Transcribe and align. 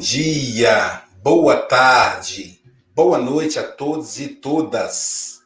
Dia, 0.00 1.02
boa 1.22 1.58
tarde, 1.58 2.58
boa 2.94 3.18
noite 3.18 3.58
a 3.58 3.62
todos 3.62 4.18
e 4.18 4.28
todas. 4.28 5.42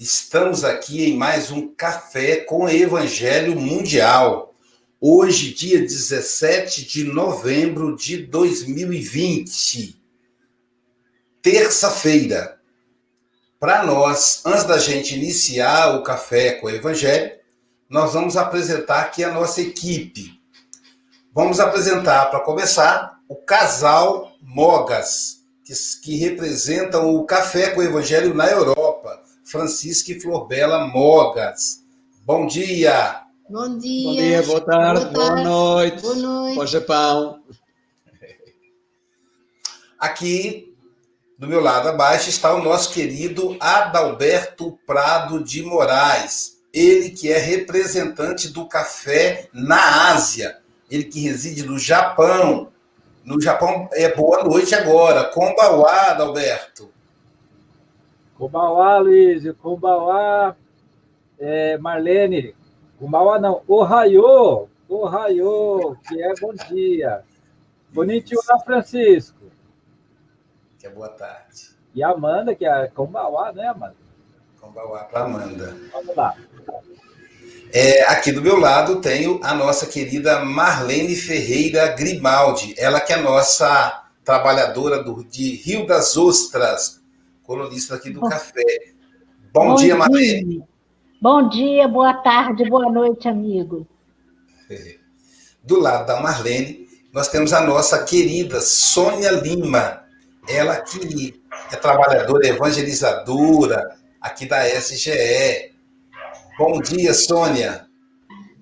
Estamos 0.00 0.64
aqui 0.64 1.04
em 1.04 1.14
mais 1.14 1.50
um 1.50 1.68
Café 1.74 2.36
com 2.36 2.66
Evangelho 2.66 3.54
Mundial. 3.54 4.54
Hoje, 4.98 5.52
dia 5.52 5.78
17 5.78 6.86
de 6.86 7.04
novembro 7.04 7.94
de 7.94 8.24
2020, 8.24 10.02
terça-feira. 11.42 12.58
Para 13.60 13.84
nós, 13.84 14.40
antes 14.46 14.64
da 14.64 14.78
gente 14.78 15.14
iniciar 15.14 15.96
o 15.96 16.02
Café 16.02 16.52
com 16.52 16.70
Evangelho, 16.70 17.32
nós 17.90 18.14
vamos 18.14 18.38
apresentar 18.38 19.02
aqui 19.02 19.22
a 19.22 19.30
nossa 19.30 19.60
equipe. 19.60 20.40
Vamos 21.34 21.60
apresentar, 21.60 22.30
para 22.30 22.40
começar, 22.40 23.11
o 23.32 23.36
casal 23.36 24.36
Mogas, 24.42 25.42
que, 25.64 25.72
que 26.02 26.16
representam 26.16 27.14
o 27.14 27.24
Café 27.24 27.70
com 27.70 27.80
o 27.80 27.82
Evangelho 27.82 28.34
na 28.34 28.46
Europa, 28.46 29.22
Francisca 29.42 30.12
e 30.12 30.20
Florbela 30.20 30.86
Mogas. 30.86 31.80
Bom 32.26 32.46
dia! 32.46 33.22
Bom 33.48 33.78
dia! 33.78 34.04
Bom 34.04 34.14
dia, 34.14 34.42
boa 34.42 34.60
tarde, 34.60 35.04
boa, 35.06 35.28
tarde. 35.28 35.42
boa 35.42 35.44
noite. 35.44 36.02
Boa 36.02 36.14
noite. 36.14 36.56
Bom 36.56 36.66
Japão. 36.66 37.42
Aqui, 39.98 40.76
do 41.38 41.48
meu 41.48 41.62
lado 41.62 41.88
abaixo, 41.88 42.28
está 42.28 42.54
o 42.54 42.62
nosso 42.62 42.92
querido 42.92 43.56
Adalberto 43.58 44.78
Prado 44.86 45.42
de 45.42 45.62
Moraes. 45.62 46.58
Ele 46.70 47.08
que 47.08 47.32
é 47.32 47.38
representante 47.38 48.48
do 48.48 48.68
café 48.68 49.48
na 49.54 50.12
Ásia. 50.12 50.58
Ele 50.90 51.04
que 51.04 51.20
reside 51.20 51.64
no 51.64 51.78
Japão. 51.78 52.71
No 53.24 53.40
Japão 53.40 53.88
é 53.92 54.14
boa 54.14 54.42
noite 54.44 54.74
agora. 54.74 55.24
Kombawa, 55.24 55.90
Adalberto. 56.10 56.90
Kombawa, 58.36 58.98
Luiz. 58.98 59.50
Kombawa, 59.56 60.56
é, 61.38 61.78
Marlene. 61.78 62.54
Kombawa 62.98 63.38
não. 63.38 63.62
Ohayô. 63.68 64.68
Ohayô, 64.88 65.96
que 66.06 66.22
é 66.22 66.34
bom 66.40 66.52
dia. 66.68 67.24
Konnichiwa, 67.94 68.60
Francisco. 68.64 69.46
Que 70.78 70.86
é 70.86 70.90
boa 70.90 71.08
tarde. 71.08 71.70
E 71.94 72.02
Amanda, 72.02 72.54
que 72.54 72.66
é 72.66 72.88
Kombawa, 72.88 73.52
né, 73.52 73.68
Amanda? 73.68 73.96
Kombawa 74.60 75.04
para 75.04 75.24
Amanda. 75.24 75.76
Vamos 75.92 76.16
lá. 76.16 76.36
É, 77.74 78.02
aqui 78.02 78.30
do 78.30 78.42
meu 78.42 78.58
lado 78.58 79.00
tenho 79.00 79.40
a 79.42 79.54
nossa 79.54 79.86
querida 79.86 80.44
Marlene 80.44 81.16
Ferreira 81.16 81.88
Grimaldi, 81.88 82.74
ela 82.76 83.00
que 83.00 83.14
é 83.14 83.16
nossa 83.16 84.04
trabalhadora 84.22 85.02
do, 85.02 85.24
de 85.24 85.56
Rio 85.56 85.86
das 85.86 86.14
Ostras, 86.14 87.00
colunista 87.42 87.94
aqui 87.94 88.10
do 88.10 88.20
Bom, 88.20 88.28
Café. 88.28 88.62
Bom, 89.54 89.68
bom 89.68 89.74
dia, 89.76 89.86
dia, 89.86 89.96
Marlene. 89.96 90.62
Bom 91.18 91.48
dia, 91.48 91.88
boa 91.88 92.12
tarde, 92.12 92.68
boa 92.68 92.92
noite, 92.92 93.26
amigo. 93.26 93.86
Do 95.64 95.80
lado 95.80 96.06
da 96.06 96.20
Marlene, 96.20 96.86
nós 97.10 97.28
temos 97.28 97.54
a 97.54 97.62
nossa 97.62 98.04
querida 98.04 98.60
Sônia 98.60 99.30
Lima, 99.30 100.04
ela 100.46 100.76
que 100.76 101.40
é 101.72 101.76
trabalhadora 101.76 102.46
evangelizadora 102.48 103.96
aqui 104.20 104.44
da 104.44 104.68
SGE, 104.68 105.71
Bom 106.58 106.80
dia, 106.80 107.14
Sônia. 107.14 107.86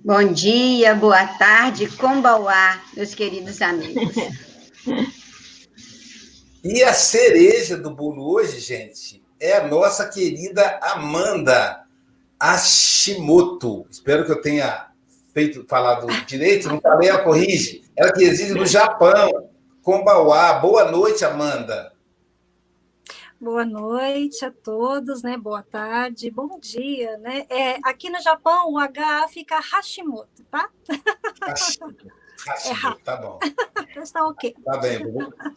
Bom 0.04 0.32
dia, 0.32 0.94
boa 0.94 1.26
tarde, 1.26 1.88
Combauá, 1.88 2.80
meus 2.96 3.14
queridos 3.14 3.60
amigos. 3.60 4.14
e 6.62 6.82
a 6.84 6.94
cereja 6.94 7.76
do 7.76 7.90
bolo 7.90 8.32
hoje, 8.32 8.60
gente, 8.60 9.22
é 9.40 9.56
a 9.56 9.66
nossa 9.66 10.08
querida 10.08 10.78
Amanda 10.80 11.84
Hashimoto. 12.40 13.84
Espero 13.90 14.24
que 14.24 14.32
eu 14.32 14.40
tenha 14.40 14.86
feito 15.34 15.66
falado 15.68 16.06
direito, 16.26 16.68
não 16.68 16.80
falei, 16.80 17.08
ela 17.08 17.24
corrige. 17.24 17.82
Ela 17.96 18.12
que 18.12 18.24
reside 18.24 18.54
no 18.54 18.66
Japão, 18.66 19.50
Combauá. 19.82 20.54
Boa 20.54 20.90
noite, 20.90 21.24
Amanda. 21.24 21.92
Boa 23.40 23.64
noite 23.64 24.44
a 24.44 24.50
todos, 24.50 25.22
né? 25.22 25.34
Boa 25.38 25.62
tarde, 25.62 26.30
bom 26.30 26.60
dia, 26.60 27.16
né? 27.16 27.46
É, 27.48 27.78
aqui 27.84 28.10
no 28.10 28.20
Japão 28.20 28.70
o 28.70 28.78
H 28.78 29.28
fica 29.28 29.58
Hashimoto, 29.58 30.44
tá? 30.50 30.68
Hashimoto, 31.40 32.06
Hashimoto 32.46 33.00
é 33.00 33.02
tá 33.02 33.16
bom. 33.16 33.38
Então 33.90 34.02
está 34.02 34.26
ok. 34.26 34.54
Tá 34.62 34.76
bem, 34.76 34.98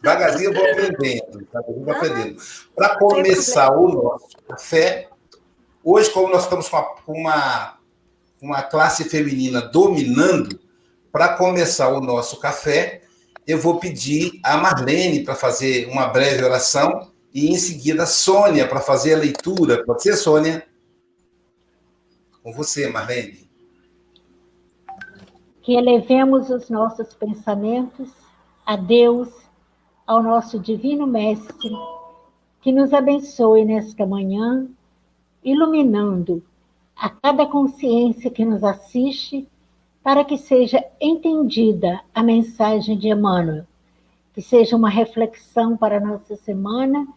devagarzinho 0.00 0.48
eu 0.48 0.54
vou 0.54 0.70
aprendendo, 0.70 1.44
tá 1.52 1.60
bom? 1.60 1.84
Vou 1.84 1.94
aprendendo. 1.94 2.40
Para 2.74 2.98
começar 2.98 3.70
o 3.76 3.86
nosso 3.86 4.38
café, 4.48 5.10
hoje, 5.84 6.10
como 6.10 6.32
nós 6.32 6.44
estamos 6.44 6.70
com 6.70 7.12
uma, 7.12 7.76
uma 8.40 8.62
classe 8.62 9.04
feminina 9.10 9.60
dominando, 9.60 10.58
para 11.12 11.36
começar 11.36 11.90
o 11.90 12.00
nosso 12.00 12.40
café, 12.40 13.02
eu 13.46 13.58
vou 13.58 13.78
pedir 13.78 14.40
a 14.42 14.56
Marlene 14.56 15.22
para 15.22 15.34
fazer 15.34 15.86
uma 15.88 16.06
breve 16.08 16.42
oração 16.42 17.12
e 17.34 17.48
em 17.48 17.56
seguida 17.56 18.06
Sônia 18.06 18.68
para 18.68 18.80
fazer 18.80 19.14
a 19.14 19.18
leitura. 19.18 19.84
Pode 19.84 20.04
ser, 20.04 20.14
Sônia? 20.14 20.64
Com 22.40 22.52
você, 22.52 22.88
Marlene. 22.88 23.50
Que 25.60 25.74
elevemos 25.74 26.48
os 26.48 26.70
nossos 26.70 27.12
pensamentos 27.14 28.08
a 28.64 28.76
Deus, 28.76 29.28
ao 30.06 30.22
nosso 30.22 30.60
Divino 30.60 31.06
Mestre, 31.08 31.74
que 32.60 32.70
nos 32.70 32.92
abençoe 32.92 33.64
nesta 33.64 34.06
manhã, 34.06 34.68
iluminando 35.42 36.42
a 36.94 37.10
cada 37.10 37.46
consciência 37.46 38.30
que 38.30 38.44
nos 38.44 38.62
assiste, 38.62 39.48
para 40.02 40.24
que 40.24 40.38
seja 40.38 40.84
entendida 41.00 42.00
a 42.14 42.22
mensagem 42.22 42.96
de 42.96 43.08
Emmanuel, 43.08 43.64
que 44.34 44.42
seja 44.42 44.76
uma 44.76 44.90
reflexão 44.90 45.76
para 45.76 45.96
a 45.96 46.00
nossa 46.00 46.36
semana 46.36 47.08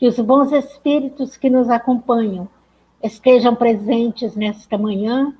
que 0.00 0.06
os 0.06 0.18
bons 0.18 0.50
espíritos 0.50 1.36
que 1.36 1.50
nos 1.50 1.68
acompanham 1.68 2.48
estejam 3.02 3.54
presentes 3.54 4.34
nesta 4.34 4.78
manhã, 4.78 5.36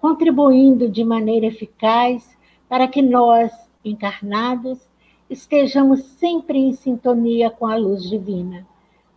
contribuindo 0.00 0.88
de 0.88 1.04
maneira 1.04 1.44
eficaz 1.44 2.34
para 2.66 2.88
que 2.88 3.02
nós, 3.02 3.52
encarnados, 3.84 4.78
estejamos 5.28 6.02
sempre 6.02 6.58
em 6.58 6.72
sintonia 6.72 7.50
com 7.50 7.66
a 7.66 7.76
luz 7.76 8.02
divina. 8.08 8.66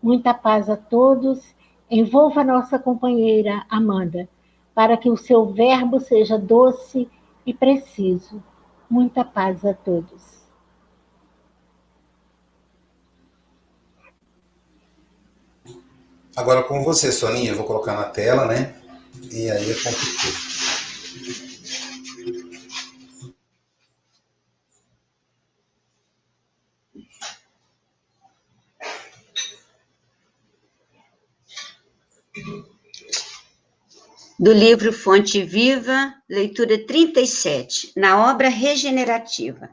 Muita 0.02 0.34
paz 0.34 0.70
a 0.70 0.76
todos. 0.76 1.56
Envolva 1.90 2.42
a 2.42 2.44
nossa 2.44 2.78
companheira 2.78 3.66
Amanda, 3.70 4.28
para 4.76 4.98
que 4.98 5.10
o 5.10 5.16
seu 5.16 5.46
verbo 5.46 6.02
seja 6.02 6.38
doce 6.38 7.08
e 7.46 7.54
preciso. 7.54 8.44
Muita 8.90 9.24
paz 9.24 9.64
a 9.64 9.74
todos. 9.74 10.33
Agora 16.36 16.64
com 16.64 16.84
você, 16.84 17.12
Soninha, 17.12 17.52
eu 17.52 17.56
vou 17.56 17.66
colocar 17.66 17.94
na 17.94 18.06
tela, 18.06 18.48
né? 18.48 18.74
E 19.32 19.52
aí 19.52 19.72
é 19.72 19.76
complicado. 19.76 20.54
Do 34.40 34.52
livro 34.52 34.92
Fonte 34.92 35.44
Viva, 35.44 36.14
leitura 36.28 36.84
37, 36.86 37.94
na 37.96 38.32
obra 38.32 38.50
regenerativa. 38.50 39.70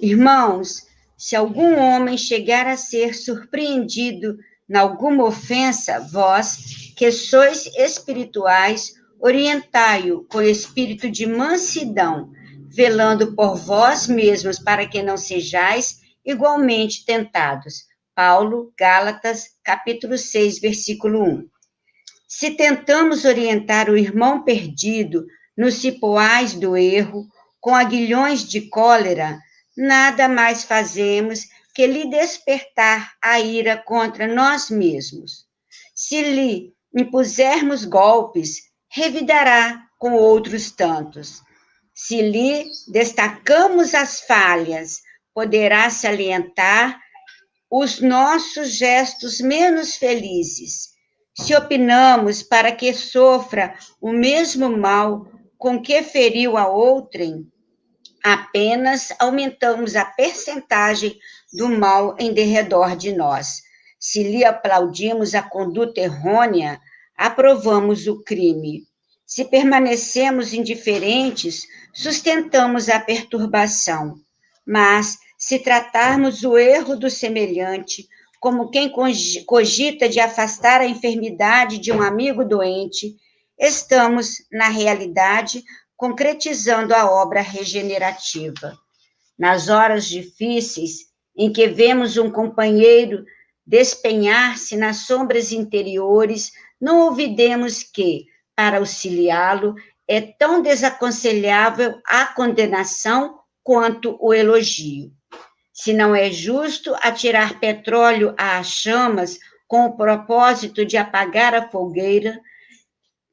Irmãos, 0.00 0.84
se 1.16 1.36
algum 1.36 1.78
homem 1.78 2.18
chegar 2.18 2.66
a 2.66 2.76
ser 2.76 3.14
surpreendido 3.14 4.36
alguma 4.76 5.24
ofensa, 5.24 6.00
vós, 6.12 6.92
que 6.96 7.10
sois 7.10 7.66
espirituais, 7.76 8.92
orientai-o 9.20 10.24
com 10.24 10.40
espírito 10.40 11.10
de 11.10 11.26
mansidão, 11.26 12.30
velando 12.68 13.34
por 13.34 13.56
vós 13.56 14.06
mesmos 14.06 14.58
para 14.58 14.86
que 14.86 15.02
não 15.02 15.16
sejais 15.16 16.00
igualmente 16.24 17.04
tentados. 17.04 17.84
Paulo, 18.14 18.72
Gálatas, 18.78 19.44
capítulo 19.64 20.18
6, 20.18 20.60
versículo 20.60 21.22
1. 21.22 21.48
Se 22.28 22.50
tentamos 22.50 23.24
orientar 23.24 23.90
o 23.90 23.96
irmão 23.96 24.42
perdido 24.42 25.26
nos 25.56 25.74
cipoais 25.74 26.54
do 26.54 26.76
erro, 26.76 27.26
com 27.60 27.74
aguilhões 27.74 28.42
de 28.48 28.62
cólera, 28.68 29.38
nada 29.76 30.28
mais 30.28 30.64
fazemos 30.64 31.44
que 31.74 31.86
lhe 31.86 32.08
despertar 32.10 33.12
a 33.22 33.40
ira 33.40 33.76
contra 33.76 34.26
nós 34.26 34.70
mesmos. 34.70 35.46
Se 35.94 36.20
lhe 36.22 36.72
impusermos 36.94 37.84
golpes, 37.84 38.70
revidará 38.88 39.86
com 39.98 40.12
outros 40.14 40.70
tantos. 40.70 41.42
Se 41.94 42.20
lhe 42.20 42.66
destacamos 42.88 43.94
as 43.94 44.20
falhas, 44.20 45.00
poderá 45.34 45.88
salientar 45.88 47.00
os 47.70 48.00
nossos 48.00 48.74
gestos 48.74 49.40
menos 49.40 49.96
felizes. 49.96 50.90
Se 51.34 51.54
opinamos 51.54 52.42
para 52.42 52.72
que 52.72 52.92
sofra 52.92 53.74
o 54.00 54.12
mesmo 54.12 54.68
mal 54.76 55.26
com 55.56 55.80
que 55.80 56.02
feriu 56.02 56.58
a 56.58 56.66
outrem, 56.66 57.50
apenas 58.22 59.12
aumentamos 59.18 59.96
a 59.96 60.04
percentagem 60.04 61.18
do 61.52 61.68
mal 61.68 62.16
em 62.18 62.32
derredor 62.32 62.96
de 62.96 63.12
nós. 63.12 63.62
Se 63.98 64.22
lhe 64.22 64.44
aplaudimos 64.44 65.34
a 65.34 65.42
conduta 65.42 66.00
errônea, 66.00 66.80
aprovamos 67.16 68.06
o 68.06 68.22
crime. 68.22 68.84
Se 69.26 69.44
permanecemos 69.44 70.52
indiferentes, 70.52 71.62
sustentamos 71.92 72.88
a 72.88 72.98
perturbação. 72.98 74.16
Mas, 74.66 75.18
se 75.38 75.58
tratarmos 75.58 76.42
o 76.42 76.56
erro 76.56 76.96
do 76.96 77.10
semelhante 77.10 78.08
como 78.40 78.70
quem 78.70 78.92
cogita 79.46 80.08
de 80.08 80.18
afastar 80.18 80.80
a 80.80 80.86
enfermidade 80.86 81.78
de 81.78 81.92
um 81.92 82.02
amigo 82.02 82.44
doente, 82.44 83.14
estamos, 83.56 84.38
na 84.50 84.68
realidade, 84.68 85.62
concretizando 85.96 86.92
a 86.92 87.08
obra 87.08 87.40
regenerativa. 87.40 88.76
Nas 89.38 89.68
horas 89.68 90.06
difíceis, 90.06 91.11
em 91.36 91.52
que 91.52 91.66
vemos 91.68 92.16
um 92.16 92.30
companheiro 92.30 93.24
despenhar-se 93.66 94.76
nas 94.76 95.06
sombras 95.06 95.52
interiores, 95.52 96.52
não 96.80 97.00
ouvidemos 97.00 97.82
que, 97.82 98.26
para 98.54 98.78
auxiliá-lo, 98.78 99.74
é 100.06 100.20
tão 100.20 100.60
desaconselhável 100.60 102.00
a 102.06 102.26
condenação 102.26 103.38
quanto 103.62 104.16
o 104.20 104.34
elogio. 104.34 105.12
Se 105.72 105.92
não 105.92 106.14
é 106.14 106.30
justo 106.30 106.94
atirar 106.96 107.58
petróleo 107.58 108.34
às 108.36 108.66
chamas 108.66 109.38
com 109.66 109.86
o 109.86 109.96
propósito 109.96 110.84
de 110.84 110.96
apagar 110.96 111.54
a 111.54 111.70
fogueira, 111.70 112.38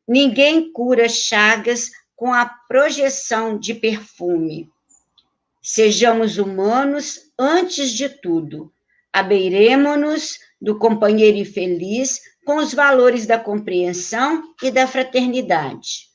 ninguém 0.07 0.71
cura 0.71 1.09
chagas 1.09 1.91
com 2.15 2.33
a 2.33 2.45
projeção 2.45 3.57
de 3.57 3.73
perfume. 3.73 4.69
Sejamos 5.61 6.37
humanos 6.37 7.19
antes 7.37 7.91
de 7.91 8.07
tudo. 8.07 8.71
Abeiremo-nos 9.11 10.39
do 10.61 10.77
companheiro 10.77 11.37
infeliz 11.37 12.19
com 12.45 12.57
os 12.57 12.73
valores 12.73 13.25
da 13.25 13.37
compreensão 13.37 14.43
e 14.63 14.71
da 14.71 14.87
fraternidade. 14.87 16.07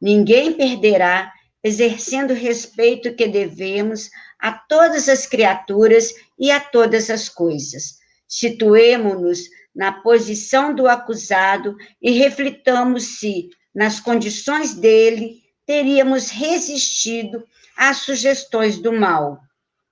Ninguém 0.00 0.52
perderá 0.52 1.32
exercendo 1.64 2.32
o 2.32 2.36
respeito 2.36 3.14
que 3.14 3.26
devemos 3.26 4.10
a 4.38 4.52
todas 4.52 5.08
as 5.08 5.26
criaturas 5.26 6.12
e 6.38 6.50
a 6.50 6.60
todas 6.60 7.08
as 7.08 7.28
coisas. 7.28 7.98
Situemo-nos 8.28 9.40
na 9.74 9.92
posição 9.92 10.74
do 10.74 10.86
acusado 10.86 11.76
e 12.00 12.10
reflitamos 12.10 13.18
se, 13.18 13.48
nas 13.74 14.00
condições 14.00 14.74
dele, 14.74 15.40
teríamos 15.64 16.28
resistido 16.30 17.46
às 17.76 17.98
sugestões 17.98 18.78
do 18.78 18.92
mal. 18.92 19.40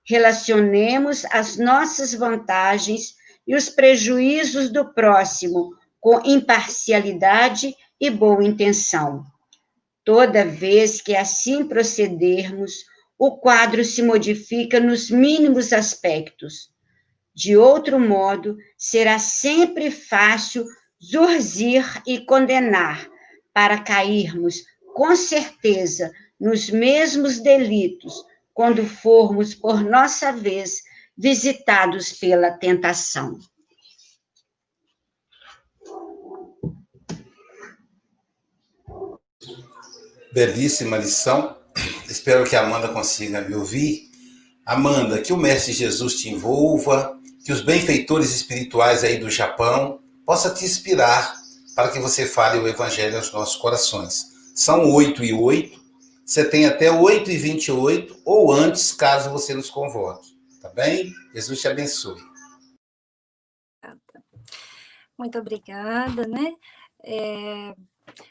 Relacionemos 0.05 1.25
as 1.27 1.56
nossas 1.56 2.15
vantagens 2.15 3.15
e 3.47 3.55
os 3.55 3.69
prejuízos 3.69 4.71
do 4.71 4.93
próximo 4.93 5.71
com 6.00 6.21
imparcialidade 6.25 7.75
e 8.00 8.11
boa 8.11 8.43
intenção. 8.43 9.25
Toda 10.05 10.44
vez 10.44 11.00
que 11.00 11.15
assim 11.15 11.67
procedermos, 11.67 12.73
o 13.19 13.37
quadro 13.37 13.85
se 13.85 14.03
modifica 14.03 14.81
nos 14.81 15.11
mínimos 15.11 15.73
aspectos. 15.73 16.71
De 17.35 17.56
outro 17.56 18.00
modo, 18.00 18.56
será 18.79 19.19
sempre 19.19 19.91
fácil 19.91 20.65
zurzir 21.00 21.85
e 22.06 22.19
condenar, 22.25 23.09
para 23.53 23.79
cairmos, 23.79 24.65
com 24.94 25.15
certeza, 25.15 26.11
nos 26.41 26.71
mesmos 26.71 27.39
delitos, 27.39 28.25
quando 28.55 28.85
formos, 28.87 29.55
por 29.55 29.83
nossa 29.83 30.33
vez, 30.33 30.83
visitados 31.17 32.13
pela 32.13 32.51
tentação. 32.53 33.39
Belíssima 40.33 40.97
lição. 40.97 41.57
Espero 42.09 42.49
que 42.49 42.55
a 42.55 42.63
Amanda 42.63 42.89
consiga 42.89 43.41
me 43.41 43.55
ouvir. 43.55 44.09
Amanda, 44.65 45.21
que 45.21 45.33
o 45.33 45.37
Mestre 45.37 45.73
Jesus 45.73 46.15
te 46.17 46.29
envolva, 46.29 47.19
que 47.45 47.53
os 47.53 47.61
benfeitores 47.61 48.35
espirituais 48.35 49.03
aí 49.03 49.19
do 49.19 49.29
Japão 49.29 50.01
possa 50.25 50.51
te 50.51 50.65
inspirar 50.65 51.35
para 51.75 51.91
que 51.91 51.99
você 51.99 52.27
fale 52.27 52.61
o 52.61 52.69
Evangelho 52.69 53.17
aos 53.17 53.33
nossos 53.33 53.57
corações. 53.57 54.27
São 54.55 54.93
oito 54.93 55.25
e 55.25 55.33
oito. 55.33 55.81
Você 56.31 56.49
tem 56.49 56.65
até 56.65 56.93
oito 56.93 57.29
e 57.29 57.37
vinte 57.37 57.67
e 57.67 57.73
oito 57.73 58.17
ou 58.25 58.53
antes, 58.53 58.93
caso 58.93 59.32
você 59.32 59.53
nos 59.53 59.69
convoque. 59.69 60.38
Tá 60.62 60.69
bem? 60.69 61.12
Jesus 61.35 61.61
te 61.61 61.67
abençoe. 61.67 62.23
Muito 65.19 65.37
obrigada, 65.41 66.29
né? 66.29 66.55
É, 67.03 67.75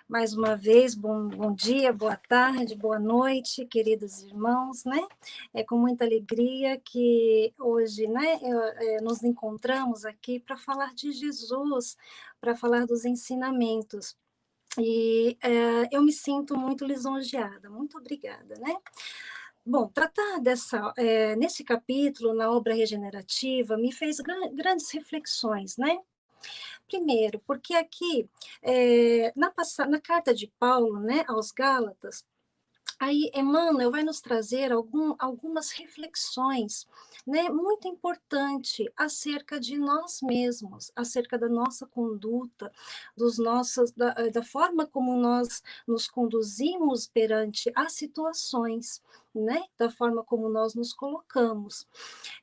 mais 0.07 0.33
uma 0.33 0.55
vez, 0.55 0.95
bom, 0.95 1.27
bom 1.27 1.53
dia, 1.53 1.91
boa 1.91 2.15
tarde, 2.15 2.73
boa 2.73 2.99
noite, 2.99 3.65
queridos 3.65 4.23
irmãos, 4.23 4.85
né? 4.85 5.05
É 5.53 5.61
com 5.61 5.77
muita 5.77 6.05
alegria 6.05 6.79
que 6.79 7.53
hoje, 7.59 8.07
né, 8.07 8.39
é, 8.41 9.01
nos 9.01 9.23
encontramos 9.23 10.05
aqui 10.05 10.39
para 10.39 10.55
falar 10.55 10.93
de 10.93 11.11
Jesus, 11.11 11.97
para 12.39 12.55
falar 12.55 12.85
dos 12.85 13.03
ensinamentos. 13.03 14.15
E 14.79 15.37
é, 15.41 15.95
eu 15.95 16.01
me 16.01 16.11
sinto 16.11 16.57
muito 16.57 16.85
lisonjeada, 16.85 17.69
muito 17.69 17.97
obrigada, 17.97 18.55
né? 18.59 18.75
Bom, 19.65 19.87
tratar 19.89 20.39
dessa, 20.39 20.93
é, 20.97 21.35
nesse 21.35 21.63
capítulo, 21.63 22.33
na 22.33 22.49
obra 22.51 22.73
regenerativa, 22.73 23.77
me 23.77 23.91
fez 23.91 24.17
grandes 24.53 24.89
reflexões, 24.91 25.77
né? 25.77 25.97
Primeiro, 26.87 27.39
porque 27.45 27.75
aqui, 27.75 28.27
é, 28.63 29.31
na, 29.35 29.53
na 29.87 30.01
carta 30.01 30.33
de 30.33 30.51
Paulo 30.57 30.99
né, 30.99 31.23
aos 31.27 31.51
Gálatas, 31.51 32.25
aí 32.99 33.31
Emmanuel 33.33 33.91
vai 33.91 34.03
nos 34.03 34.19
trazer 34.19 34.71
algum, 34.71 35.15
algumas 35.17 35.71
reflexões 35.71 36.87
né, 37.25 37.49
muito 37.49 37.87
importante 37.87 38.91
acerca 38.95 39.59
de 39.59 39.77
nós 39.77 40.21
mesmos, 40.21 40.91
acerca 40.95 41.37
da 41.37 41.47
nossa 41.47 41.85
conduta, 41.85 42.71
dos 43.15 43.37
nossos, 43.37 43.91
da, 43.91 44.13
da 44.29 44.43
forma 44.43 44.85
como 44.85 45.15
nós 45.15 45.63
nos 45.87 46.07
conduzimos 46.07 47.07
perante 47.07 47.71
as 47.75 47.93
situações, 47.93 49.01
né, 49.33 49.63
da 49.77 49.89
forma 49.89 50.23
como 50.23 50.49
nós 50.49 50.75
nos 50.75 50.93
colocamos. 50.93 51.87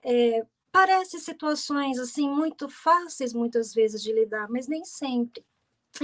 É, 0.02 0.46
Parece 0.76 1.18
situações 1.18 1.98
assim 1.98 2.28
muito 2.28 2.68
fáceis 2.68 3.32
muitas 3.32 3.72
vezes 3.72 4.02
de 4.02 4.12
lidar, 4.12 4.46
mas 4.50 4.68
nem 4.68 4.84
sempre. 4.84 5.42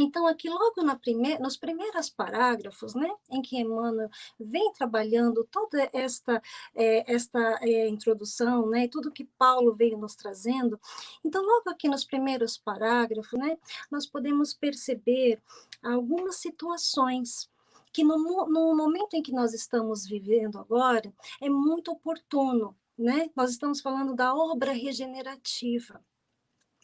Então, 0.00 0.26
aqui 0.26 0.48
logo 0.48 0.82
na 0.82 0.98
nos 1.40 1.56
primeiros 1.56 2.08
parágrafos, 2.08 2.94
né, 2.94 3.10
em 3.30 3.42
que 3.42 3.58
Emmanuel 3.58 4.08
vem 4.38 4.72
trabalhando 4.72 5.44
toda 5.50 5.88
esta, 5.92 6.42
é, 6.74 7.12
esta 7.12 7.58
é, 7.62 7.88
introdução, 7.88 8.68
né, 8.68 8.88
tudo 8.88 9.10
que 9.10 9.24
Paulo 9.38 9.74
veio 9.74 9.98
nos 9.98 10.14
trazendo, 10.14 10.80
então, 11.24 11.42
logo 11.42 11.70
aqui 11.70 11.88
nos 11.88 12.04
primeiros 12.04 12.56
parágrafos, 12.56 13.38
né, 13.38 13.58
nós 13.90 14.06
podemos 14.06 14.54
perceber 14.54 15.40
algumas 15.82 16.36
situações 16.36 17.50
que 17.92 18.04
no, 18.04 18.16
no 18.46 18.74
momento 18.74 19.14
em 19.14 19.22
que 19.22 19.32
nós 19.32 19.52
estamos 19.52 20.06
vivendo 20.06 20.58
agora, 20.58 21.12
é 21.40 21.48
muito 21.50 21.90
oportuno 21.90 22.74
né? 22.98 23.30
Nós 23.34 23.50
estamos 23.50 23.80
falando 23.80 24.14
da 24.14 24.34
obra 24.34 24.72
regenerativa. 24.72 26.00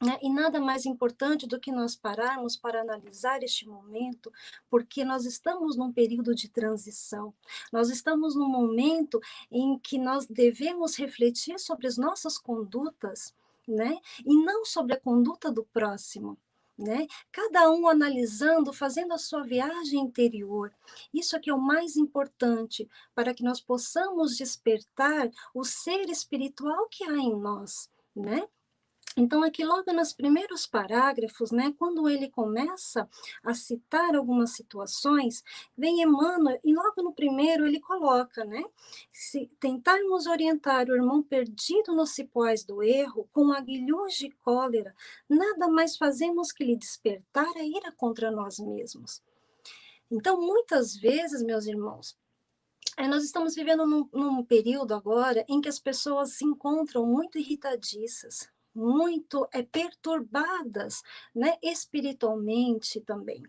Né? 0.01 0.17
E 0.23 0.31
nada 0.31 0.61
mais 0.61 0.87
importante 0.87 1.47
do 1.47 1.59
que 1.59 1.73
nós 1.73 1.97
pararmos 1.97 2.57
para 2.57 2.83
analisar 2.83 3.43
este 3.43 3.67
momento, 3.67 4.33
porque 4.71 5.05
nós 5.05 5.25
estamos 5.25 5.77
num 5.77 5.93
período 5.93 6.35
de 6.35 6.49
transição, 6.49 7.35
nós 7.73 7.91
estamos 7.91 8.37
num 8.37 8.49
momento 8.49 9.21
em 9.51 9.77
que 9.79 9.99
nós 9.99 10.27
devemos 10.27 10.97
refletir 10.97 11.59
sobre 11.59 11.89
as 11.89 11.97
nossas 11.97 12.39
condutas, 12.39 13.35
né? 13.67 13.99
e 14.25 14.37
não 14.37 14.65
sobre 14.65 14.95
a 14.95 15.01
conduta 15.01 15.51
do 15.51 15.65
próximo 15.65 16.39
né? 16.79 17.09
Cada 17.33 17.71
um 17.73 17.89
analisando, 17.89 18.73
fazendo 18.73 19.13
a 19.13 19.19
sua 19.19 19.43
viagem 19.43 20.01
interior. 20.01 20.73
Isso 21.13 21.35
é 21.35 21.41
que 21.41 21.51
é 21.51 21.55
o 21.55 21.61
mais 21.61 21.97
importante 21.97 22.89
para 23.15 23.35
que 23.35 23.43
nós 23.43 23.61
possamos 23.61 24.37
despertar 24.37 25.29
o 25.53 25.65
ser 25.65 26.09
espiritual 26.09 26.87
que 26.89 27.03
há 27.03 27.17
em 27.17 27.35
nós, 27.37 27.91
né? 28.15 28.47
Então, 29.21 29.43
aqui 29.43 29.65
logo 29.65 29.93
nos 29.93 30.13
primeiros 30.13 30.65
parágrafos, 30.65 31.51
né, 31.51 31.75
quando 31.77 32.09
ele 32.09 32.31
começa 32.31 33.11
a 33.43 33.53
citar 33.53 34.15
algumas 34.15 34.53
situações, 34.53 35.43
vem 35.77 36.03
Emmanuel, 36.03 36.61
e 36.63 36.73
logo 36.73 37.03
no 37.03 37.13
primeiro 37.13 37.67
ele 37.67 37.81
coloca, 37.81 38.45
né, 38.45 38.63
se 39.13 39.51
tentarmos 39.59 40.29
orientar 40.29 40.89
o 40.89 40.95
irmão 40.95 41.21
perdido 41.21 41.97
nos 41.97 42.11
cipós 42.11 42.63
do 42.63 42.81
erro, 42.81 43.29
com 43.33 43.53
aguilhões 43.53 44.15
de 44.15 44.31
cólera, 44.31 44.95
nada 45.29 45.67
mais 45.67 45.97
fazemos 45.97 46.53
que 46.53 46.63
lhe 46.63 46.77
despertar 46.77 47.51
a 47.57 47.65
ira 47.65 47.91
contra 47.91 48.31
nós 48.31 48.61
mesmos. 48.61 49.21
Então, 50.09 50.41
muitas 50.41 50.95
vezes, 50.95 51.43
meus 51.43 51.67
irmãos, 51.67 52.17
é, 52.97 53.09
nós 53.09 53.25
estamos 53.25 53.57
vivendo 53.57 53.85
num, 53.85 54.09
num 54.13 54.45
período 54.45 54.95
agora 54.95 55.45
em 55.49 55.61
que 55.61 55.69
as 55.69 55.81
pessoas 55.81 56.35
se 56.35 56.45
encontram 56.45 57.05
muito 57.05 57.37
irritadiças, 57.37 58.49
muito 58.79 59.47
é, 59.53 59.63
perturbadas, 59.63 61.03
né, 61.35 61.59
espiritualmente 61.63 63.01
também. 63.01 63.43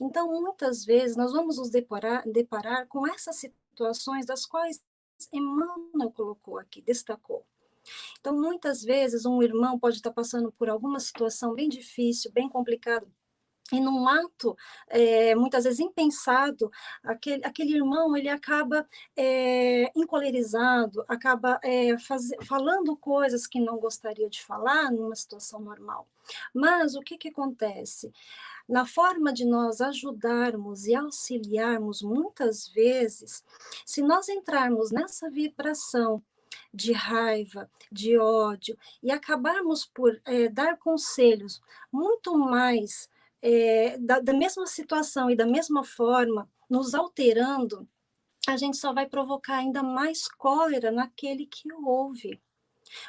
Então, 0.00 0.28
muitas 0.28 0.84
vezes, 0.84 1.16
nós 1.16 1.32
vamos 1.32 1.58
nos 1.58 1.70
deparar, 1.70 2.28
deparar 2.28 2.86
com 2.86 3.06
essas 3.06 3.36
situações 3.36 4.26
das 4.26 4.44
quais 4.46 4.82
Emmanuel 5.32 6.10
colocou 6.14 6.58
aqui, 6.58 6.82
destacou. 6.82 7.44
Então, 8.20 8.34
muitas 8.34 8.82
vezes, 8.82 9.24
um 9.24 9.42
irmão 9.42 9.78
pode 9.78 9.96
estar 9.96 10.12
passando 10.12 10.52
por 10.52 10.68
alguma 10.68 11.00
situação 11.00 11.54
bem 11.54 11.68
difícil, 11.68 12.30
bem 12.32 12.48
complicada, 12.48 13.06
e 13.72 13.80
num 13.80 14.08
ato, 14.08 14.56
é, 14.88 15.34
muitas 15.34 15.64
vezes 15.64 15.80
impensado, 15.80 16.70
aquele, 17.02 17.44
aquele 17.44 17.74
irmão 17.74 18.16
ele 18.16 18.28
acaba 18.28 18.86
é, 19.16 19.90
encolerizado, 19.96 21.04
acaba 21.08 21.58
é, 21.62 21.98
faz, 21.98 22.30
falando 22.46 22.96
coisas 22.96 23.46
que 23.46 23.60
não 23.60 23.78
gostaria 23.78 24.28
de 24.30 24.42
falar 24.42 24.90
numa 24.92 25.16
situação 25.16 25.60
normal. 25.60 26.06
Mas 26.54 26.94
o 26.94 27.00
que, 27.00 27.18
que 27.18 27.28
acontece? 27.28 28.12
Na 28.68 28.84
forma 28.84 29.32
de 29.32 29.44
nós 29.44 29.80
ajudarmos 29.80 30.86
e 30.86 30.94
auxiliarmos, 30.94 32.02
muitas 32.02 32.68
vezes, 32.68 33.44
se 33.84 34.02
nós 34.02 34.28
entrarmos 34.28 34.90
nessa 34.90 35.30
vibração 35.30 36.22
de 36.72 36.92
raiva, 36.92 37.70
de 37.90 38.18
ódio, 38.18 38.76
e 39.02 39.10
acabarmos 39.10 39.86
por 39.86 40.20
é, 40.24 40.48
dar 40.48 40.76
conselhos 40.78 41.62
muito 41.92 42.36
mais 42.36 43.08
é, 43.42 43.96
da, 43.98 44.20
da 44.20 44.32
mesma 44.32 44.66
situação 44.66 45.30
e 45.30 45.36
da 45.36 45.46
mesma 45.46 45.84
forma, 45.84 46.48
nos 46.68 46.94
alterando, 46.94 47.88
a 48.46 48.56
gente 48.56 48.76
só 48.76 48.92
vai 48.92 49.06
provocar 49.06 49.56
ainda 49.56 49.82
mais 49.82 50.28
cólera 50.28 50.90
naquele 50.90 51.46
que 51.46 51.72
ouve. 51.72 52.40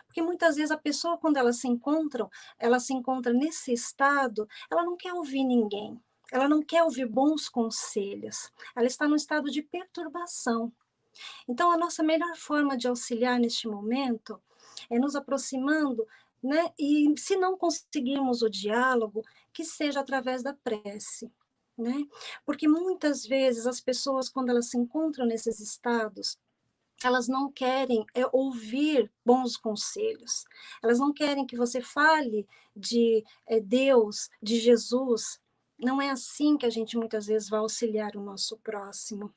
Porque 0.05 0.21
muitas 0.21 0.55
vezes 0.55 0.71
a 0.71 0.77
pessoa, 0.77 1.17
quando 1.17 1.37
ela 1.37 1.53
se 1.53 1.67
encontra, 1.67 2.27
ela 2.57 2.79
se 2.79 2.93
encontra 2.93 3.31
nesse 3.31 3.71
estado, 3.71 4.47
ela 4.69 4.83
não 4.83 4.97
quer 4.97 5.13
ouvir 5.13 5.43
ninguém, 5.43 5.99
ela 6.31 6.49
não 6.49 6.61
quer 6.61 6.83
ouvir 6.83 7.05
bons 7.05 7.47
conselhos, 7.47 8.51
ela 8.75 8.87
está 8.87 9.07
num 9.07 9.15
estado 9.15 9.49
de 9.51 9.61
perturbação. 9.61 10.71
Então, 11.47 11.71
a 11.71 11.77
nossa 11.77 12.03
melhor 12.03 12.35
forma 12.35 12.77
de 12.77 12.87
auxiliar 12.87 13.39
neste 13.39 13.67
momento 13.67 14.41
é 14.89 14.99
nos 14.99 15.15
aproximando 15.15 16.07
né? 16.41 16.71
E 16.77 17.13
se 17.17 17.35
não 17.35 17.57
conseguirmos 17.57 18.41
o 18.41 18.49
diálogo, 18.49 19.23
que 19.57 19.65
seja 19.65 20.01
através 20.01 20.43
da 20.43 20.53
prece, 20.53 21.31
né? 21.75 22.05
Porque 22.45 22.67
muitas 22.67 23.25
vezes 23.25 23.65
as 23.65 23.81
pessoas, 23.81 24.29
quando 24.29 24.49
elas 24.49 24.69
se 24.69 24.77
encontram 24.77 25.25
nesses 25.25 25.59
estados, 25.59 26.37
elas 27.03 27.27
não 27.27 27.51
querem 27.51 28.05
é, 28.13 28.21
ouvir 28.31 29.11
bons 29.25 29.57
conselhos, 29.57 30.45
elas 30.83 30.99
não 30.99 31.11
querem 31.11 31.43
que 31.43 31.57
você 31.57 31.81
fale 31.81 32.47
de 32.75 33.23
é, 33.47 33.59
Deus, 33.59 34.29
de 34.43 34.59
Jesus. 34.59 35.39
Não 35.75 35.99
é 35.99 36.11
assim 36.11 36.55
que 36.55 36.65
a 36.67 36.69
gente 36.69 36.95
muitas 36.95 37.25
vezes 37.25 37.49
vai 37.49 37.59
auxiliar 37.59 38.15
o 38.15 38.23
nosso 38.23 38.57
próximo. 38.57 39.33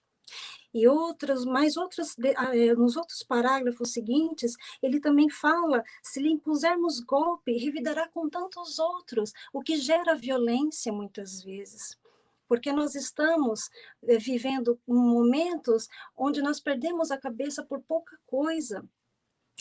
E 0.73 0.87
outras, 0.87 1.45
mais 1.45 1.77
outras, 1.77 2.15
ah, 2.37 2.57
é, 2.57 2.75
nos 2.75 2.97
outros 2.97 3.23
parágrafos 3.23 3.93
seguintes, 3.93 4.57
ele 4.81 5.01
também 5.01 5.29
fala: 5.29 5.83
se 6.03 6.21
lhe 6.21 6.31
impusermos 6.31 7.01
golpe, 7.01 7.57
revidará 7.57 8.09
com 8.09 8.29
tantos 8.29 8.79
outros, 8.79 9.33
o 9.53 9.63
que 9.63 9.77
gera 9.77 10.15
violência 10.15 10.93
muitas 10.93 11.43
vezes. 11.43 11.99
Porque 12.47 12.73
nós 12.73 12.95
estamos 12.95 13.69
é, 14.05 14.17
vivendo 14.19 14.79
momentos 14.87 15.89
onde 16.17 16.41
nós 16.41 16.61
perdemos 16.61 17.11
a 17.11 17.19
cabeça 17.19 17.65
por 17.65 17.81
pouca 17.83 18.19
coisa. 18.27 18.85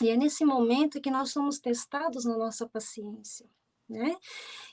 E 0.01 0.10
é 0.10 0.16
nesse 0.16 0.46
momento 0.46 1.01
que 1.01 1.12
nós 1.12 1.32
somos 1.32 1.60
testados 1.60 2.24
na 2.24 2.38
nossa 2.38 2.68
paciência. 2.68 3.46
Né? 3.89 4.16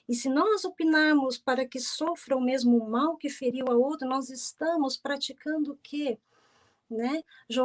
E 0.06 0.14
se 0.14 0.28
nós 0.28 0.64
opinarmos 0.66 1.38
para 1.38 1.66
que 1.66 1.80
sofra 1.80 2.36
o 2.36 2.40
mesmo 2.40 2.88
mal 2.88 3.16
que 3.16 3.30
feriu 3.30 3.66
a 3.68 3.74
outro, 3.74 4.06
nós 4.06 4.28
estamos 4.28 4.98
praticando 4.98 5.72
o 5.72 5.78
quê? 5.82 6.18
Né? 6.88 7.22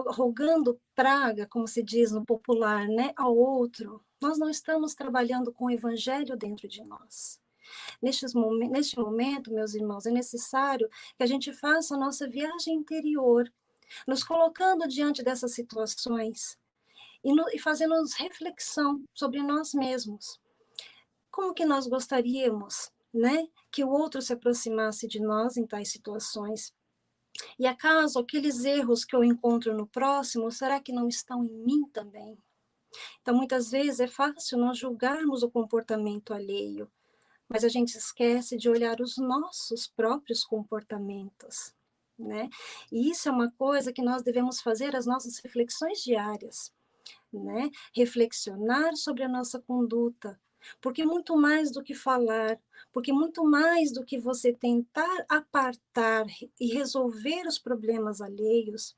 Rogando 0.07 0.79
praga, 0.95 1.47
como 1.47 1.67
se 1.67 1.83
diz 1.83 2.11
no 2.11 2.25
popular, 2.25 2.87
né? 2.87 3.13
ao 3.15 3.35
outro. 3.35 4.03
Nós 4.21 4.37
não 4.37 4.49
estamos 4.49 4.93
trabalhando 4.93 5.51
com 5.51 5.65
o 5.65 5.71
evangelho 5.71 6.35
dentro 6.35 6.67
de 6.67 6.83
nós. 6.83 7.39
Nestes 8.01 8.33
neste 8.69 8.99
momento, 8.99 9.53
meus 9.53 9.75
irmãos, 9.75 10.05
é 10.05 10.11
necessário 10.11 10.89
que 11.15 11.23
a 11.23 11.27
gente 11.27 11.53
faça 11.53 11.95
a 11.95 11.97
nossa 11.97 12.27
viagem 12.27 12.75
interior, 12.75 13.51
nos 14.07 14.23
colocando 14.23 14.87
diante 14.87 15.23
dessas 15.23 15.53
situações 15.53 16.57
e, 17.23 17.31
e 17.55 17.59
fazendo 17.59 17.93
reflexão 18.17 19.03
sobre 19.13 19.41
nós 19.43 19.73
mesmos 19.73 20.39
como 21.31 21.53
que 21.53 21.65
nós 21.65 21.87
gostaríamos, 21.87 22.91
né, 23.13 23.47
que 23.71 23.83
o 23.83 23.89
outro 23.89 24.21
se 24.21 24.33
aproximasse 24.33 25.07
de 25.07 25.19
nós 25.19 25.55
em 25.55 25.65
tais 25.65 25.89
situações? 25.89 26.73
E 27.57 27.65
acaso 27.65 28.19
aqueles 28.19 28.63
erros 28.65 29.05
que 29.05 29.15
eu 29.15 29.23
encontro 29.23 29.75
no 29.75 29.87
próximo, 29.87 30.51
será 30.51 30.79
que 30.79 30.91
não 30.91 31.07
estão 31.07 31.43
em 31.43 31.53
mim 31.53 31.83
também? 31.91 32.37
Então, 33.21 33.35
muitas 33.35 33.71
vezes 33.71 33.99
é 33.99 34.07
fácil 34.07 34.57
nós 34.57 34.77
julgarmos 34.77 35.43
o 35.43 35.49
comportamento 35.49 36.33
alheio, 36.33 36.91
mas 37.47 37.63
a 37.63 37.69
gente 37.69 37.97
esquece 37.97 38.57
de 38.57 38.69
olhar 38.69 38.99
os 39.01 39.17
nossos 39.17 39.87
próprios 39.87 40.43
comportamentos, 40.43 41.73
né? 42.17 42.49
E 42.91 43.09
isso 43.09 43.29
é 43.29 43.31
uma 43.31 43.51
coisa 43.51 43.93
que 43.93 44.01
nós 44.01 44.23
devemos 44.23 44.61
fazer 44.61 44.95
as 44.95 45.05
nossas 45.05 45.39
reflexões 45.39 46.01
diárias, 46.01 46.73
né? 47.31 47.69
Reflexionar 47.93 48.95
sobre 48.95 49.23
a 49.23 49.29
nossa 49.29 49.59
conduta, 49.59 50.39
porque 50.79 51.05
muito 51.05 51.35
mais 51.35 51.71
do 51.71 51.83
que 51.83 51.93
falar, 51.93 52.59
porque 52.91 53.11
muito 53.13 53.43
mais 53.43 53.91
do 53.91 54.03
que 54.03 54.17
você 54.17 54.53
tentar 54.53 55.25
apartar 55.29 56.25
e 56.59 56.73
resolver 56.73 57.47
os 57.47 57.57
problemas 57.57 58.21
alheios, 58.21 58.95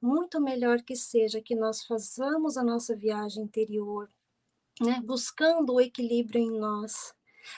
muito 0.00 0.40
melhor 0.40 0.82
que 0.82 0.96
seja 0.96 1.40
que 1.40 1.54
nós 1.54 1.84
façamos 1.84 2.56
a 2.56 2.64
nossa 2.64 2.94
viagem 2.96 3.44
interior, 3.44 4.10
né, 4.80 5.00
buscando 5.04 5.74
o 5.74 5.80
equilíbrio 5.80 6.40
em 6.40 6.50
nós, 6.50 7.14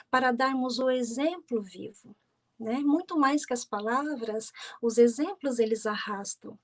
para 0.09 0.31
darmos 0.31 0.79
o 0.79 0.89
exemplo 0.89 1.61
vivo. 1.61 2.15
Né? 2.59 2.79
Muito 2.79 3.17
mais 3.17 3.45
que 3.45 3.53
as 3.53 3.65
palavras, 3.65 4.51
os 4.81 4.97
exemplos 4.97 5.59
eles 5.59 5.85
arrastam. 5.85 6.57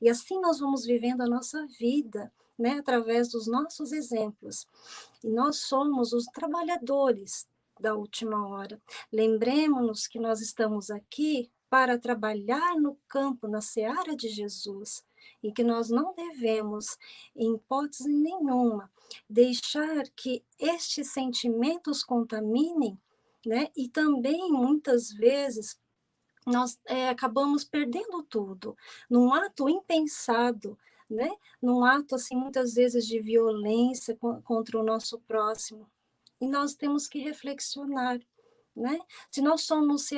E 0.00 0.08
assim 0.08 0.40
nós 0.40 0.58
vamos 0.58 0.84
vivendo 0.84 1.22
a 1.22 1.28
nossa 1.28 1.66
vida, 1.66 2.32
né, 2.58 2.78
através 2.78 3.30
dos 3.30 3.46
nossos 3.46 3.92
exemplos. 3.92 4.66
E 5.22 5.30
nós 5.30 5.60
somos 5.60 6.12
os 6.12 6.24
trabalhadores 6.26 7.46
da 7.80 7.94
última 7.94 8.46
hora. 8.48 8.80
Lembremos-nos 9.12 10.06
que 10.06 10.18
nós 10.18 10.40
estamos 10.40 10.90
aqui 10.90 11.50
para 11.68 11.98
trabalhar 11.98 12.76
no 12.76 12.96
campo, 13.08 13.48
na 13.48 13.60
seara 13.60 14.14
de 14.14 14.28
Jesus, 14.28 15.04
e 15.42 15.52
que 15.52 15.64
nós 15.64 15.90
não 15.90 16.14
devemos, 16.14 16.96
em 17.34 17.54
hipótese 17.54 18.08
nenhuma, 18.08 18.90
deixar 19.28 20.04
que 20.14 20.44
estes 20.58 21.12
sentimentos 21.12 22.04
contaminem, 22.04 22.98
né? 23.44 23.68
E 23.76 23.88
também, 23.88 24.50
muitas 24.50 25.10
vezes, 25.12 25.78
nós 26.46 26.78
é, 26.86 27.08
acabamos 27.08 27.64
perdendo 27.64 28.22
tudo 28.22 28.76
num 29.08 29.32
ato 29.32 29.68
impensado, 29.68 30.78
né? 31.08 31.30
Num 31.60 31.84
ato 31.84 32.14
assim 32.14 32.36
muitas 32.36 32.74
vezes 32.74 33.06
de 33.06 33.20
violência 33.20 34.16
contra 34.44 34.78
o 34.78 34.82
nosso 34.82 35.18
próximo. 35.20 35.88
E 36.40 36.46
nós 36.46 36.74
temos 36.74 37.06
que 37.06 37.18
reflexionar, 37.20 38.20
né? 38.74 38.98
Se 39.30 39.40
nós 39.40 39.62
somos 39.62 40.08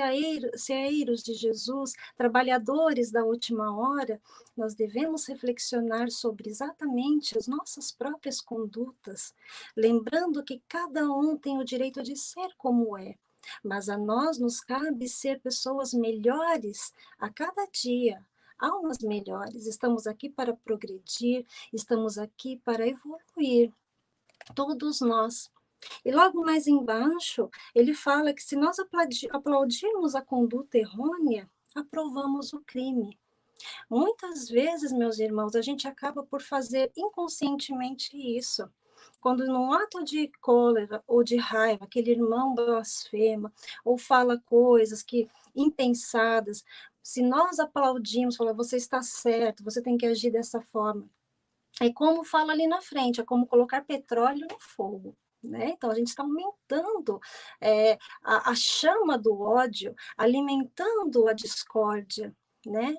ceeiros 0.56 1.22
de 1.22 1.34
Jesus, 1.34 1.92
trabalhadores 2.16 3.10
da 3.10 3.22
última 3.22 3.76
hora, 3.76 4.20
nós 4.56 4.74
devemos 4.74 5.26
reflexionar 5.26 6.10
sobre 6.10 6.48
exatamente 6.48 7.36
as 7.36 7.46
nossas 7.46 7.92
próprias 7.92 8.40
condutas, 8.40 9.34
lembrando 9.76 10.42
que 10.42 10.62
cada 10.66 11.10
um 11.12 11.36
tem 11.36 11.58
o 11.58 11.64
direito 11.64 12.02
de 12.02 12.16
ser 12.16 12.54
como 12.56 12.96
é, 12.96 13.16
mas 13.62 13.88
a 13.90 13.98
nós 13.98 14.38
nos 14.38 14.60
cabe 14.60 15.06
ser 15.06 15.38
pessoas 15.40 15.92
melhores 15.92 16.94
a 17.18 17.28
cada 17.28 17.66
dia, 17.66 18.24
almas 18.58 18.98
melhores. 18.98 19.66
Estamos 19.66 20.06
aqui 20.06 20.28
para 20.28 20.54
progredir, 20.54 21.46
estamos 21.72 22.18
aqui 22.18 22.60
para 22.64 22.86
evoluir. 22.86 23.72
Todos 24.54 25.00
nós. 25.00 25.50
E 26.04 26.10
logo 26.10 26.42
mais 26.44 26.66
embaixo, 26.66 27.50
ele 27.74 27.94
fala 27.94 28.32
que 28.32 28.42
se 28.42 28.56
nós 28.56 28.78
aplaudirmos 29.30 30.14
a 30.14 30.22
conduta 30.22 30.78
errônea, 30.78 31.48
aprovamos 31.74 32.52
o 32.52 32.60
crime. 32.60 33.18
Muitas 33.88 34.48
vezes, 34.48 34.92
meus 34.92 35.18
irmãos, 35.18 35.54
a 35.54 35.62
gente 35.62 35.86
acaba 35.88 36.22
por 36.22 36.42
fazer 36.42 36.90
inconscientemente 36.96 38.16
isso. 38.16 38.68
Quando 39.20 39.46
num 39.46 39.72
ato 39.72 40.04
de 40.04 40.30
cólera 40.40 41.02
ou 41.06 41.22
de 41.22 41.36
raiva, 41.36 41.84
aquele 41.84 42.12
irmão 42.12 42.54
blasfema 42.54 43.52
ou 43.84 43.98
fala 43.98 44.38
coisas 44.38 45.02
que 45.02 45.28
impensadas, 45.54 46.64
se 47.06 47.22
nós 47.22 47.60
aplaudimos, 47.60 48.34
fala, 48.34 48.52
você 48.52 48.76
está 48.76 49.00
certo, 49.00 49.62
você 49.62 49.80
tem 49.80 49.96
que 49.96 50.04
agir 50.04 50.32
dessa 50.32 50.60
forma. 50.60 51.08
É 51.80 51.92
como 51.92 52.24
fala 52.24 52.52
ali 52.52 52.66
na 52.66 52.80
frente, 52.80 53.20
é 53.20 53.24
como 53.24 53.46
colocar 53.46 53.84
petróleo 53.84 54.44
no 54.50 54.58
fogo. 54.58 55.16
Né? 55.40 55.68
Então, 55.70 55.88
a 55.88 55.94
gente 55.94 56.08
está 56.08 56.24
aumentando 56.24 57.20
é, 57.60 57.92
a, 58.24 58.50
a, 58.50 58.54
chama 58.56 59.16
do 59.16 59.40
ódio, 59.40 59.94
alimentando 60.16 61.28
a 61.28 61.32
discórdia, 61.32 62.34
né? 62.66 62.96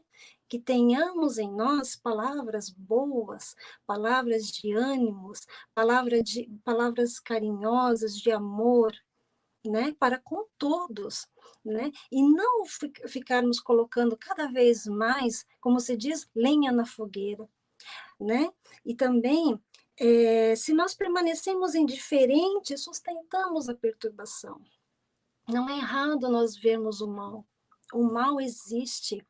Que 0.48 0.58
tenhamos 0.58 1.38
em 1.38 1.52
nós 1.52 1.98
palavras 1.98 2.70
boas, 2.70 3.58
palavras 3.86 4.48
de 4.48 4.72
ânimos, 4.74 5.46
palavras, 5.76 6.24
de, 6.24 6.50
palavras 6.64 7.20
carinhosas, 7.20 8.18
de 8.18 8.32
amor, 8.32 8.94
né? 9.66 9.94
Para 10.00 10.18
com 10.18 10.48
todos, 10.58 11.28
né? 11.72 11.92
E 12.12 12.22
não 12.22 12.66
ficarmos 13.08 13.60
colocando 13.60 14.18
cada 14.18 14.48
vez 14.48 14.86
mais, 14.88 15.46
como 15.60 15.80
se 15.80 15.96
diz, 15.96 16.30
lenha 16.36 16.72
na 16.72 16.86
fogueira, 16.86 17.48
né? 18.20 18.52
E 18.86 18.96
também 18.96 19.60
é, 20.00 20.56
se 20.56 20.74
nós 20.74 20.94
permanecemos 20.94 21.74
indiferentes, 21.74 22.84
sustentamos 22.84 23.68
a 23.68 23.74
perturbação. 23.74 24.62
Não 25.48 25.68
é 25.70 25.78
errado 25.78 26.30
nós 26.30 26.56
vermos 26.56 27.02
o 27.02 27.08
mal. 27.08 27.46
O 27.94 28.04
mal 28.04 28.40
existe. 28.40 29.26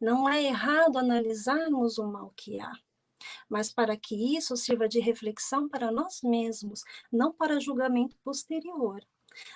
Não 0.00 0.28
é 0.28 0.42
errado 0.42 0.98
analisarmos 0.98 1.98
o 1.98 2.06
mal 2.06 2.32
que 2.36 2.60
há. 2.60 2.72
Mas 3.48 3.72
para 3.72 3.96
que 3.96 4.36
isso 4.36 4.56
sirva 4.56 4.88
de 4.88 5.00
reflexão 5.00 5.68
para 5.68 5.90
nós 5.90 6.20
mesmos, 6.22 6.82
não 7.10 7.32
para 7.32 7.60
julgamento 7.60 8.16
posterior. 8.24 9.00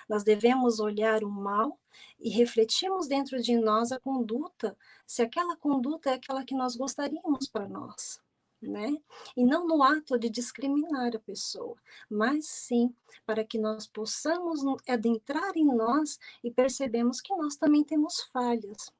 Nós 0.07 0.23
devemos 0.23 0.79
olhar 0.79 1.23
o 1.23 1.29
mal 1.29 1.79
e 2.19 2.29
refletirmos 2.29 3.07
dentro 3.07 3.41
de 3.41 3.57
nós 3.57 3.91
a 3.91 3.99
conduta, 3.99 4.77
se 5.05 5.21
aquela 5.21 5.55
conduta 5.55 6.09
é 6.09 6.13
aquela 6.13 6.43
que 6.43 6.55
nós 6.55 6.75
gostaríamos 6.75 7.47
para 7.47 7.67
nós 7.67 8.21
né? 8.61 8.97
E 9.35 9.43
não 9.43 9.67
no 9.67 9.83
ato 9.83 10.17
de 10.17 10.29
discriminar 10.29 11.15
a 11.15 11.19
pessoa, 11.19 11.75
mas 12.09 12.47
sim 12.47 12.93
para 13.25 13.43
que 13.43 13.57
nós 13.57 13.85
possamos 13.85 14.61
adentrar 14.87 15.55
em 15.55 15.65
nós 15.65 16.19
e 16.43 16.51
percebemos 16.51 17.21
que 17.21 17.35
nós 17.35 17.55
também 17.55 17.83
temos 17.83 18.21
falhas. 18.33 18.91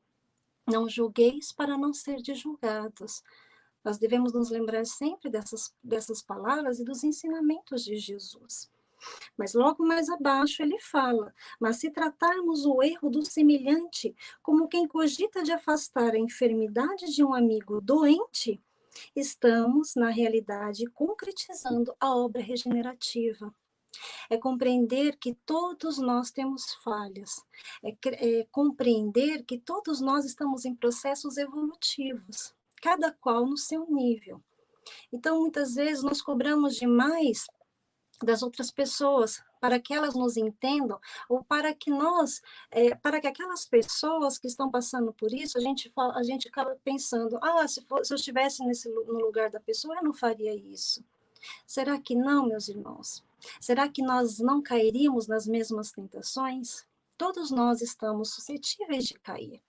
Não 0.65 0.87
julgueis 0.87 1.51
para 1.51 1.77
não 1.77 1.93
ser 1.93 2.21
julgados. 2.35 3.23
Nós 3.83 3.97
devemos 3.97 4.33
nos 4.33 4.49
lembrar 4.49 4.85
sempre 4.85 5.29
dessas, 5.29 5.73
dessas 5.81 6.21
palavras 6.21 6.79
e 6.79 6.83
dos 6.83 7.03
ensinamentos 7.03 7.83
de 7.83 7.97
Jesus. 7.97 8.69
Mas 9.37 9.53
logo 9.53 9.85
mais 9.85 10.09
abaixo 10.09 10.61
ele 10.61 10.79
fala: 10.79 11.33
Mas 11.59 11.77
se 11.77 11.89
tratarmos 11.91 12.65
o 12.65 12.81
erro 12.81 13.09
do 13.09 13.25
semelhante 13.25 14.15
como 14.41 14.67
quem 14.67 14.87
cogita 14.87 15.43
de 15.43 15.51
afastar 15.51 16.13
a 16.13 16.19
enfermidade 16.19 17.13
de 17.13 17.23
um 17.23 17.33
amigo 17.33 17.79
doente, 17.81 18.61
estamos, 19.15 19.95
na 19.95 20.09
realidade, 20.09 20.85
concretizando 20.87 21.95
a 21.99 22.15
obra 22.15 22.41
regenerativa. 22.41 23.53
É 24.29 24.37
compreender 24.37 25.17
que 25.17 25.33
todos 25.45 25.97
nós 25.97 26.29
temos 26.29 26.73
falhas, 26.83 27.43
é, 27.83 27.95
é, 28.05 28.47
compreender 28.51 29.43
que 29.43 29.57
todos 29.57 30.01
nós 30.01 30.25
estamos 30.25 30.65
em 30.65 30.75
processos 30.75 31.37
evolutivos, 31.37 32.53
cada 32.81 33.11
qual 33.11 33.45
no 33.45 33.57
seu 33.57 33.89
nível. 33.89 34.41
Então, 35.11 35.41
muitas 35.41 35.75
vezes, 35.75 36.03
nós 36.03 36.21
cobramos 36.21 36.75
demais 36.75 37.47
das 38.23 38.41
outras 38.41 38.71
pessoas, 38.71 39.43
para 39.59 39.79
que 39.79 39.93
elas 39.93 40.15
nos 40.15 40.37
entendam, 40.37 40.99
ou 41.29 41.43
para 41.43 41.73
que 41.73 41.89
nós, 41.89 42.41
é, 42.71 42.95
para 42.95 43.19
que 43.19 43.27
aquelas 43.27 43.65
pessoas 43.65 44.37
que 44.37 44.47
estão 44.47 44.69
passando 44.69 45.13
por 45.13 45.33
isso, 45.33 45.57
a 45.57 45.61
gente, 45.61 45.91
a 45.97 46.23
gente 46.23 46.47
acaba 46.47 46.77
pensando, 46.83 47.37
ah, 47.41 47.67
se, 47.67 47.81
for, 47.81 48.05
se 48.05 48.13
eu 48.13 48.15
estivesse 48.15 48.63
nesse, 48.65 48.89
no 48.89 49.19
lugar 49.19 49.49
da 49.49 49.59
pessoa, 49.59 49.95
eu 49.95 50.03
não 50.03 50.13
faria 50.13 50.53
isso. 50.53 51.03
Será 51.65 51.99
que 51.99 52.15
não, 52.15 52.47
meus 52.47 52.67
irmãos? 52.67 53.23
Será 53.61 53.87
que 53.87 54.01
nós 54.01 54.39
não 54.39 54.61
cairíamos 54.61 55.27
nas 55.27 55.45
mesmas 55.45 55.91
tentações? 55.91 56.85
Todos 57.17 57.51
nós 57.51 57.81
estamos 57.81 58.33
suscetíveis 58.33 59.05
de 59.05 59.13
cair 59.15 59.61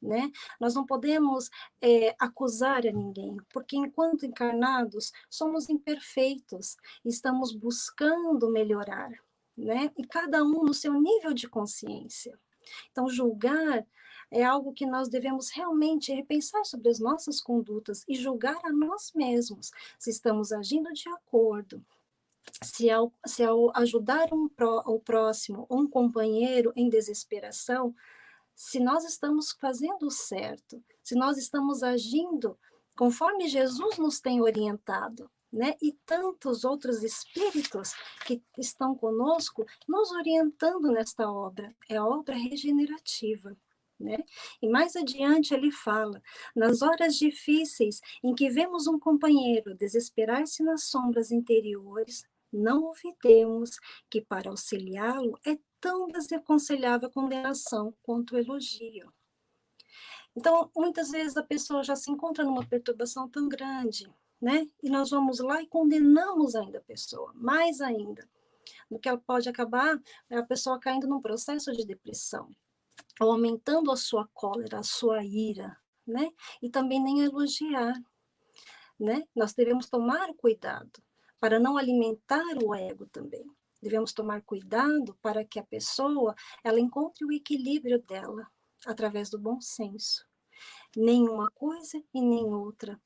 né? 0.00 0.30
Nós 0.60 0.74
não 0.74 0.86
podemos 0.86 1.50
é, 1.80 2.14
acusar 2.18 2.86
a 2.86 2.92
ninguém, 2.92 3.36
porque 3.52 3.76
enquanto 3.76 4.26
encarnados 4.26 5.12
somos 5.28 5.68
imperfeitos, 5.68 6.76
estamos 7.04 7.52
buscando 7.52 8.50
melhorar, 8.50 9.10
né? 9.56 9.90
E 9.96 10.06
cada 10.06 10.42
um 10.42 10.64
no 10.64 10.74
seu 10.74 10.92
nível 10.94 11.32
de 11.32 11.48
consciência. 11.48 12.38
Então, 12.90 13.08
julgar 13.08 13.86
é 14.30 14.42
algo 14.44 14.72
que 14.72 14.86
nós 14.86 15.08
devemos 15.08 15.50
realmente 15.50 16.12
repensar 16.12 16.64
sobre 16.64 16.88
as 16.88 16.98
nossas 16.98 17.40
condutas 17.40 18.04
e 18.08 18.14
julgar 18.14 18.58
a 18.64 18.72
nós 18.72 19.12
mesmos 19.14 19.70
se 19.98 20.10
estamos 20.10 20.52
agindo 20.52 20.92
de 20.92 21.08
acordo, 21.08 21.84
se 22.62 22.90
ao, 22.90 23.12
se 23.24 23.44
ao 23.44 23.76
ajudar 23.76 24.32
um 24.32 24.48
pró, 24.48 24.82
o 24.86 24.98
próximo, 24.98 25.66
um 25.70 25.88
companheiro 25.88 26.72
em 26.74 26.88
desesperação, 26.88 27.94
se 28.56 28.80
nós 28.80 29.04
estamos 29.04 29.52
fazendo 29.52 30.06
o 30.06 30.10
certo, 30.10 30.82
se 31.04 31.14
nós 31.14 31.36
estamos 31.36 31.82
agindo 31.82 32.58
conforme 32.96 33.46
Jesus 33.46 33.98
nos 33.98 34.18
tem 34.18 34.40
orientado, 34.40 35.30
né? 35.52 35.74
E 35.80 35.92
tantos 36.04 36.64
outros 36.64 37.02
espíritos 37.02 37.92
que 38.24 38.42
estão 38.58 38.94
conosco 38.94 39.64
nos 39.86 40.10
orientando 40.10 40.90
nesta 40.90 41.30
obra, 41.30 41.74
é 41.88 41.96
a 41.96 42.04
obra 42.04 42.34
regenerativa. 42.34 43.56
Né? 43.98 44.18
E 44.60 44.68
mais 44.68 44.94
adiante 44.94 45.54
ele 45.54 45.70
fala: 45.70 46.22
nas 46.54 46.82
horas 46.82 47.16
difíceis 47.16 48.00
em 48.22 48.34
que 48.34 48.50
vemos 48.50 48.86
um 48.86 48.98
companheiro 48.98 49.74
desesperar-se 49.74 50.62
nas 50.62 50.84
sombras 50.84 51.30
interiores, 51.30 52.24
não 52.52 52.84
ouvidemos 52.84 53.78
que 54.10 54.20
para 54.20 54.50
auxiliá-lo 54.50 55.38
é 55.46 55.58
tão 55.80 56.08
desaconselhável 56.08 57.08
a 57.08 57.12
condenação 57.12 57.94
quanto 58.02 58.34
o 58.34 58.38
elogio. 58.38 59.12
Então, 60.36 60.70
muitas 60.76 61.10
vezes 61.10 61.36
a 61.36 61.42
pessoa 61.42 61.82
já 61.82 61.96
se 61.96 62.10
encontra 62.10 62.44
numa 62.44 62.64
perturbação 62.64 63.28
tão 63.28 63.48
grande, 63.48 64.12
né? 64.40 64.68
E 64.82 64.90
nós 64.90 65.10
vamos 65.10 65.38
lá 65.38 65.62
e 65.62 65.66
condenamos 65.66 66.54
ainda 66.54 66.78
a 66.78 66.82
pessoa, 66.82 67.32
mais 67.34 67.80
ainda, 67.80 68.28
no 68.90 68.98
que 68.98 69.08
ela 69.08 69.18
pode 69.18 69.48
acabar 69.48 69.98
a 70.30 70.42
pessoa 70.42 70.78
caindo 70.78 71.06
num 71.06 71.22
processo 71.22 71.72
de 71.72 71.86
depressão, 71.86 72.54
ou 73.18 73.32
aumentando 73.32 73.90
a 73.90 73.96
sua 73.96 74.28
cólera, 74.34 74.80
a 74.80 74.82
sua 74.82 75.24
ira, 75.24 75.76
né? 76.06 76.28
E 76.60 76.68
também 76.68 77.02
nem 77.02 77.22
elogiar, 77.22 77.94
né? 79.00 79.26
Nós 79.34 79.54
devemos 79.54 79.88
tomar 79.88 80.34
cuidado 80.34 81.02
para 81.40 81.58
não 81.58 81.78
alimentar 81.78 82.44
o 82.62 82.74
ego 82.74 83.06
também. 83.06 83.44
Devemos 83.82 84.12
tomar 84.12 84.42
cuidado 84.42 85.16
para 85.20 85.44
que 85.44 85.58
a 85.58 85.64
pessoa 85.64 86.34
ela 86.64 86.80
encontre 86.80 87.24
o 87.24 87.32
equilíbrio 87.32 88.02
dela 88.02 88.50
através 88.84 89.30
do 89.30 89.38
bom 89.38 89.60
senso. 89.60 90.26
Nem 90.96 91.28
uma 91.28 91.50
coisa 91.50 92.02
e 92.14 92.20
nem 92.20 92.44
outra, 92.44 93.00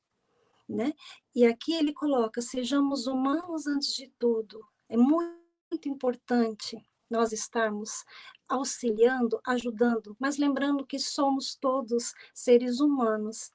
né? 0.69 0.95
E 1.35 1.45
aqui 1.45 1.75
ele 1.75 1.93
coloca: 1.93 2.41
sejamos 2.41 3.07
humanos 3.07 3.67
antes 3.67 3.95
de 3.95 4.09
tudo. 4.19 4.65
É 4.89 4.97
muito 4.97 5.89
importante 5.89 6.81
nós 7.11 7.33
estarmos 7.33 8.05
auxiliando, 8.51 9.41
ajudando, 9.47 10.17
mas 10.19 10.37
lembrando 10.37 10.85
que 10.85 10.99
somos 10.99 11.55
todos 11.55 12.13
seres 12.35 12.81
humanos, 12.81 13.53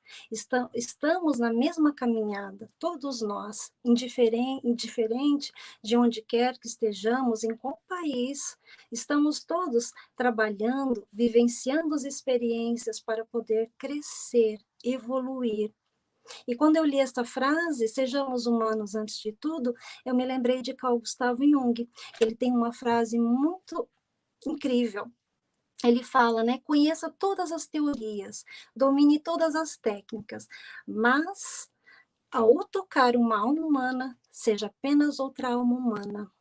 estamos 0.73 1.37
na 1.37 1.51
mesma 1.51 1.93
caminhada, 1.93 2.71
todos 2.79 3.21
nós, 3.21 3.71
indiferente, 3.83 4.65
indiferente 4.65 5.51
de 5.83 5.97
onde 5.97 6.21
quer 6.21 6.57
que 6.57 6.67
estejamos, 6.67 7.43
em 7.43 7.55
qual 7.57 7.81
país, 7.87 8.57
estamos 8.89 9.43
todos 9.43 9.91
trabalhando, 10.15 11.05
vivenciando 11.11 11.93
as 11.93 12.05
experiências 12.05 12.99
para 12.99 13.25
poder 13.25 13.69
crescer, 13.77 14.59
evoluir, 14.83 15.73
e 16.47 16.55
quando 16.55 16.77
eu 16.77 16.85
li 16.85 16.99
esta 16.99 17.23
frase, 17.23 17.87
sejamos 17.87 18.45
humanos 18.45 18.95
antes 18.95 19.19
de 19.19 19.31
tudo, 19.33 19.73
eu 20.05 20.15
me 20.15 20.25
lembrei 20.25 20.61
de 20.61 20.73
Carl 20.73 20.99
Gustavo 20.99 21.43
Jung. 21.43 21.87
Ele 22.19 22.35
tem 22.35 22.51
uma 22.51 22.73
frase 22.73 23.17
muito 23.19 23.87
incrível. 24.45 25.11
Ele 25.83 26.03
fala, 26.03 26.43
né? 26.43 26.59
Conheça 26.63 27.13
todas 27.19 27.51
as 27.51 27.67
teorias, 27.67 28.43
domine 28.75 29.19
todas 29.19 29.55
as 29.55 29.77
técnicas, 29.77 30.47
mas 30.87 31.69
ao 32.31 32.65
tocar 32.65 33.15
uma 33.15 33.39
alma 33.39 33.61
humana, 33.61 34.19
seja 34.31 34.67
apenas 34.67 35.19
outra 35.19 35.53
alma 35.53 35.75
humana. 35.75 36.31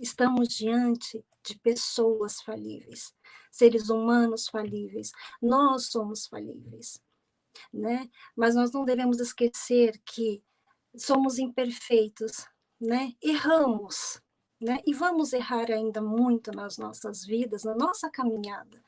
Estamos 0.00 0.48
diante 0.48 1.24
de 1.44 1.58
pessoas 1.58 2.40
falíveis, 2.40 3.14
seres 3.50 3.88
humanos 3.90 4.48
falíveis. 4.48 5.12
Nós 5.40 5.86
somos 5.86 6.26
falíveis, 6.26 7.00
né? 7.72 8.08
Mas 8.36 8.54
nós 8.54 8.72
não 8.72 8.84
devemos 8.84 9.20
esquecer 9.20 10.00
que 10.04 10.42
somos 10.96 11.38
imperfeitos, 11.38 12.46
né? 12.80 13.12
Erramos, 13.22 14.20
né? 14.60 14.78
E 14.86 14.94
vamos 14.94 15.32
errar 15.32 15.70
ainda 15.70 16.00
muito 16.00 16.50
nas 16.52 16.78
nossas 16.78 17.24
vidas, 17.24 17.64
na 17.64 17.74
nossa 17.74 18.10
caminhada. 18.10 18.82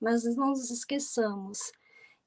Mas 0.00 0.24
não 0.36 0.50
nos 0.50 0.70
esqueçamos 0.70 1.72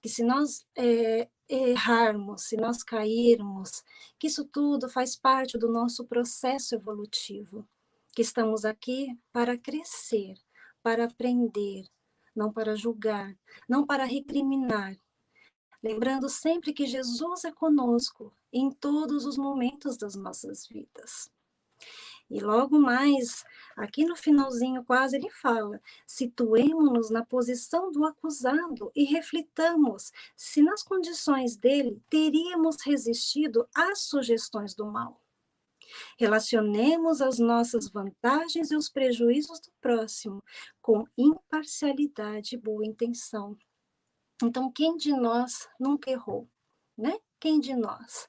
que 0.01 0.09
se 0.09 0.23
nós 0.23 0.65
é, 0.75 1.29
errarmos, 1.47 2.43
se 2.43 2.57
nós 2.57 2.81
cairmos, 2.83 3.83
que 4.17 4.27
isso 4.27 4.45
tudo 4.45 4.89
faz 4.89 5.15
parte 5.15 5.57
do 5.57 5.71
nosso 5.71 6.05
processo 6.05 6.75
evolutivo, 6.75 7.67
que 8.13 8.21
estamos 8.21 8.65
aqui 8.65 9.17
para 9.31 9.57
crescer, 9.57 10.35
para 10.81 11.05
aprender, 11.05 11.85
não 12.35 12.51
para 12.51 12.75
julgar, 12.75 13.35
não 13.69 13.85
para 13.85 14.05
recriminar. 14.05 14.97
Lembrando 15.83 16.29
sempre 16.29 16.73
que 16.73 16.85
Jesus 16.85 17.43
é 17.43 17.51
conosco 17.51 18.33
em 18.53 18.71
todos 18.71 19.25
os 19.25 19.37
momentos 19.37 19.97
das 19.97 20.15
nossas 20.15 20.67
vidas. 20.67 21.31
E 22.29 22.39
logo 22.39 22.79
mais, 22.79 23.43
aqui 23.75 24.05
no 24.05 24.15
finalzinho 24.15 24.85
quase 24.85 25.17
ele 25.17 25.29
fala: 25.29 25.81
situemos-nos 26.07 27.09
na 27.09 27.25
posição 27.25 27.91
do 27.91 28.05
acusado 28.05 28.89
e 28.95 29.03
reflitamos 29.03 30.13
se 30.35 30.61
nas 30.61 30.81
condições 30.81 31.57
dele 31.57 32.01
teríamos 32.09 32.77
resistido 32.85 33.67
às 33.75 34.03
sugestões 34.03 34.73
do 34.73 34.85
mal. 34.85 35.21
Relacionemos 36.17 37.21
as 37.21 37.37
nossas 37.37 37.89
vantagens 37.89 38.71
e 38.71 38.77
os 38.77 38.87
prejuízos 38.87 39.59
do 39.59 39.71
próximo 39.81 40.41
com 40.81 41.05
imparcialidade 41.17 42.55
e 42.55 42.57
boa 42.57 42.85
intenção. 42.85 43.57
Então, 44.43 44.71
quem 44.71 44.97
de 44.97 45.13
nós 45.13 45.67
nunca 45.80 46.10
errou, 46.10 46.47
né? 46.97 47.19
Quem 47.39 47.60
de 47.60 47.75
nós? 47.75 48.27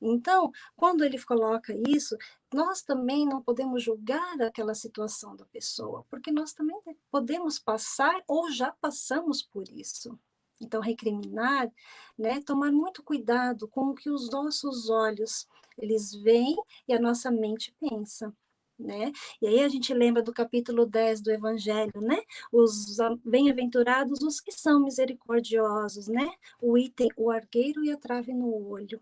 Então, 0.00 0.50
quando 0.76 1.04
ele 1.04 1.22
coloca 1.22 1.74
isso, 1.88 2.16
nós 2.52 2.82
também 2.82 3.26
não 3.26 3.42
podemos 3.42 3.82
julgar 3.82 4.40
aquela 4.40 4.74
situação 4.74 5.36
da 5.36 5.44
pessoa, 5.46 6.04
porque 6.10 6.30
nós 6.30 6.52
também 6.52 6.76
podemos 7.10 7.58
passar 7.58 8.22
ou 8.26 8.50
já 8.50 8.72
passamos 8.72 9.42
por 9.42 9.68
isso. 9.68 10.18
Então, 10.60 10.80
recriminar, 10.80 11.70
né, 12.16 12.40
tomar 12.40 12.72
muito 12.72 13.02
cuidado 13.02 13.68
com 13.68 13.88
o 13.88 13.94
que 13.94 14.08
os 14.08 14.30
nossos 14.30 14.88
olhos 14.88 15.46
eles 15.76 16.14
veem 16.14 16.56
e 16.88 16.94
a 16.94 17.00
nossa 17.00 17.30
mente 17.30 17.74
pensa. 17.80 18.32
Né? 18.78 19.12
E 19.40 19.46
aí 19.46 19.62
a 19.62 19.68
gente 19.68 19.94
lembra 19.94 20.20
do 20.22 20.32
capítulo 20.32 20.84
10 20.84 21.20
do 21.20 21.30
Evangelho, 21.30 22.00
né? 22.00 22.20
Os 22.50 22.96
bem-aventurados 23.24 24.20
os 24.20 24.40
que 24.40 24.50
são 24.50 24.80
misericordiosos, 24.80 26.08
né? 26.08 26.28
O 26.60 26.76
item, 26.76 27.08
o 27.16 27.30
argueiro 27.30 27.84
e 27.84 27.92
a 27.92 27.96
trave 27.96 28.34
no 28.34 28.52
olho, 28.68 29.00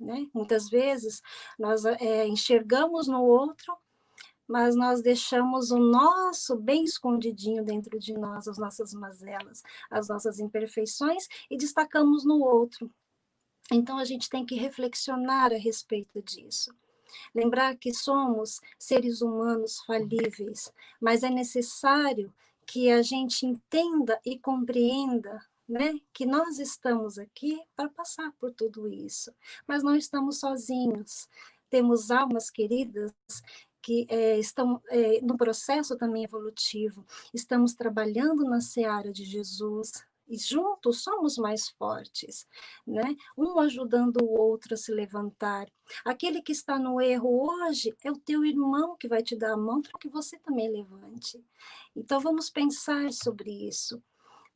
né? 0.00 0.26
Muitas 0.32 0.70
vezes 0.70 1.20
nós 1.58 1.84
é, 1.84 2.26
enxergamos 2.26 3.06
no 3.06 3.22
outro, 3.22 3.76
mas 4.48 4.74
nós 4.74 5.02
deixamos 5.02 5.70
o 5.70 5.78
nosso 5.78 6.56
bem 6.56 6.82
escondidinho 6.84 7.62
dentro 7.64 7.98
de 7.98 8.14
nós, 8.14 8.48
as 8.48 8.56
nossas 8.58 8.94
mazelas, 8.94 9.62
as 9.90 10.08
nossas 10.08 10.40
imperfeições 10.40 11.28
e 11.50 11.56
destacamos 11.56 12.24
no 12.24 12.42
outro, 12.42 12.90
então, 13.70 13.98
a 13.98 14.04
gente 14.04 14.28
tem 14.28 14.44
que 14.44 14.54
reflexionar 14.54 15.52
a 15.52 15.56
respeito 15.56 16.20
disso. 16.22 16.74
Lembrar 17.34 17.76
que 17.76 17.92
somos 17.92 18.60
seres 18.78 19.20
humanos 19.22 19.80
falíveis, 19.86 20.72
mas 21.00 21.22
é 21.22 21.30
necessário 21.30 22.32
que 22.66 22.90
a 22.90 23.02
gente 23.02 23.46
entenda 23.46 24.20
e 24.24 24.38
compreenda 24.38 25.44
né, 25.68 25.98
que 26.12 26.26
nós 26.26 26.58
estamos 26.58 27.18
aqui 27.18 27.60
para 27.74 27.88
passar 27.88 28.32
por 28.38 28.52
tudo 28.52 28.88
isso, 28.88 29.32
mas 29.66 29.82
não 29.82 29.94
estamos 29.96 30.38
sozinhos. 30.38 31.28
Temos 31.70 32.10
almas 32.10 32.50
queridas 32.50 33.12
que 33.80 34.06
é, 34.08 34.38
estão 34.38 34.80
é, 34.88 35.20
no 35.22 35.36
processo 35.36 35.96
também 35.96 36.24
evolutivo, 36.24 37.04
estamos 37.34 37.74
trabalhando 37.74 38.44
na 38.44 38.60
seara 38.60 39.12
de 39.12 39.24
Jesus, 39.24 40.04
e 40.32 40.38
juntos 40.38 41.02
somos 41.02 41.36
mais 41.36 41.68
fortes, 41.68 42.48
né? 42.86 43.14
Um 43.36 43.60
ajudando 43.60 44.16
o 44.22 44.30
outro 44.30 44.72
a 44.72 44.78
se 44.78 44.90
levantar. 44.90 45.70
Aquele 46.02 46.40
que 46.40 46.52
está 46.52 46.78
no 46.78 47.02
erro 47.02 47.50
hoje 47.50 47.94
é 48.02 48.10
o 48.10 48.16
teu 48.16 48.42
irmão 48.42 48.96
que 48.96 49.06
vai 49.06 49.22
te 49.22 49.36
dar 49.36 49.52
a 49.52 49.56
mão 49.58 49.82
para 49.82 49.92
que 50.00 50.08
você 50.08 50.38
também 50.38 50.70
levante. 50.70 51.38
Então 51.94 52.18
vamos 52.18 52.48
pensar 52.48 53.12
sobre 53.12 53.50
isso. 53.68 54.02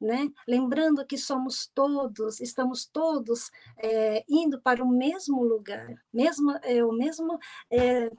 Né? 0.01 0.31
Lembrando 0.49 1.05
que 1.05 1.19
somos 1.19 1.67
todos, 1.75 2.41
estamos 2.41 2.87
todos 2.87 3.51
é, 3.77 4.25
indo 4.27 4.59
para 4.61 4.83
o 4.83 4.89
mesmo 4.89 5.43
lugar, 5.43 5.95
mesmo, 6.13 6.53
é, 6.63 6.85
o 6.85 6.93
mesmo, 6.93 7.39
é, 7.71 8.11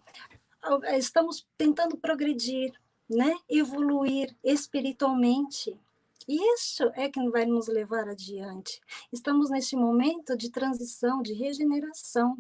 estamos 0.98 1.48
tentando 1.56 1.98
progredir, 1.98 2.74
né? 3.08 3.36
Evoluir 3.48 4.36
espiritualmente, 4.44 5.80
isso 6.28 6.84
é 6.96 7.10
que 7.10 7.30
vai 7.30 7.46
nos 7.46 7.68
levar 7.68 8.08
adiante. 8.10 8.82
Estamos 9.12 9.50
neste 9.50 9.76
momento 9.76 10.36
de 10.36 10.52
transição, 10.52 11.22
de 11.22 11.34
regeneração. 11.34 12.38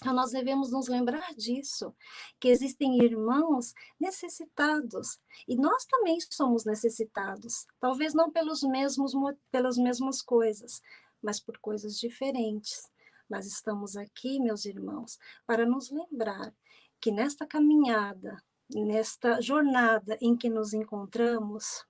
Então, 0.00 0.14
nós 0.14 0.30
devemos 0.30 0.70
nos 0.70 0.86
lembrar 0.86 1.34
disso, 1.34 1.92
que 2.38 2.48
existem 2.48 3.02
irmãos 3.02 3.74
necessitados, 3.98 5.18
e 5.48 5.56
nós 5.56 5.84
também 5.86 6.18
somos 6.30 6.64
necessitados, 6.64 7.66
talvez 7.80 8.14
não 8.14 8.30
pelos 8.30 8.62
mesmos, 8.62 9.12
pelas 9.50 9.76
mesmas 9.76 10.22
coisas, 10.22 10.80
mas 11.20 11.40
por 11.40 11.58
coisas 11.58 11.98
diferentes. 11.98 12.88
Mas 13.28 13.46
estamos 13.46 13.96
aqui, 13.96 14.38
meus 14.38 14.64
irmãos, 14.64 15.18
para 15.44 15.66
nos 15.66 15.90
lembrar 15.90 16.54
que 17.00 17.10
nesta 17.10 17.44
caminhada, 17.44 18.40
nesta 18.70 19.40
jornada 19.40 20.16
em 20.20 20.36
que 20.36 20.48
nos 20.48 20.72
encontramos, 20.72 21.84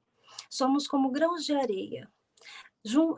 Somos 0.49 0.87
como 0.87 1.11
grãos 1.11 1.45
de 1.45 1.55
areia. 1.55 2.11
Jun 2.85 3.15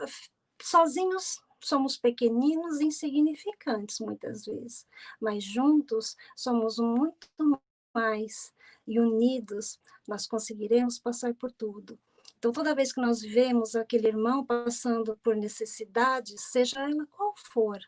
sozinhos 0.62 1.40
somos 1.60 1.96
pequeninos 1.96 2.80
e 2.80 2.86
insignificantes 2.86 4.00
muitas 4.00 4.44
vezes, 4.46 4.86
mas 5.20 5.44
juntos 5.44 6.16
somos 6.34 6.78
muito 6.78 7.28
mais 7.94 8.52
e 8.86 8.98
unidos 8.98 9.78
nós 10.08 10.26
conseguiremos 10.26 10.98
passar 10.98 11.34
por 11.34 11.52
tudo. 11.52 11.98
Então, 12.38 12.52
toda 12.52 12.74
vez 12.74 12.92
que 12.92 13.00
nós 13.00 13.20
vemos 13.20 13.76
aquele 13.76 14.08
irmão 14.08 14.44
passando 14.44 15.16
por 15.22 15.36
necessidade, 15.36 16.38
seja 16.38 16.80
ela 16.88 17.06
qual 17.06 17.34
for, 17.36 17.78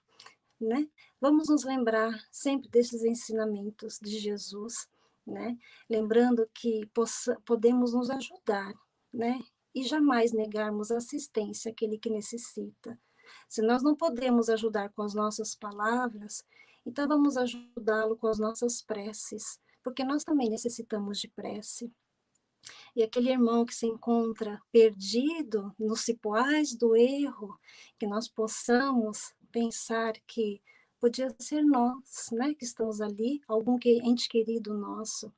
né? 0.61 0.87
Vamos 1.21 1.49
nos 1.49 1.65
lembrar 1.65 2.13
sempre 2.31 2.69
desses 2.69 3.03
ensinamentos 3.03 3.99
de 3.99 4.19
Jesus, 4.19 4.89
né? 5.27 5.57
Lembrando 5.89 6.49
que 6.53 6.85
possa, 6.93 7.41
podemos 7.47 7.95
nos 7.95 8.11
ajudar, 8.11 8.75
né? 9.12 9.40
E 9.75 9.85
jamais 9.85 10.33
negarmos 10.33 10.90
assistência 10.90 11.70
àquele 11.70 11.98
que 11.98 12.11
necessita. 12.11 12.98
Se 13.48 13.62
nós 13.62 13.83
não 13.83 13.94
podemos 13.94 14.48
ajudar 14.48 14.90
com 14.90 15.03
as 15.03 15.14
nossas 15.14 15.55
palavras, 15.55 16.44
então 16.85 17.07
vamos 17.07 17.37
ajudá-lo 17.37 18.16
com 18.16 18.27
as 18.27 18.38
nossas 18.38 18.83
preces, 18.83 19.59
porque 19.83 20.05
nós 20.05 20.25
também 20.25 20.51
necessitamos 20.51 21.18
de 21.18 21.29
prece. 21.29 21.92
E 22.94 23.03
aquele 23.03 23.31
irmão 23.31 23.64
que 23.64 23.75
se 23.75 23.87
encontra 23.87 24.61
perdido 24.70 25.75
nos 25.79 26.03
cipoais 26.03 26.75
do 26.75 26.94
erro, 26.94 27.59
que 27.98 28.07
nós 28.07 28.29
possamos 28.29 29.35
pensar 29.51 30.14
que 30.27 30.62
podia 31.01 31.35
ser 31.40 31.62
nós, 31.62 32.29
né, 32.31 32.55
que 32.55 32.64
estamos 32.64 33.01
ali, 33.01 33.40
algum 33.48 33.77
ente 33.85 34.29
querido 34.29 34.72
nosso, 34.72 35.33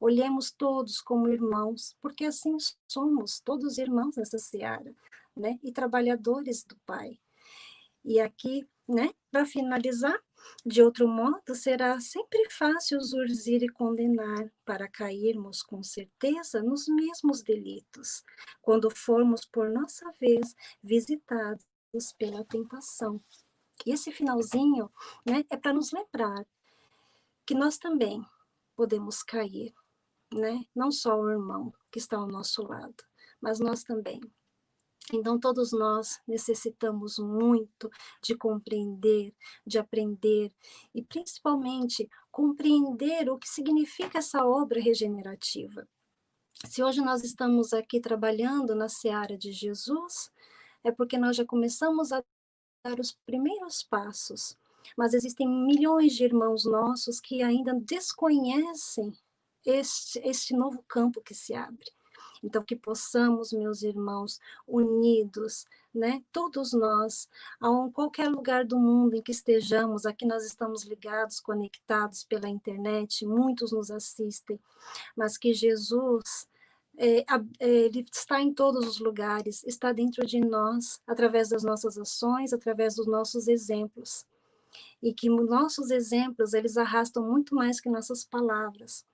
olhemos 0.00 0.50
todos 0.50 1.00
como 1.00 1.28
irmãos, 1.28 1.96
porque 2.00 2.24
assim 2.24 2.56
somos, 2.86 3.40
todos 3.40 3.78
irmãos 3.78 4.16
nessa 4.16 4.38
seara, 4.38 4.94
né? 5.36 5.58
E 5.62 5.72
trabalhadores 5.72 6.64
do 6.64 6.76
Pai. 6.86 7.18
E 8.04 8.20
aqui, 8.20 8.64
né, 8.88 9.12
para 9.32 9.44
finalizar, 9.44 10.16
de 10.64 10.80
outro 10.80 11.08
modo, 11.08 11.54
será 11.54 11.98
sempre 12.00 12.48
fácil 12.50 13.00
zurzir 13.00 13.62
e 13.64 13.68
condenar, 13.68 14.48
para 14.64 14.88
cairmos 14.88 15.62
com 15.62 15.82
certeza 15.82 16.62
nos 16.62 16.86
mesmos 16.86 17.42
delitos, 17.42 18.22
quando 18.62 18.88
formos 18.94 19.44
por 19.44 19.68
nossa 19.70 20.08
vez 20.20 20.54
visitados 20.82 21.66
pela 22.16 22.44
tentação. 22.44 23.20
E 23.84 23.92
esse 23.92 24.12
finalzinho, 24.12 24.90
né, 25.24 25.44
é 25.50 25.56
para 25.56 25.72
nos 25.72 25.90
lembrar 25.90 26.46
que 27.44 27.54
nós 27.54 27.76
também 27.76 28.24
podemos 28.76 29.22
cair, 29.22 29.74
né? 30.32 30.64
Não 30.74 30.90
só 30.90 31.18
o 31.18 31.30
irmão 31.30 31.72
que 31.90 31.98
está 31.98 32.16
ao 32.16 32.26
nosso 32.26 32.62
lado, 32.62 33.04
mas 33.40 33.60
nós 33.60 33.82
também. 33.82 34.20
Então, 35.12 35.38
todos 35.38 35.70
nós 35.70 36.20
necessitamos 36.26 37.18
muito 37.18 37.88
de 38.20 38.34
compreender, 38.34 39.32
de 39.64 39.78
aprender 39.78 40.52
e, 40.92 41.00
principalmente, 41.00 42.08
compreender 42.30 43.30
o 43.30 43.38
que 43.38 43.48
significa 43.48 44.18
essa 44.18 44.44
obra 44.44 44.80
regenerativa. 44.80 45.86
Se 46.64 46.82
hoje 46.82 47.00
nós 47.00 47.22
estamos 47.22 47.72
aqui 47.72 48.00
trabalhando 48.00 48.74
na 48.74 48.88
seara 48.88 49.38
de 49.38 49.52
Jesus, 49.52 50.32
é 50.82 50.90
porque 50.90 51.16
nós 51.16 51.36
já 51.36 51.44
começamos 51.44 52.10
a 52.10 52.24
dar 52.84 52.98
os 52.98 53.12
primeiros 53.24 53.84
passos, 53.84 54.56
mas 54.96 55.14
existem 55.14 55.48
milhões 55.48 56.14
de 56.14 56.24
irmãos 56.24 56.64
nossos 56.64 57.20
que 57.20 57.42
ainda 57.42 57.74
desconhecem 57.74 59.12
este, 59.66 60.20
este 60.20 60.54
novo 60.54 60.82
campo 60.88 61.20
que 61.20 61.34
se 61.34 61.54
abre. 61.54 61.90
Então, 62.42 62.62
que 62.62 62.76
possamos, 62.76 63.52
meus 63.52 63.82
irmãos, 63.82 64.40
unidos, 64.66 65.66
né? 65.92 66.22
Todos 66.30 66.72
nós, 66.72 67.28
a 67.60 67.68
qualquer 67.92 68.28
lugar 68.28 68.64
do 68.64 68.78
mundo 68.78 69.16
em 69.16 69.22
que 69.22 69.32
estejamos, 69.32 70.06
aqui 70.06 70.26
nós 70.26 70.44
estamos 70.44 70.84
ligados, 70.84 71.40
conectados 71.40 72.24
pela 72.24 72.48
internet, 72.48 73.26
muitos 73.26 73.72
nos 73.72 73.90
assistem, 73.90 74.60
mas 75.16 75.36
que 75.36 75.52
Jesus 75.52 76.46
é, 76.98 77.24
é, 77.58 77.68
ele 77.68 78.06
está 78.12 78.40
em 78.40 78.52
todos 78.52 78.86
os 78.86 78.98
lugares, 79.00 79.64
está 79.64 79.92
dentro 79.92 80.26
de 80.26 80.40
nós, 80.40 81.00
através 81.06 81.48
das 81.48 81.62
nossas 81.62 81.98
ações, 81.98 82.52
através 82.52 82.94
dos 82.94 83.06
nossos 83.06 83.48
exemplos. 83.48 84.24
E 85.02 85.12
que 85.12 85.28
nossos 85.28 85.90
exemplos, 85.90 86.54
eles 86.54 86.76
arrastam 86.76 87.22
muito 87.22 87.54
mais 87.54 87.80
que 87.80 87.90
nossas 87.90 88.24
palavras. 88.24 89.04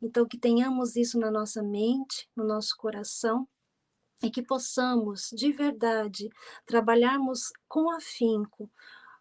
Então, 0.00 0.26
que 0.26 0.38
tenhamos 0.38 0.96
isso 0.96 1.18
na 1.18 1.30
nossa 1.30 1.62
mente, 1.62 2.28
no 2.36 2.44
nosso 2.44 2.76
coração, 2.76 3.48
e 4.22 4.30
que 4.30 4.42
possamos, 4.42 5.30
de 5.34 5.52
verdade, 5.52 6.28
trabalharmos 6.64 7.52
com 7.68 7.90
afinco, 7.90 8.70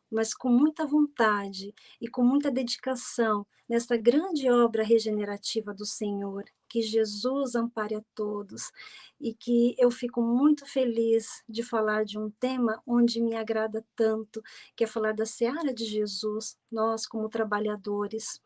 mas 0.10 0.34
com 0.34 0.50
muita 0.50 0.86
vontade 0.86 1.74
e 2.00 2.08
com 2.08 2.24
muita 2.24 2.52
dedicação 2.52 3.46
nesta 3.68 3.98
grande 3.98 4.50
obra 4.50 4.84
regenerativa 4.84 5.74
do 5.74 5.86
Senhor. 5.86 6.46
Que 6.70 6.82
Jesus 6.82 7.56
ampare 7.56 7.96
a 7.96 8.04
todos 8.14 8.72
e 9.20 9.34
que 9.34 9.76
eu 9.78 9.90
fico 9.90 10.22
muito 10.22 10.66
feliz 10.66 11.44
de 11.48 11.64
falar 11.64 12.04
de 12.06 12.18
um 12.18 12.30
tema 12.30 12.82
onde 12.86 13.22
me 13.22 13.36
agrada 13.36 13.86
tanto, 13.96 14.42
que 14.76 14.84
é 14.84 14.88
falar 14.88 15.14
da 15.14 15.26
seara 15.26 15.74
de 15.74 15.86
Jesus, 15.86 16.58
nós 16.72 17.06
como 17.06 17.30
trabalhadores. 17.30 18.42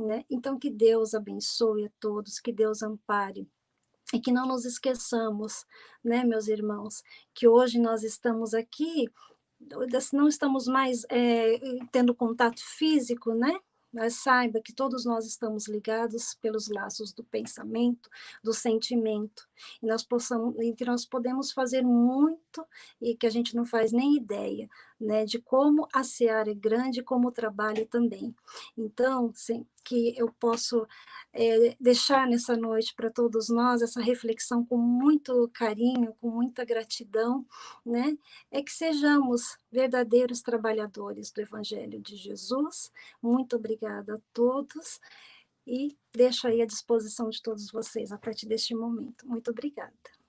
Né? 0.00 0.24
Então, 0.30 0.58
que 0.58 0.70
Deus 0.70 1.14
abençoe 1.14 1.84
a 1.84 1.90
todos, 2.00 2.40
que 2.40 2.52
Deus 2.52 2.82
ampare. 2.82 3.46
E 4.12 4.18
que 4.18 4.32
não 4.32 4.46
nos 4.46 4.64
esqueçamos, 4.64 5.64
né, 6.02 6.24
meus 6.24 6.48
irmãos, 6.48 7.02
que 7.32 7.46
hoje 7.46 7.78
nós 7.78 8.02
estamos 8.02 8.54
aqui, 8.54 9.08
não 10.12 10.26
estamos 10.26 10.66
mais 10.66 11.04
é, 11.10 11.60
tendo 11.92 12.14
contato 12.14 12.60
físico, 12.60 13.34
né? 13.34 13.56
Mas 13.92 14.14
saiba 14.14 14.60
que 14.60 14.72
todos 14.72 15.04
nós 15.04 15.26
estamos 15.26 15.68
ligados 15.68 16.34
pelos 16.40 16.68
laços 16.68 17.12
do 17.12 17.22
pensamento, 17.24 18.08
do 18.42 18.52
sentimento, 18.52 19.48
e 19.82 19.86
nós 19.86 20.02
possamos, 20.02 20.56
e 20.60 20.74
que 20.74 20.84
nós 20.84 21.04
podemos 21.04 21.52
fazer 21.52 21.82
muito 21.82 22.66
e 23.00 23.16
que 23.16 23.26
a 23.26 23.30
gente 23.30 23.54
não 23.54 23.64
faz 23.64 23.92
nem 23.92 24.16
ideia, 24.16 24.68
né, 25.00 25.24
de 25.24 25.38
como 25.40 25.88
a 25.92 26.04
seara 26.04 26.50
é 26.50 26.54
grande, 26.54 27.02
como 27.02 27.28
o 27.28 27.32
trabalho 27.32 27.86
também. 27.86 28.34
Então, 28.76 29.32
sim, 29.34 29.66
que 29.82 30.14
eu 30.16 30.30
posso 30.38 30.86
é, 31.32 31.74
deixar 31.80 32.26
nessa 32.26 32.56
noite 32.56 32.94
para 32.94 33.10
todos 33.10 33.48
nós 33.48 33.80
essa 33.80 34.00
reflexão 34.00 34.64
com 34.64 34.76
muito 34.76 35.48
carinho, 35.54 36.14
com 36.20 36.30
muita 36.30 36.64
gratidão, 36.64 37.46
né, 37.84 38.16
é 38.50 38.62
que 38.62 38.72
sejamos 38.72 39.56
verdadeiros 39.72 40.42
trabalhadores 40.42 41.30
do 41.30 41.40
Evangelho 41.40 42.00
de 42.00 42.16
Jesus. 42.16 42.92
Muito 43.22 43.56
obrigada 43.56 44.14
a 44.14 44.20
todos 44.34 45.00
e 45.66 45.96
deixo 46.12 46.46
aí 46.46 46.60
à 46.60 46.66
disposição 46.66 47.30
de 47.30 47.42
todos 47.42 47.70
vocês 47.70 48.12
a 48.12 48.18
partir 48.18 48.46
deste 48.46 48.74
momento. 48.74 49.26
Muito 49.26 49.50
obrigada. 49.50 50.19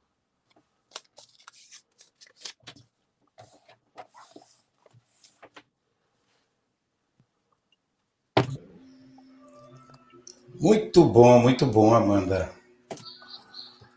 Muito 10.62 11.04
bom, 11.04 11.40
muito 11.40 11.66
bom, 11.66 11.92
Amanda. 11.92 12.52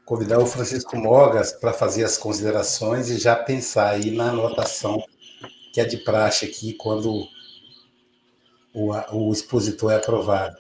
Convidar 0.07 0.38
o 0.38 0.46
Francisco 0.46 0.96
Mogas 0.96 1.53
para 1.53 1.74
fazer 1.74 2.05
as 2.05 2.16
considerações 2.16 3.11
e 3.11 3.18
já 3.18 3.37
pensar 3.37 3.90
aí 3.90 4.11
na 4.11 4.31
anotação 4.31 5.05
que 5.74 5.79
é 5.79 5.85
de 5.85 5.98
praxe 5.98 6.46
aqui 6.46 6.72
quando 6.72 7.29
o, 8.72 8.92
o 9.12 9.31
expositor 9.31 9.92
é 9.92 9.96
aprovado. 9.96 10.57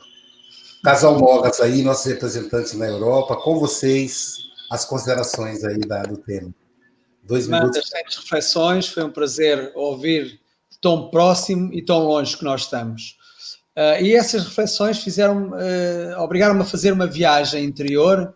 Casal 0.84 1.18
Mogas 1.18 1.58
aí, 1.58 1.80
nossos 1.80 2.04
representantes 2.04 2.74
na 2.74 2.86
Europa, 2.86 3.36
com 3.36 3.58
vocês, 3.58 4.36
as 4.70 4.84
considerações 4.84 5.64
aí 5.64 5.78
da, 5.78 6.02
do 6.02 6.18
tema. 6.18 6.54
Dois 7.22 7.48
minutos. 7.48 7.80
Muitas 7.94 8.18
reflexões, 8.18 8.88
foi 8.88 9.04
um 9.04 9.10
prazer 9.10 9.72
ouvir 9.74 10.38
tão 10.82 11.08
próximo 11.08 11.72
e 11.72 11.82
tão 11.82 12.00
longe 12.00 12.36
que 12.36 12.44
nós 12.44 12.64
estamos. 12.64 13.16
Uh, 13.76 14.00
e 14.00 14.14
essas 14.14 14.44
reflexões 14.44 15.02
fizeram, 15.02 15.50
uh, 15.50 16.20
obrigaram-me 16.20 16.62
a 16.62 16.64
fazer 16.64 16.92
uma 16.92 17.08
viagem 17.08 17.64
interior, 17.64 18.32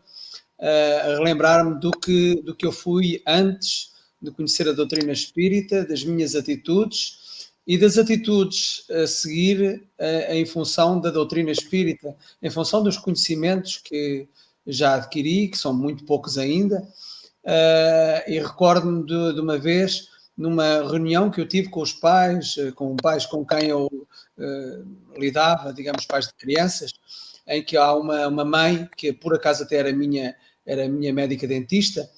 uh, 0.58 1.00
a 1.04 1.16
relembrar-me 1.16 1.78
do 1.78 1.92
que, 1.92 2.42
do 2.42 2.56
que 2.56 2.66
eu 2.66 2.72
fui 2.72 3.22
antes 3.24 3.92
de 4.20 4.32
conhecer 4.32 4.68
a 4.68 4.72
doutrina 4.72 5.12
espírita, 5.12 5.84
das 5.84 6.02
minhas 6.02 6.34
atitudes 6.34 7.52
e 7.64 7.78
das 7.78 7.98
atitudes 7.98 8.84
a 8.90 9.06
seguir 9.06 9.86
em 10.30 10.44
função 10.44 10.98
da 11.00 11.10
doutrina 11.10 11.52
espírita, 11.52 12.16
em 12.42 12.50
função 12.50 12.82
dos 12.82 12.96
conhecimentos 12.96 13.76
que 13.76 14.26
já 14.66 14.94
adquiri, 14.94 15.48
que 15.48 15.58
são 15.58 15.72
muito 15.72 16.04
poucos 16.04 16.36
ainda. 16.38 16.82
e 18.26 18.40
recordo-me 18.40 19.04
de, 19.04 19.34
de 19.34 19.40
uma 19.40 19.58
vez 19.58 20.08
numa 20.36 20.80
reunião 20.88 21.30
que 21.30 21.40
eu 21.40 21.46
tive 21.46 21.68
com 21.68 21.82
os 21.82 21.92
pais, 21.92 22.56
com 22.74 22.96
pais 22.96 23.26
com 23.26 23.44
quem 23.44 23.68
eu 23.68 23.88
lidava, 25.16 25.72
digamos, 25.72 26.06
pais 26.06 26.26
de 26.26 26.34
crianças, 26.34 26.92
em 27.46 27.62
que 27.62 27.76
há 27.76 27.92
uma, 27.94 28.28
uma 28.28 28.44
mãe, 28.44 28.88
que 28.96 29.12
por 29.12 29.34
acaso 29.34 29.64
até 29.64 29.76
era 29.76 29.92
minha, 29.92 30.34
era 30.66 30.88
minha 30.88 31.12
médica 31.12 31.46
dentista, 31.46 32.08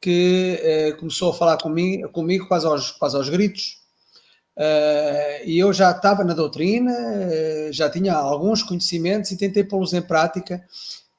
que 0.00 0.92
uh, 0.94 0.98
começou 0.98 1.30
a 1.30 1.34
falar 1.34 1.58
comigo, 1.58 2.08
comigo 2.10 2.46
quase, 2.46 2.66
aos, 2.66 2.92
quase 2.92 3.16
aos 3.16 3.28
gritos. 3.28 3.82
Uh, 4.56 5.44
e 5.44 5.58
eu 5.58 5.72
já 5.72 5.90
estava 5.90 6.24
na 6.24 6.32
doutrina, 6.32 6.92
já 7.72 7.90
tinha 7.90 8.14
alguns 8.14 8.62
conhecimentos 8.62 9.30
e 9.30 9.36
tentei 9.36 9.64
pô-los 9.64 9.92
em 9.92 10.02
prática. 10.02 10.64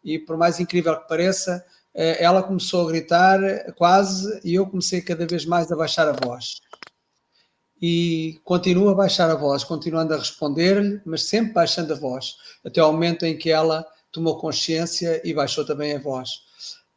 E 0.04 0.18
por 0.18 0.38
mais 0.38 0.60
incrível 0.60 0.98
que 1.00 1.08
pareça, 1.08 1.64
ela 1.94 2.44
começou 2.44 2.86
a 2.86 2.92
gritar 2.92 3.40
quase 3.76 4.40
e 4.44 4.54
eu 4.54 4.68
comecei 4.68 5.02
cada 5.02 5.26
vez 5.26 5.46
mais 5.46 5.72
a 5.72 5.76
baixar 5.76 6.08
a 6.08 6.14
voz 6.14 6.62
e 7.82 8.40
continuo 8.44 8.90
a 8.90 8.96
baixar 8.96 9.30
a 9.30 9.36
voz, 9.36 9.64
continuando 9.64 10.14
a 10.14 10.18
responder-lhe, 10.18 11.02
mas 11.06 11.24
sempre 11.24 11.54
baixando 11.54 11.94
a 11.94 11.96
voz, 11.96 12.36
até 12.66 12.80
ao 12.80 12.92
momento 12.92 13.26
em 13.26 13.38
que 13.38 13.50
ela 13.50 13.86
tomou 14.12 14.38
consciência 14.38 15.22
e 15.24 15.34
baixou 15.34 15.66
também 15.66 15.96
a 15.96 16.00
voz. 16.00 16.30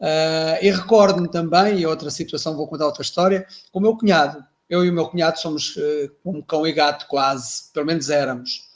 Uh, 0.01 0.57
e 0.63 0.71
recordo-me 0.71 1.29
também, 1.29 1.79
e 1.79 1.87
outra 1.87 2.11
situação, 2.11 2.57
vou 2.57 2.67
contar 2.67 2.87
outra 2.87 3.03
história, 3.03 3.47
com 3.71 3.79
o 3.79 3.83
meu 3.83 3.97
cunhado. 3.97 4.43
Eu 4.69 4.85
e 4.85 4.91
o 4.91 4.93
meu 4.93 5.09
cunhado 5.09 5.39
somos 5.39 5.77
uh, 5.77 6.11
como 6.23 6.43
cão 6.43 6.67
e 6.67 6.73
gato, 6.73 7.07
quase, 7.07 7.71
pelo 7.75 7.87
menos 7.87 8.09
éramos. 8.09 8.71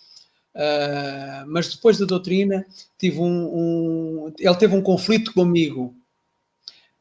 Uh, 0.54 1.46
mas 1.46 1.68
depois 1.68 1.98
da 1.98 2.04
doutrina, 2.04 2.66
tive 2.98 3.18
um, 3.18 3.24
um, 3.26 4.32
ele 4.38 4.54
teve 4.56 4.76
um 4.76 4.82
conflito 4.82 5.32
comigo 5.32 5.96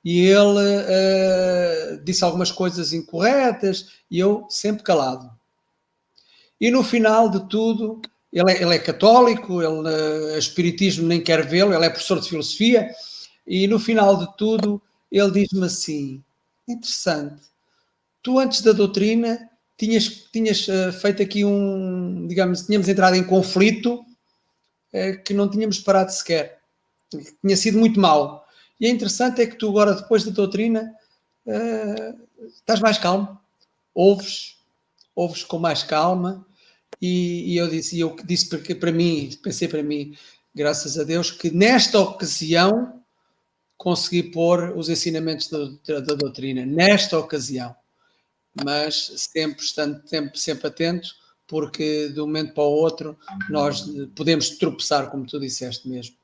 e 0.03 0.25
ele 0.25 0.59
uh, 0.59 2.03
disse 2.03 2.23
algumas 2.23 2.51
coisas 2.51 2.91
incorretas 2.91 3.93
e 4.11 4.19
eu 4.19 4.45
sempre 4.49 4.83
calado. 4.83 5.31
E 6.59 6.69
no 6.69 6.83
final 6.83 7.29
de 7.29 7.47
tudo, 7.47 8.01
ele 8.31 8.51
é, 8.51 8.61
ele 8.61 8.75
é 8.75 8.79
católico, 8.79 9.61
ele 9.61 9.87
uh, 9.87 10.37
espiritismo 10.37 11.07
nem 11.07 11.23
quer 11.23 11.47
vê-lo, 11.47 11.73
ele 11.73 11.85
é 11.85 11.89
professor 11.89 12.19
de 12.19 12.27
filosofia, 12.27 12.89
e 13.47 13.65
no 13.67 13.79
final 13.79 14.17
de 14.17 14.37
tudo 14.37 14.81
ele 15.09 15.31
diz-me 15.31 15.65
assim: 15.65 16.23
interessante, 16.67 17.41
tu 18.21 18.39
antes 18.39 18.61
da 18.61 18.73
doutrina 18.73 19.49
tinhas, 19.77 20.07
tinhas 20.31 20.67
uh, 20.67 20.91
feito 20.91 21.21
aqui 21.21 21.45
um, 21.45 22.27
digamos, 22.27 22.63
tínhamos 22.63 22.89
entrado 22.89 23.15
em 23.15 23.23
conflito 23.23 24.03
que 25.25 25.33
não 25.33 25.49
tínhamos 25.49 25.79
parado 25.79 26.11
sequer. 26.11 26.59
Tinha 27.41 27.57
sido 27.57 27.79
muito 27.79 27.99
mal. 27.99 28.42
E 28.79 28.87
é 28.87 28.89
interessante 28.89 29.41
é 29.41 29.47
que 29.47 29.55
tu 29.55 29.69
agora, 29.69 29.93
depois 29.93 30.23
da 30.23 30.31
doutrina, 30.31 30.93
uh, 31.45 32.47
estás 32.47 32.79
mais 32.79 32.97
calmo, 32.97 33.39
ouves, 33.93 34.57
ouves 35.15 35.43
com 35.43 35.59
mais 35.59 35.83
calma, 35.83 36.45
e, 37.01 37.53
e 37.53 37.57
eu 37.57 37.69
disse, 37.69 37.99
eu 37.99 38.15
disse 38.23 38.49
porque 38.49 38.73
para 38.73 38.91
mim, 38.91 39.29
pensei 39.41 39.67
para 39.67 39.83
mim, 39.83 40.15
graças 40.53 40.97
a 40.97 41.03
Deus, 41.03 41.31
que 41.31 41.51
nesta 41.51 41.99
ocasião 41.99 43.03
conseguir 43.83 44.31
pôr 44.31 44.71
os 44.77 44.87
ensinamentos 44.87 45.49
da, 45.49 45.99
da 45.99 46.15
doutrina. 46.15 46.65
Nesta 46.65 47.19
ocasião, 47.19 47.75
mas 48.63 49.11
sempre 49.33 49.63
estando 49.63 50.01
sempre, 50.07 50.39
sempre 50.39 50.67
atento, 50.67 51.09
porque 51.45 52.07
de 52.07 52.21
um 52.21 52.25
momento 52.25 52.53
para 52.53 52.63
o 52.63 52.71
outro 52.71 53.17
nós 53.49 53.83
podemos 54.15 54.51
tropeçar, 54.51 55.09
como 55.11 55.25
tu 55.25 55.37
disseste 55.39 55.89
mesmo, 55.89 56.15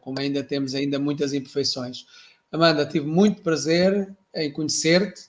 como 0.00 0.18
ainda 0.20 0.42
temos 0.42 0.74
ainda 0.74 0.98
muitas 0.98 1.32
imperfeições. 1.32 2.04
Amanda, 2.50 2.86
tive 2.86 3.06
muito 3.06 3.42
prazer 3.42 4.16
em 4.34 4.50
conhecer-te, 4.50 5.28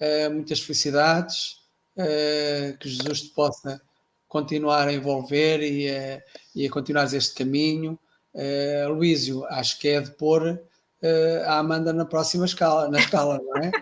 uh, 0.00 0.30
muitas 0.30 0.60
felicidades, 0.60 1.62
uh, 1.96 2.76
que 2.78 2.88
Jesus 2.88 3.22
te 3.22 3.28
possa 3.30 3.80
continuar 4.28 4.88
a 4.88 4.92
envolver 4.92 5.60
e 5.62 5.90
a, 5.90 6.22
e 6.54 6.66
a 6.66 6.70
continuares 6.70 7.12
este 7.12 7.34
caminho. 7.34 7.98
Luísio, 8.88 9.44
acho 9.46 9.76
que 9.80 9.88
é 9.88 10.00
de 10.00 10.12
pôr 10.12 10.62
a 11.46 11.58
Amanda 11.58 11.92
na 11.92 12.04
próxima 12.04 12.44
escala, 12.44 12.88
na 12.88 13.00
escala, 13.00 13.40
não 13.42 13.56
é? 13.56 13.72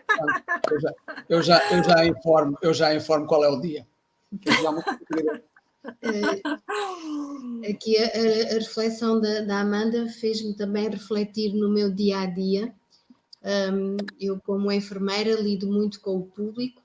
Eu 0.70 0.81
já, 0.81 0.94
eu 1.28 1.42
já, 1.42 1.70
eu 1.70 1.85
já, 1.85 2.07
informo, 2.07 2.59
eu 2.62 2.72
já 2.72 2.94
informo 2.94 3.26
qual 3.26 3.44
é 3.44 3.48
o 3.48 3.61
dia. 3.61 3.87
Aqui 7.68 7.98
a, 7.98 8.07
a, 8.07 8.55
reflexão 8.55 9.20
da, 9.20 9.40
da 9.42 9.61
Amanda 9.61 10.09
fez-me 10.09 10.55
também 10.55 10.88
refletir 10.88 11.53
no 11.55 11.68
meu 11.70 11.90
dia 11.90 12.20
a 12.20 12.27
dia. 12.27 12.74
Um, 13.72 13.96
eu, 14.20 14.40
como 14.40 14.70
enfermeira, 14.72 15.40
lido 15.40 15.68
muito 15.68 16.01
com 16.01 16.16
o 16.16 16.27
público 16.27 16.83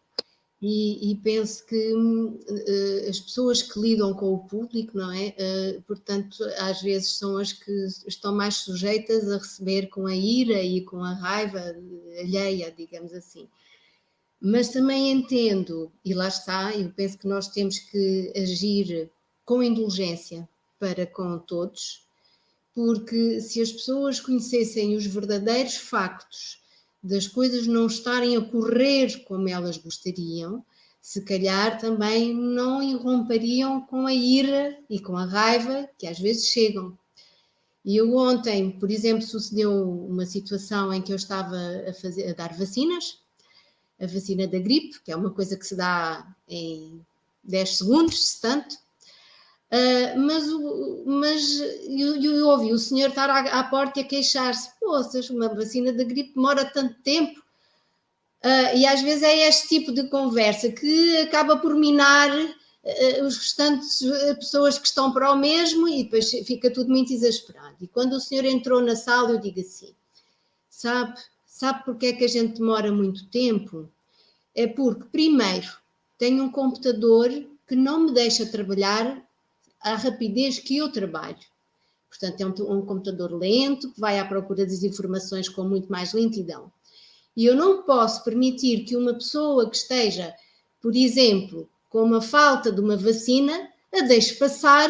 e, 0.66 1.12
e, 1.12 1.16
penso 1.18 1.66
que 1.66 1.94
uh, 1.94 3.10
as 3.10 3.20
pessoas 3.20 3.62
que 3.62 3.78
lidam 3.78 4.14
com 4.14 4.34
o 4.34 4.48
público, 4.48 4.98
não 4.98 5.12
é? 5.12 5.36
Uh, 5.38 5.82
portanto, 5.82 6.38
às 6.58 6.82
vezes 6.82 7.18
são 7.18 7.36
as 7.38 7.52
que 7.52 7.72
estão 8.08 8.34
mais 8.34 8.56
sujeitas 8.56 9.30
a 9.30 9.40
receber 9.40 9.88
com 9.88 10.08
a 10.08 10.16
ira 10.16 10.64
e 10.64 10.80
com 10.86 11.04
a 11.04 11.16
raiva 11.16 11.60
alheia, 12.18 12.72
digamos 12.72 13.14
assim. 13.14 13.50
Mas 14.46 14.68
também 14.68 15.10
entendo, 15.10 15.90
e 16.04 16.14
lá 16.14 16.28
está, 16.28 16.76
eu 16.76 16.92
penso 16.92 17.18
que 17.18 17.26
nós 17.26 17.48
temos 17.48 17.80
que 17.80 18.34
agir 18.36 19.10
com 19.46 19.64
indulgência 19.64 20.50
para 20.78 21.06
com 21.06 21.40
todos, 21.40 22.06
porque 22.76 23.40
se 23.40 23.62
as 23.62 23.72
pessoas 23.72 24.20
conhecessem 24.20 24.98
os 24.98 25.06
verdadeiros 25.06 25.78
factos 25.78 26.62
das 27.02 27.26
coisas 27.26 27.68
não 27.68 27.88
estarem 27.88 28.36
a 28.36 28.42
correr 28.42 29.24
como 29.24 29.48
elas 29.48 29.78
gostariam, 29.78 30.62
se 31.02 31.22
calhar 31.22 31.80
também 31.80 32.36
não 32.36 32.84
irromperiam 32.84 33.80
com 33.80 34.06
a 34.06 34.14
ira 34.14 34.78
e 34.90 35.00
com 35.00 35.16
a 35.16 35.24
raiva 35.24 35.90
que 35.98 36.06
às 36.06 36.20
vezes 36.20 36.48
chegam. 36.48 36.98
E 37.86 37.96
eu 37.96 38.14
ontem, 38.14 38.72
por 38.72 38.92
exemplo, 38.92 39.22
sucedeu 39.22 39.72
uma 39.90 40.26
situação 40.26 40.94
em 40.94 41.02
que 41.02 41.14
eu 41.14 41.18
estava 41.18 41.56
a, 41.88 41.94
fazer, 41.94 42.30
a 42.30 42.34
dar 42.34 42.54
vacinas, 42.58 43.23
a 44.04 44.08
vacina 44.08 44.48
da 44.48 44.60
gripe, 44.60 45.02
que 45.04 45.12
é 45.12 45.16
uma 45.16 45.32
coisa 45.32 45.58
que 45.58 45.66
se 45.66 45.76
dá 45.76 46.26
em 46.48 47.06
10 47.44 47.78
segundos, 47.78 48.32
se 48.32 48.42
tanto, 48.42 48.76
Uh, 49.74 50.20
mas, 50.20 50.44
mas 51.04 51.60
eu, 51.88 52.22
eu, 52.22 52.48
ouvi 52.48 52.72
o 52.72 52.78
senhor 52.78 53.10
estar 53.10 53.28
à, 53.28 53.60
à 53.60 53.64
porta 53.64 54.02
a 54.02 54.04
queixar-se: 54.04 54.70
poças, 54.80 55.32
uma 55.32 55.50
vacina 55.50 55.92
da 55.92 56.04
gripe 56.04 56.36
demora 56.36 56.64
tanto 56.64 56.94
tempo. 57.02 57.40
Uh, 58.44 58.78
e 58.78 58.86
às 58.86 59.02
vezes 59.02 59.24
é 59.24 59.48
este 59.48 59.70
tipo 59.70 59.92
de 59.92 60.08
conversa 60.10 60.72
que 60.72 61.18
acaba 61.18 61.58
por 61.58 61.74
minar 61.74 62.30
uh, 62.30 63.26
os 63.26 63.36
restantes 63.36 64.00
pessoas 64.36 64.78
que 64.78 64.86
estão 64.86 65.12
para 65.12 65.32
o 65.32 65.36
mesmo 65.36 65.88
e 65.88 66.04
depois 66.04 66.30
fica 66.30 66.70
tudo 66.70 66.92
muito 66.92 67.12
exasperado. 67.12 67.78
E 67.82 67.88
quando 67.88 68.14
o 68.14 68.20
senhor 68.20 68.46
entrou 68.46 68.80
na 68.80 68.96
sala, 68.96 69.32
eu 69.32 69.40
digo 69.40 69.60
assim: 69.60 69.96
sabe, 70.70 71.20
sabe 71.48 71.84
porque 71.84 72.06
é 72.08 72.14
que 72.14 72.26
a 72.26 72.30
gente 72.30 72.60
demora 72.60 72.92
muito 72.92 73.28
tempo? 73.30 73.90
É 74.56 74.68
porque, 74.68 75.06
primeiro, 75.12 75.68
tenho 76.18 76.44
um 76.44 76.52
computador 76.52 77.30
que 77.68 77.76
não 77.76 78.02
me 78.02 78.14
deixa 78.14 78.46
trabalhar 78.46 79.22
à 79.82 79.96
rapidez 79.96 80.60
que 80.60 80.78
eu 80.78 80.92
trabalho. 80.92 81.38
Portanto, 82.10 82.42
é 82.42 82.46
um, 82.46 82.78
um, 82.78 82.86
computador 82.86 83.34
lento, 83.34 83.92
que 83.92 84.00
vai 84.00 84.20
à 84.20 84.26
procura 84.26 84.66
das 84.66 84.84
informações 84.84 85.50
com 85.50 85.64
muito 85.64 85.92
mais 85.92 86.14
lentidão. 86.14 86.72
E 87.36 87.46
eu 87.46 87.56
não 87.56 87.82
posso 87.84 88.24
permitir 88.24 88.86
que 88.86 88.96
uma 88.96 89.14
pessoa 89.16 89.70
que 89.70 89.76
esteja, 89.76 90.34
por 90.80 90.96
exemplo, 90.96 91.68
com 91.90 92.04
uma 92.04 92.22
falta 92.22 92.72
de 92.72 92.80
uma 92.80 92.96
vacina, 92.96 93.70
a 93.92 94.02
deixe 94.02 94.36
passar 94.36 94.90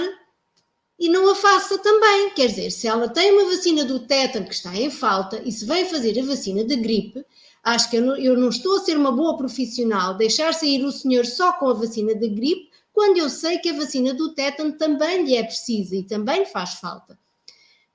e 1.00 1.10
não 1.10 1.30
a 1.30 1.36
faça 1.36 1.78
também. 1.78 2.32
Quer 2.32 2.48
dizer, 2.48 2.72
se 2.72 2.88
ela 2.88 3.10
tem 3.10 3.32
uma 3.32 3.50
vacina 3.50 3.86
do 3.86 4.00
tétano 4.00 4.46
que 4.46 4.54
está 4.54 4.76
em 4.76 4.92
falta 4.92 5.42
e 5.44 5.52
se 5.52 5.66
vem 5.66 5.86
fazer 5.86 6.20
a 6.20 6.26
vacina 6.26 6.64
da 6.64 6.76
gripe, 6.76 7.26
acho 7.64 7.90
que 7.90 7.98
eu 7.98 8.02
não, 8.02 8.18
eu 8.18 8.38
não 8.38 8.50
estou 8.50 8.78
a 8.78 8.80
ser 8.82 8.98
uma 8.98 9.12
boa 9.12 9.38
profissional 9.38 10.16
deixar 10.16 10.54
sair 10.54 10.84
o 10.84 10.92
senhor 10.92 11.26
só 11.26 11.54
com 11.54 11.70
a 11.70 11.74
vacina 11.74 12.14
da 12.14 12.28
gripe 12.28 12.70
quando 12.92 13.18
eu 13.18 13.30
sei 13.30 13.58
que 13.58 13.70
a 13.70 13.74
vacina 13.74 14.14
do 14.14 14.34
tétano 14.36 14.74
também 14.74 15.24
lhe 15.24 15.36
é 15.36 15.44
precisa 15.44 15.96
e 15.96 16.04
também 16.04 16.46
faz 16.46 16.76
falta. 16.76 17.18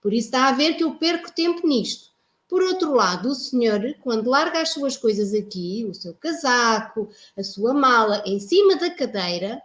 Por 0.00 0.12
isso 0.12 0.28
está 0.28 0.48
a 0.48 0.52
ver 0.52 0.74
que 0.74 0.82
eu 0.82 0.94
perco 0.94 1.30
tempo 1.30 1.66
nisto. 1.66 2.08
Por 2.48 2.62
outro 2.62 2.94
lado, 2.94 3.28
o 3.28 3.34
senhor, 3.34 3.94
quando 4.00 4.30
larga 4.30 4.62
as 4.62 4.70
suas 4.70 4.96
coisas 4.96 5.34
aqui, 5.34 5.86
o 5.88 5.94
seu 5.94 6.14
casaco, 6.14 7.10
a 7.36 7.44
sua 7.44 7.74
mala, 7.74 8.22
em 8.24 8.40
cima 8.40 8.74
da 8.76 8.90
cadeira, 8.90 9.60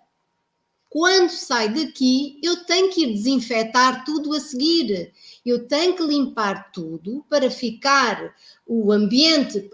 quando 0.89 1.29
sai 1.29 1.69
daqui, 1.69 2.39
eu 2.43 2.65
tenho 2.65 2.91
que 2.91 3.03
ir 3.03 3.13
desinfetar 3.13 4.03
tudo 4.03 4.33
a 4.33 4.39
seguir. 4.39 5.13
Eu 5.45 5.67
tenho 5.67 5.95
que 5.95 6.03
limpar 6.03 6.71
tudo 6.71 7.25
para 7.29 7.51
ficar 7.51 8.33
o 8.65 8.91
ambiente 8.91 9.69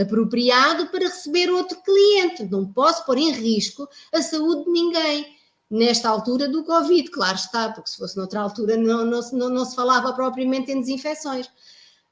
apropriado 0.00 0.88
para 0.88 1.08
receber 1.08 1.50
outro 1.50 1.80
cliente. 1.82 2.44
Não 2.44 2.70
posso 2.70 3.04
pôr 3.06 3.16
em 3.16 3.32
risco 3.32 3.88
a 4.12 4.20
saúde 4.20 4.64
de 4.64 4.70
ninguém. 4.70 5.40
Nesta 5.70 6.08
altura 6.08 6.48
do 6.48 6.64
Covid, 6.64 7.08
claro 7.10 7.36
está, 7.36 7.70
porque 7.70 7.90
se 7.90 7.96
fosse 7.96 8.16
noutra 8.16 8.40
altura 8.40 8.76
não, 8.76 9.06
não, 9.06 9.20
não, 9.32 9.48
não 9.48 9.64
se 9.64 9.76
falava 9.76 10.12
propriamente 10.12 10.72
em 10.72 10.80
desinfecções. 10.80 11.46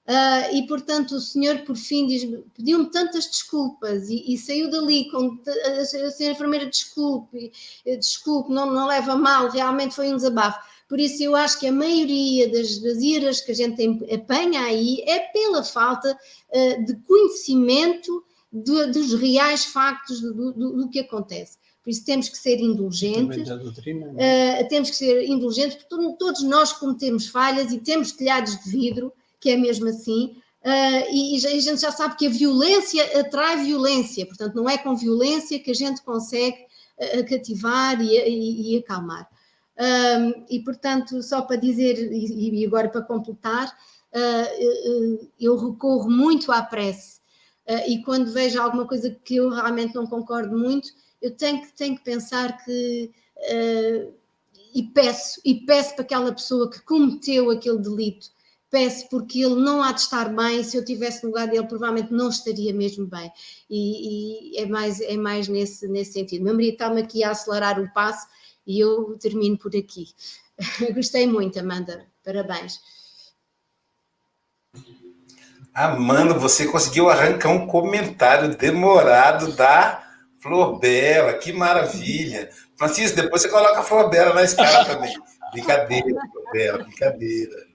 Uh, 0.08 0.56
e 0.56 0.66
portanto 0.66 1.16
o 1.16 1.20
senhor 1.20 1.58
por 1.66 1.76
fim 1.76 2.06
pediu-me 2.54 2.90
tantas 2.90 3.26
desculpas 3.26 4.08
e, 4.08 4.32
e, 4.32 4.38
saiu 4.38 4.70
dali 4.70 5.10
com 5.10 5.38
a, 5.46 5.80
a 5.82 5.84
senhora 5.84 6.34
enfermeira 6.34 6.64
desculpe, 6.64 7.52
desculpe, 7.84 8.50
não, 8.50 8.72
não 8.72 8.86
leva 8.86 9.14
mal, 9.16 9.50
realmente 9.50 9.94
foi 9.94 10.10
um 10.10 10.16
desabafo. 10.16 10.58
Por 10.88 10.98
isso 10.98 11.22
eu 11.22 11.36
acho 11.36 11.60
que 11.60 11.66
a 11.66 11.72
maioria 11.72 12.50
das, 12.50 12.78
das 12.78 12.98
iras 12.98 13.40
que 13.42 13.52
a 13.52 13.54
gente 13.54 13.76
tem, 13.76 14.00
apanha 14.12 14.62
aí 14.62 15.02
é 15.06 15.18
pela 15.18 15.62
falta 15.62 16.18
uh, 16.48 16.84
de 16.84 16.96
conhecimento 17.06 18.24
de, 18.50 18.86
dos 18.86 19.12
reais 19.12 19.66
factos 19.66 20.20
do, 20.20 20.52
do, 20.52 20.72
do, 20.78 20.88
que 20.88 21.00
acontece. 21.00 21.58
Por 21.84 21.90
isso 21.90 22.04
temos 22.04 22.30
que 22.30 22.38
ser 22.38 22.58
indulgentes. 22.58 23.48
Uh, 23.50 24.68
temos 24.70 24.88
que 24.88 24.96
ser 24.96 25.24
indulgentes, 25.24 25.76
porque 25.76 26.16
todos 26.18 26.42
nós 26.42 26.72
cometemos 26.72 27.28
falhas 27.28 27.70
e 27.70 27.78
temos 27.78 28.12
telhados 28.12 28.58
de 28.64 28.70
vidro, 28.70 29.12
que 29.38 29.50
é 29.50 29.56
mesmo 29.56 29.88
assim. 29.88 30.36
Uh, 30.64 31.04
e, 31.10 31.38
e, 31.38 31.46
a 31.46 31.60
gente 31.60 31.82
já 31.82 31.92
sabe 31.92 32.16
que 32.16 32.26
a 32.26 32.30
violência 32.30 33.20
atrai 33.20 33.62
violência, 33.62 34.26
portanto, 34.26 34.54
não 34.54 34.68
é 34.68 34.76
com 34.78 34.96
violência 34.96 35.58
que 35.58 35.70
a 35.70 35.74
gente 35.74 36.02
consegue 36.02 36.56
uh, 36.98 37.28
cativar 37.28 38.00
e, 38.00 38.16
e, 38.16 38.74
e 38.74 38.78
acalmar. 38.78 39.28
Um, 39.78 40.44
e, 40.50 40.60
portanto, 40.60 41.22
só 41.22 41.42
para 41.42 41.56
dizer, 41.56 42.12
e, 42.12 42.62
e 42.62 42.66
agora 42.66 42.88
para 42.88 43.02
completar, 43.02 43.68
uh, 44.12 45.28
eu 45.38 45.56
recorro 45.56 46.10
muito 46.10 46.50
à 46.50 46.62
prece. 46.62 47.20
Uh, 47.68 47.88
e 47.88 48.02
quando 48.02 48.32
vejo 48.32 48.60
alguma 48.60 48.86
coisa 48.86 49.10
que 49.24 49.36
eu 49.36 49.50
realmente 49.50 49.94
não 49.94 50.06
concordo 50.06 50.56
muito, 50.58 50.88
eu 51.22 51.30
tenho 51.30 51.62
que, 51.62 51.72
tenho 51.74 51.96
que 51.96 52.02
pensar 52.02 52.64
que. 52.64 53.12
Uh, 53.36 54.18
e 54.74 54.82
peço, 54.82 55.40
e 55.44 55.54
peço 55.54 55.94
para 55.94 56.04
aquela 56.04 56.32
pessoa 56.32 56.70
que 56.70 56.80
cometeu 56.82 57.50
aquele 57.50 57.78
delito, 57.78 58.28
peço 58.70 59.08
porque 59.08 59.40
ele 59.40 59.54
não 59.54 59.82
há 59.82 59.92
de 59.92 60.00
estar 60.02 60.28
bem, 60.34 60.62
se 60.62 60.76
eu 60.76 60.84
tivesse 60.84 61.22
no 61.22 61.30
lugar 61.30 61.48
dele, 61.48 61.66
provavelmente 61.66 62.12
não 62.12 62.28
estaria 62.28 62.72
mesmo 62.74 63.06
bem. 63.06 63.32
E, 63.70 64.52
e 64.52 64.58
é 64.58 64.66
mais, 64.66 65.00
é 65.00 65.16
mais 65.16 65.48
nesse, 65.48 65.88
nesse 65.88 66.12
sentido. 66.12 66.44
Meu 66.44 66.52
marido 66.52 66.74
está-me 66.74 67.00
aqui 67.00 67.24
a 67.24 67.30
acelerar 67.30 67.80
o 67.80 67.90
passo 67.94 68.26
e 68.68 68.78
eu 68.78 69.16
termino 69.18 69.56
por 69.56 69.74
aqui. 69.74 70.08
Gostei 70.94 71.26
muito, 71.26 71.58
Amanda. 71.58 72.04
Parabéns. 72.22 72.78
Amanda, 75.72 76.34
você 76.34 76.66
conseguiu 76.66 77.08
arrancar 77.08 77.48
um 77.48 77.66
comentário 77.66 78.54
demorado 78.54 79.52
da 79.52 80.06
Flor 80.38 80.78
Bela. 80.78 81.32
Que 81.34 81.50
maravilha. 81.50 82.50
Francisco, 82.76 83.16
depois 83.16 83.40
você 83.40 83.48
coloca 83.48 83.80
a 83.80 83.82
Flor 83.82 84.10
Bela 84.10 84.34
na 84.34 84.42
escala 84.42 84.84
também. 84.84 85.14
brincadeira, 85.50 86.20
Flor 86.30 86.52
Bela, 86.52 86.84
brincadeira. 86.84 87.66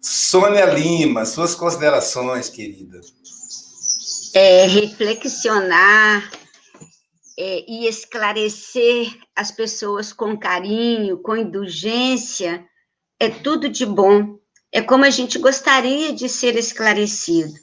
Sônia 0.00 0.64
Lima, 0.64 1.26
suas 1.26 1.54
considerações, 1.54 2.48
querida. 2.48 3.00
É, 4.32 4.66
reflexionar 4.66 6.30
é, 7.38 7.64
e 7.68 7.86
esclarecer 7.86 9.16
as 9.34 9.50
pessoas 9.50 10.12
com 10.12 10.38
carinho, 10.38 11.18
com 11.18 11.36
indulgência, 11.36 12.64
é 13.18 13.28
tudo 13.28 13.68
de 13.68 13.84
bom, 13.86 14.38
é 14.72 14.82
como 14.82 15.04
a 15.04 15.10
gente 15.10 15.38
gostaria 15.38 16.12
de 16.12 16.28
ser 16.28 16.56
esclarecido. 16.56 17.54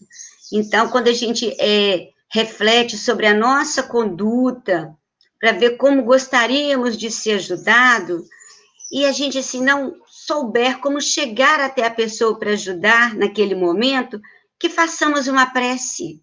Então, 0.51 0.89
quando 0.89 1.07
a 1.07 1.13
gente 1.13 1.55
é, 1.59 2.09
reflete 2.29 2.97
sobre 2.97 3.27
a 3.27 3.33
nossa 3.33 3.83
conduta, 3.83 4.95
para 5.39 5.53
ver 5.53 5.77
como 5.77 6.03
gostaríamos 6.03 6.95
de 6.97 7.09
ser 7.09 7.33
ajudado, 7.33 8.23
e 8.91 9.05
a 9.05 9.11
gente, 9.11 9.37
assim, 9.37 9.61
não 9.61 9.95
souber 10.05 10.79
como 10.79 11.01
chegar 11.01 11.59
até 11.59 11.85
a 11.85 11.91
pessoa 11.91 12.37
para 12.37 12.51
ajudar 12.51 13.15
naquele 13.15 13.55
momento, 13.55 14.21
que 14.59 14.69
façamos 14.69 15.27
uma 15.27 15.45
prece. 15.47 16.21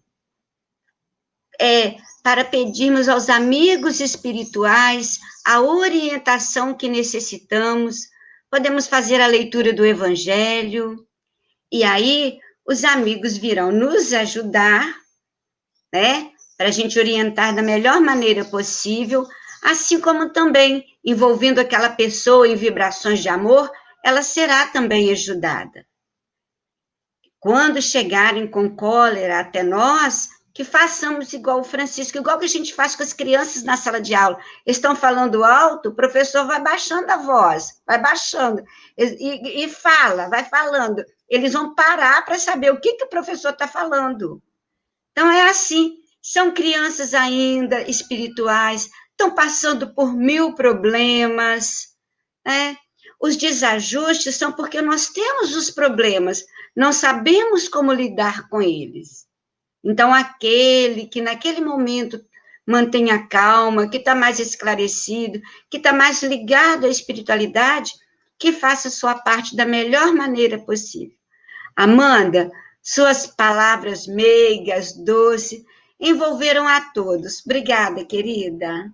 É, 1.59 1.97
para 2.23 2.43
pedirmos 2.43 3.07
aos 3.07 3.29
amigos 3.29 3.99
espirituais 3.99 5.19
a 5.45 5.61
orientação 5.61 6.73
que 6.73 6.89
necessitamos, 6.89 8.09
podemos 8.49 8.87
fazer 8.87 9.21
a 9.21 9.27
leitura 9.27 9.73
do 9.73 9.85
Evangelho, 9.85 11.05
e 11.71 11.83
aí 11.83 12.39
os 12.65 12.83
amigos 12.83 13.37
virão 13.37 13.71
nos 13.71 14.13
ajudar, 14.13 14.85
né, 15.93 16.31
para 16.57 16.67
a 16.67 16.71
gente 16.71 16.99
orientar 16.99 17.55
da 17.55 17.61
melhor 17.61 18.01
maneira 18.01 18.43
possível, 18.43 19.25
assim 19.63 19.99
como 19.99 20.31
também 20.31 20.85
envolvendo 21.03 21.59
aquela 21.59 21.89
pessoa 21.89 22.47
em 22.47 22.55
vibrações 22.55 23.19
de 23.19 23.29
amor, 23.29 23.71
ela 24.03 24.21
será 24.21 24.67
também 24.67 25.11
ajudada. 25.11 25.85
Quando 27.39 27.81
chegarem 27.81 28.45
com 28.47 28.75
cólera 28.75 29.39
até 29.39 29.63
nós, 29.63 30.29
que 30.59 30.65
façamos 30.65 31.31
igual 31.31 31.61
o 31.61 31.63
Francisco, 31.63 32.17
igual 32.17 32.37
que 32.37 32.43
a 32.43 32.49
gente 32.49 32.73
faz 32.73 32.93
com 32.93 33.01
as 33.01 33.13
crianças 33.13 33.63
na 33.63 33.77
sala 33.77 34.01
de 34.01 34.13
aula. 34.13 34.37
Estão 34.65 34.93
falando 34.93 35.45
alto, 35.45 35.87
o 35.87 35.95
professor 35.95 36.45
vai 36.45 36.61
baixando 36.61 37.09
a 37.09 37.15
voz, 37.15 37.81
vai 37.87 37.97
baixando, 37.97 38.61
e, 38.97 39.63
e 39.63 39.69
fala, 39.69 40.27
vai 40.27 40.43
falando. 40.43 41.01
Eles 41.29 41.53
vão 41.53 41.73
parar 41.73 42.25
para 42.25 42.37
saber 42.37 42.73
o 42.73 42.81
que, 42.81 42.95
que 42.95 43.05
o 43.05 43.09
professor 43.09 43.51
está 43.51 43.69
falando. 43.69 44.43
Então, 45.13 45.31
é 45.31 45.49
assim. 45.49 45.93
São 46.21 46.51
crianças 46.51 47.13
ainda 47.13 47.81
espirituais, 47.83 48.89
estão 49.11 49.33
passando 49.33 49.93
por 49.93 50.13
mil 50.13 50.55
problemas, 50.55 51.95
né? 52.45 52.75
Os 53.17 53.37
desajustes 53.37 54.35
são 54.35 54.51
porque 54.51 54.81
nós 54.81 55.07
temos 55.07 55.55
os 55.55 55.69
problemas, 55.69 56.43
não 56.75 56.91
sabemos 56.91 57.69
como 57.69 57.93
lidar 57.93 58.49
com 58.49 58.61
eles. 58.61 59.28
Então, 59.83 60.13
aquele 60.13 61.07
que 61.07 61.21
naquele 61.21 61.61
momento 61.61 62.23
mantém 62.65 63.11
a 63.11 63.27
calma, 63.27 63.89
que 63.89 63.97
está 63.97 64.13
mais 64.13 64.39
esclarecido, 64.39 65.41
que 65.69 65.77
está 65.77 65.91
mais 65.91 66.21
ligado 66.21 66.85
à 66.85 66.89
espiritualidade, 66.89 67.93
que 68.37 68.51
faça 68.51 68.89
sua 68.89 69.15
parte 69.15 69.55
da 69.55 69.65
melhor 69.65 70.13
maneira 70.13 70.59
possível. 70.59 71.17
Amanda, 71.75 72.51
suas 72.81 73.25
palavras 73.25 74.05
meigas, 74.05 74.93
doces, 74.93 75.63
envolveram 75.99 76.67
a 76.67 76.81
todos. 76.91 77.43
Obrigada, 77.45 78.05
querida. 78.05 78.91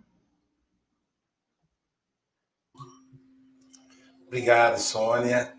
Obrigado, 4.26 4.80
Sônia. 4.80 5.54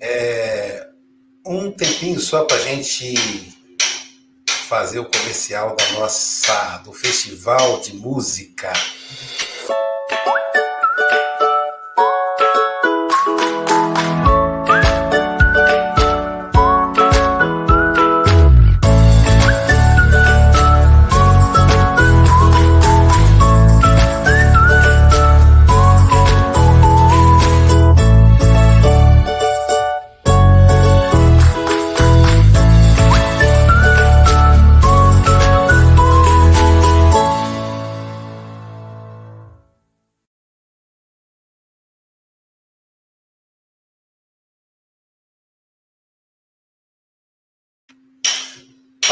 É, 0.00 0.88
um 1.46 1.72
tempinho 1.72 2.20
só 2.20 2.44
para 2.44 2.56
a 2.56 2.60
gente 2.60 3.57
fazer 4.68 4.98
o 4.98 5.06
comercial 5.06 5.74
da 5.74 5.92
nossa 5.98 6.76
do 6.84 6.92
Festival 6.92 7.80
de 7.80 7.94
Música 7.94 8.70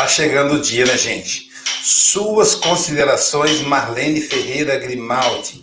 Chegando 0.09 0.55
o 0.55 0.61
dia, 0.61 0.87
né, 0.87 0.97
gente? 0.97 1.51
Suas 1.83 2.55
considerações, 2.55 3.61
Marlene 3.63 4.21
Ferreira 4.21 4.79
Grimaldi. 4.79 5.63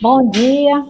Bom 0.00 0.30
dia. 0.30 0.86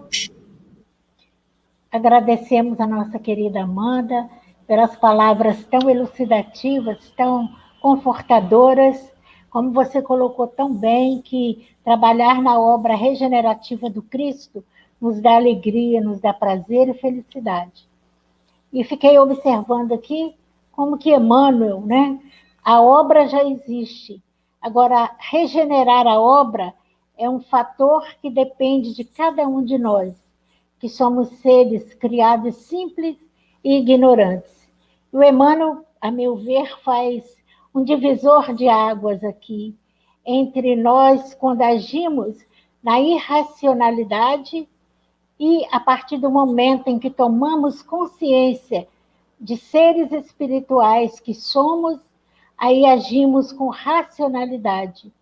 Agradecemos 1.91 2.79
a 2.79 2.87
nossa 2.87 3.19
querida 3.19 3.62
Amanda 3.62 4.29
pelas 4.66 4.95
palavras 4.97 5.64
tão 5.71 5.89
elucidativas, 5.89 6.99
tão 7.16 7.49
confortadoras, 7.81 9.11
como 9.49 9.73
você 9.73 10.03
colocou 10.03 10.47
tão 10.47 10.73
bem, 10.73 11.23
que 11.23 11.66
trabalhar 11.83 12.43
na 12.43 12.61
obra 12.61 12.95
regenerativa 12.95 13.89
do 13.89 14.03
Cristo 14.03 14.62
nos 15.01 15.21
dá 15.21 15.37
alegria, 15.37 16.01
nos 16.01 16.21
dá 16.21 16.35
prazer 16.35 16.89
e 16.89 16.95
felicidade. 16.95 17.89
E 18.73 18.85
fiquei 18.85 19.19
observando 19.19 19.93
aqui 19.93 20.35
como 20.71 20.99
que 20.99 21.14
Emmanuel, 21.14 21.81
né, 21.81 22.21
a 22.69 22.83
obra 22.83 23.27
já 23.27 23.43
existe. 23.45 24.23
Agora, 24.61 25.16
regenerar 25.19 26.07
a 26.07 26.21
obra 26.21 26.75
é 27.16 27.27
um 27.27 27.41
fator 27.41 28.07
que 28.21 28.29
depende 28.29 28.95
de 28.95 29.05
cada 29.05 29.49
um 29.49 29.64
de 29.64 29.79
nós, 29.79 30.14
que 30.79 30.87
somos 30.87 31.31
seres 31.39 31.95
criados 31.95 32.57
simples 32.57 33.16
e 33.64 33.79
ignorantes. 33.79 34.71
O 35.11 35.23
Emmanuel, 35.23 35.83
a 35.99 36.11
meu 36.11 36.37
ver, 36.37 36.79
faz 36.83 37.25
um 37.75 37.83
divisor 37.83 38.53
de 38.53 38.69
águas 38.69 39.25
aqui 39.25 39.75
entre 40.23 40.77
nós 40.77 41.33
quando 41.33 41.62
agimos 41.62 42.37
na 42.83 43.01
irracionalidade 43.01 44.69
e 45.41 45.66
a 45.73 45.81
partir 45.81 46.19
do 46.19 46.31
momento 46.31 46.89
em 46.89 46.99
que 46.99 47.09
tomamos 47.09 47.83
consciência 47.83 48.87
de 49.41 49.57
seres 49.57 50.12
espirituais 50.12 51.19
que 51.19 51.33
somos 51.33 52.07
aí 52.59 52.84
agimos 52.84 53.52
com 53.52 53.68
racionalidade. 53.68 55.12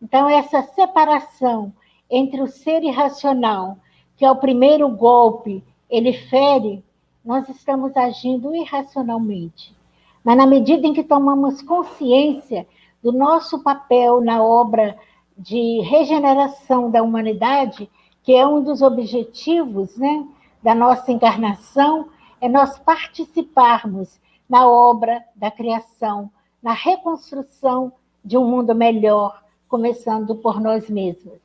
Então, 0.00 0.28
essa 0.28 0.62
separação 0.62 1.72
entre 2.10 2.40
o 2.40 2.46
ser 2.46 2.82
irracional, 2.82 3.76
que 4.16 4.24
é 4.24 4.30
o 4.30 4.36
primeiro 4.36 4.88
golpe, 4.88 5.62
ele 5.90 6.12
fere, 6.12 6.82
nós 7.24 7.48
estamos 7.48 7.96
agindo 7.96 8.54
irracionalmente. 8.54 9.76
Mas 10.24 10.36
na 10.36 10.46
medida 10.46 10.86
em 10.86 10.94
que 10.94 11.04
tomamos 11.04 11.60
consciência 11.62 12.66
do 13.02 13.12
nosso 13.12 13.62
papel 13.62 14.20
na 14.20 14.42
obra 14.42 14.96
de 15.36 15.80
regeneração 15.82 16.90
da 16.90 17.02
humanidade, 17.02 17.88
que 18.22 18.34
é 18.34 18.46
um 18.46 18.62
dos 18.62 18.82
objetivos 18.82 19.96
né, 19.96 20.26
da 20.62 20.74
nossa 20.74 21.12
encarnação, 21.12 22.08
é 22.40 22.48
nós 22.48 22.78
participarmos 22.78 24.18
na 24.48 24.66
obra 24.66 25.22
da 25.34 25.50
criação, 25.50 26.30
na 26.62 26.72
reconstrução 26.72 27.92
de 28.24 28.36
um 28.36 28.44
mundo 28.44 28.74
melhor, 28.74 29.42
começando 29.68 30.34
por 30.36 30.60
nós 30.60 30.88
mesmos. 30.88 31.38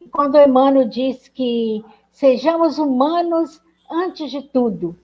E 0.00 0.06
quando 0.06 0.38
Emmanuel 0.38 0.88
diz 0.88 1.28
que 1.28 1.84
sejamos 2.10 2.78
humanos 2.78 3.60
antes 3.90 4.30
de 4.30 4.42
tudo, 4.42 4.96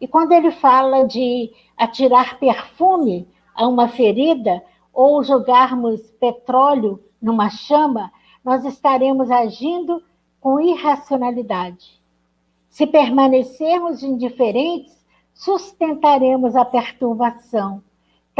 e 0.00 0.08
quando 0.08 0.32
ele 0.32 0.50
fala 0.50 1.04
de 1.04 1.52
atirar 1.76 2.38
perfume 2.38 3.28
a 3.54 3.66
uma 3.66 3.88
ferida 3.88 4.62
ou 4.92 5.22
jogarmos 5.22 6.10
petróleo 6.12 7.02
numa 7.20 7.50
chama, 7.50 8.10
nós 8.44 8.64
estaremos 8.64 9.30
agindo 9.30 10.02
com 10.40 10.60
irracionalidade. 10.60 12.00
Se 12.68 12.86
permanecermos 12.86 14.02
indiferentes, 14.02 15.04
sustentaremos 15.34 16.56
a 16.56 16.64
perturbação 16.64 17.82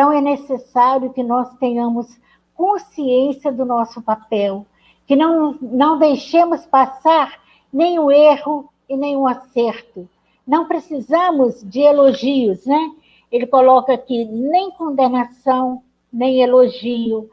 então, 0.01 0.13
é 0.13 0.21
necessário 0.23 1.13
que 1.13 1.23
nós 1.23 1.55
tenhamos 1.59 2.19
consciência 2.55 3.53
do 3.53 3.67
nosso 3.67 4.01
papel, 4.01 4.65
que 5.07 5.15
não, 5.15 5.59
não 5.61 5.99
deixemos 5.99 6.65
passar 6.65 7.39
nenhum 7.71 8.11
erro 8.11 8.71
e 8.89 8.97
nenhum 8.97 9.27
acerto. 9.27 10.09
Não 10.47 10.67
precisamos 10.67 11.63
de 11.63 11.81
elogios, 11.81 12.65
né? 12.65 12.93
Ele 13.31 13.47
coloca 13.47 13.93
aqui 13.93 14.25
nem 14.25 14.71
condenação, 14.71 15.83
nem 16.11 16.41
elogio, 16.41 17.29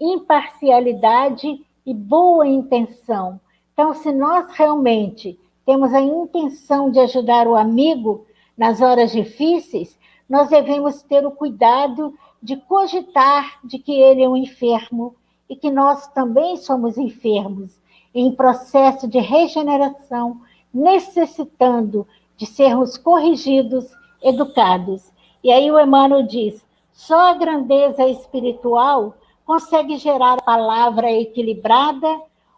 imparcialidade 0.00 1.60
e 1.84 1.92
boa 1.92 2.46
intenção. 2.46 3.40
Então, 3.72 3.92
se 3.94 4.12
nós 4.12 4.46
realmente 4.52 5.36
temos 5.66 5.92
a 5.92 6.00
intenção 6.00 6.88
de 6.88 7.00
ajudar 7.00 7.48
o 7.48 7.56
amigo, 7.56 8.24
nas 8.56 8.80
horas 8.80 9.10
difíceis, 9.10 9.98
nós 10.32 10.48
devemos 10.48 11.02
ter 11.02 11.26
o 11.26 11.30
cuidado 11.30 12.14
de 12.42 12.56
cogitar 12.56 13.58
de 13.62 13.78
que 13.78 13.92
ele 13.92 14.22
é 14.22 14.28
um 14.28 14.34
enfermo 14.34 15.14
e 15.46 15.54
que 15.54 15.70
nós 15.70 16.06
também 16.08 16.56
somos 16.56 16.96
enfermos, 16.96 17.78
em 18.14 18.34
processo 18.34 19.06
de 19.06 19.18
regeneração, 19.18 20.40
necessitando 20.72 22.08
de 22.34 22.46
sermos 22.46 22.96
corrigidos, 22.96 23.94
educados. 24.22 25.12
E 25.44 25.52
aí 25.52 25.70
o 25.70 25.78
Emmanuel 25.78 26.26
diz: 26.26 26.64
só 26.94 27.28
a 27.28 27.34
grandeza 27.34 28.08
espiritual 28.08 29.14
consegue 29.44 29.98
gerar 29.98 30.38
a 30.38 30.42
palavra 30.42 31.12
equilibrada, 31.12 32.08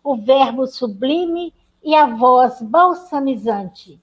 o 0.05 0.15
verbo 0.15 0.69
sublime 0.69 1.53
e 1.83 1.93
a 1.93 2.07
voz 2.07 2.63
balsamizante. 2.63 4.01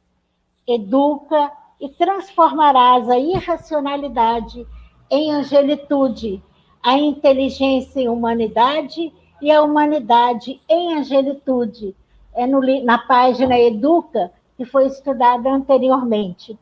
Educa 0.67 1.49
e 1.81 1.89
transformarás 1.89 3.09
a 3.09 3.17
irracionalidade 3.17 4.67
em 5.09 5.31
angelitude, 5.31 6.41
a 6.81 6.95
inteligência 6.95 7.99
em 7.99 8.07
humanidade 8.07 9.11
e 9.41 9.51
a 9.51 9.63
humanidade 9.63 10.61
em 10.69 10.93
angelitude. 10.93 11.95
É 12.33 12.45
no, 12.45 12.61
na 12.83 12.99
página 12.99 13.59
Educa, 13.59 14.31
que 14.55 14.63
foi 14.63 14.85
estudada 14.85 15.49
anteriormente. 15.49 16.57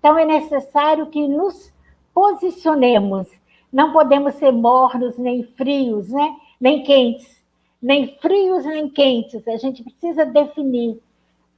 Então, 0.00 0.18
é 0.18 0.24
necessário 0.24 1.06
que 1.06 1.28
nos 1.28 1.72
posicionemos. 2.12 3.28
Não 3.70 3.92
podemos 3.92 4.34
ser 4.36 4.50
mornos, 4.50 5.18
nem 5.18 5.44
frios, 5.44 6.08
né? 6.08 6.36
nem 6.58 6.82
quentes. 6.82 7.44
Nem 7.80 8.16
frios, 8.18 8.64
nem 8.64 8.88
quentes. 8.88 9.46
A 9.46 9.56
gente 9.58 9.82
precisa 9.82 10.24
definir 10.24 10.98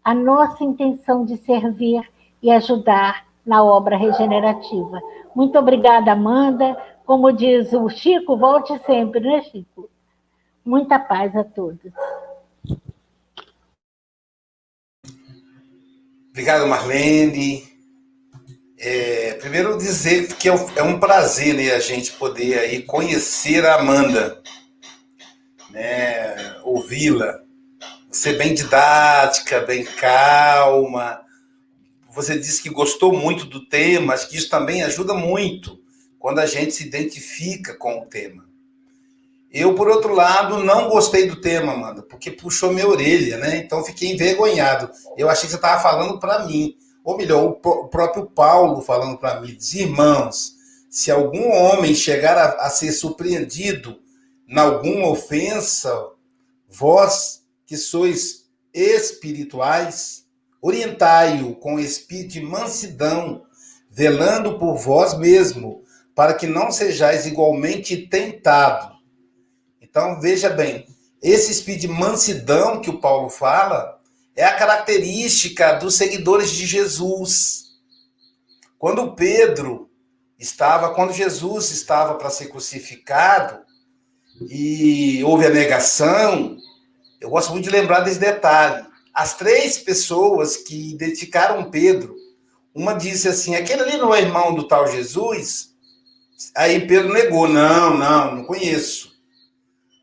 a 0.05 0.13
nossa 0.13 0.65
intenção 0.65 1.25
de 1.25 1.37
servir 1.39 2.03
e 2.47 2.51
ajudar 2.53 3.27
na 3.45 3.65
obra 3.65 3.97
regenerativa. 3.97 5.03
Muito 5.35 5.59
obrigada, 5.59 6.13
Amanda. 6.13 6.81
Como 7.05 7.33
diz 7.33 7.73
o 7.73 7.89
Chico, 7.89 8.37
volte 8.37 8.79
sempre, 8.87 9.19
né, 9.19 9.43
Chico? 9.43 9.91
Muita 10.65 10.97
paz 10.97 11.35
a 11.35 11.43
todos. 11.43 11.93
Obrigado, 16.31 16.69
Marlene. 16.69 17.65
É, 18.79 19.35
primeiro 19.35 19.77
dizer 19.77 20.29
que 20.37 20.49
é, 20.49 20.53
é 20.77 20.83
um 20.85 21.01
prazer 21.01 21.53
né, 21.53 21.73
a 21.73 21.81
gente 21.81 22.13
poder 22.13 22.61
aí 22.61 22.83
conhecer 22.83 23.67
a 23.67 23.81
Amanda, 23.81 24.41
né, 25.71 26.61
ouvi-la, 26.63 27.41
ser 28.09 28.39
bem 28.39 28.55
didática, 28.55 29.61
bem 29.63 29.85
calma. 29.85 31.26
Você 32.17 32.39
disse 32.39 32.63
que 32.63 32.71
gostou 32.71 33.13
muito 33.13 33.45
do 33.45 33.69
tema, 33.69 34.15
acho 34.15 34.31
que 34.31 34.39
isso 34.39 34.49
também 34.49 34.83
ajuda 34.83 35.13
muito 35.13 35.79
quando 36.19 36.39
a 36.39 36.47
gente 36.47 36.73
se 36.73 36.87
identifica 36.87 37.75
com 37.75 38.01
o 38.01 38.07
tema. 38.07 38.49
Eu, 39.53 39.75
por 39.75 39.87
outro 39.87 40.15
lado, 40.15 40.65
não 40.65 40.89
gostei 40.89 41.29
do 41.29 41.43
tema, 41.43 41.75
Amanda, 41.75 42.03
porque 42.03 42.31
puxou 42.31 42.73
minha 42.73 42.89
orelha, 42.89 43.37
né? 43.37 43.59
Então 43.59 43.85
fiquei 43.85 44.13
envergonhado. 44.13 44.91
Eu 45.15 45.29
achei 45.29 45.45
que 45.45 45.51
você 45.51 45.57
estava 45.57 45.83
falando 45.83 46.19
para 46.19 46.47
mim. 46.47 46.75
Ou 47.05 47.19
melhor, 47.19 47.45
o 47.63 47.89
próprio 47.89 48.25
Paulo 48.25 48.81
falando 48.81 49.19
para 49.19 49.39
mim, 49.43 49.55
diz, 49.55 49.75
irmãos, 49.75 50.55
se 50.89 51.11
algum 51.11 51.51
homem 51.53 51.95
chegar 51.95 52.39
a, 52.39 52.67
a 52.67 52.71
ser 52.71 52.93
surpreendido 52.93 54.01
em 54.49 54.59
alguma 54.59 55.09
ofensa, 55.11 55.95
vós 56.67 57.45
que 57.67 57.77
sois 57.77 58.47
espirituais, 58.73 60.26
orientai-o 60.67 61.55
com 61.55 61.79
espírito 61.79 62.33
de 62.33 62.41
mansidão, 62.41 63.45
velando 63.89 64.59
por 64.59 64.77
vós 64.77 65.17
mesmo, 65.17 65.85
para 66.13 66.35
que 66.35 66.49
não 66.49 66.73
sejais 66.73 67.25
igualmente 67.25 67.97
tentado. 68.09 68.97
Então, 69.81 70.21
veja 70.21 70.51
bem, 70.51 70.85
esse 71.23 71.53
espírito 71.53 71.83
de 71.83 71.89
mansidão 71.89 72.81
que 72.81 72.91
o 72.91 73.01
Paulo 73.01 73.31
fala 73.31 74.01
é 74.35 74.45
a 74.45 74.57
característica 74.57 75.75
dos 75.75 75.95
seguidores 75.95 76.51
de 76.51 76.67
Jesus. 76.67 77.67
Quando 78.77 79.15
Pedro 79.15 79.89
estava, 80.37 80.93
quando 80.95 81.13
Jesus 81.13 81.71
estava 81.71 82.17
para 82.17 82.29
ser 82.29 82.49
crucificado 82.49 83.61
e 84.51 85.23
houve 85.23 85.47
a 85.47 85.51
negação, 85.51 86.57
eu 87.21 87.31
gosto 87.31 87.53
muito 87.53 87.65
de 87.65 87.71
lembrar 87.71 88.01
desse 88.01 88.19
detalhe. 88.19 88.86
As 89.17 89.35
três 89.35 89.79
pessoas 89.79 90.59
que 90.59 90.93
identificaram 90.93 91.71
Pedro, 91.71 92.15
uma 92.75 92.93
disse 92.93 93.27
assim: 93.27 93.55
aquele 93.55 93.81
ali 93.81 93.97
não 93.97 94.15
é 94.15 94.21
irmão 94.21 94.55
do 94.55 94.69
tal 94.69 94.87
Jesus? 94.87 95.71
Aí 96.55 96.87
Pedro 96.87 97.11
negou: 97.11 97.49
não, 97.49 97.97
não, 97.97 98.37
não 98.37 98.45
conheço. 98.45 99.17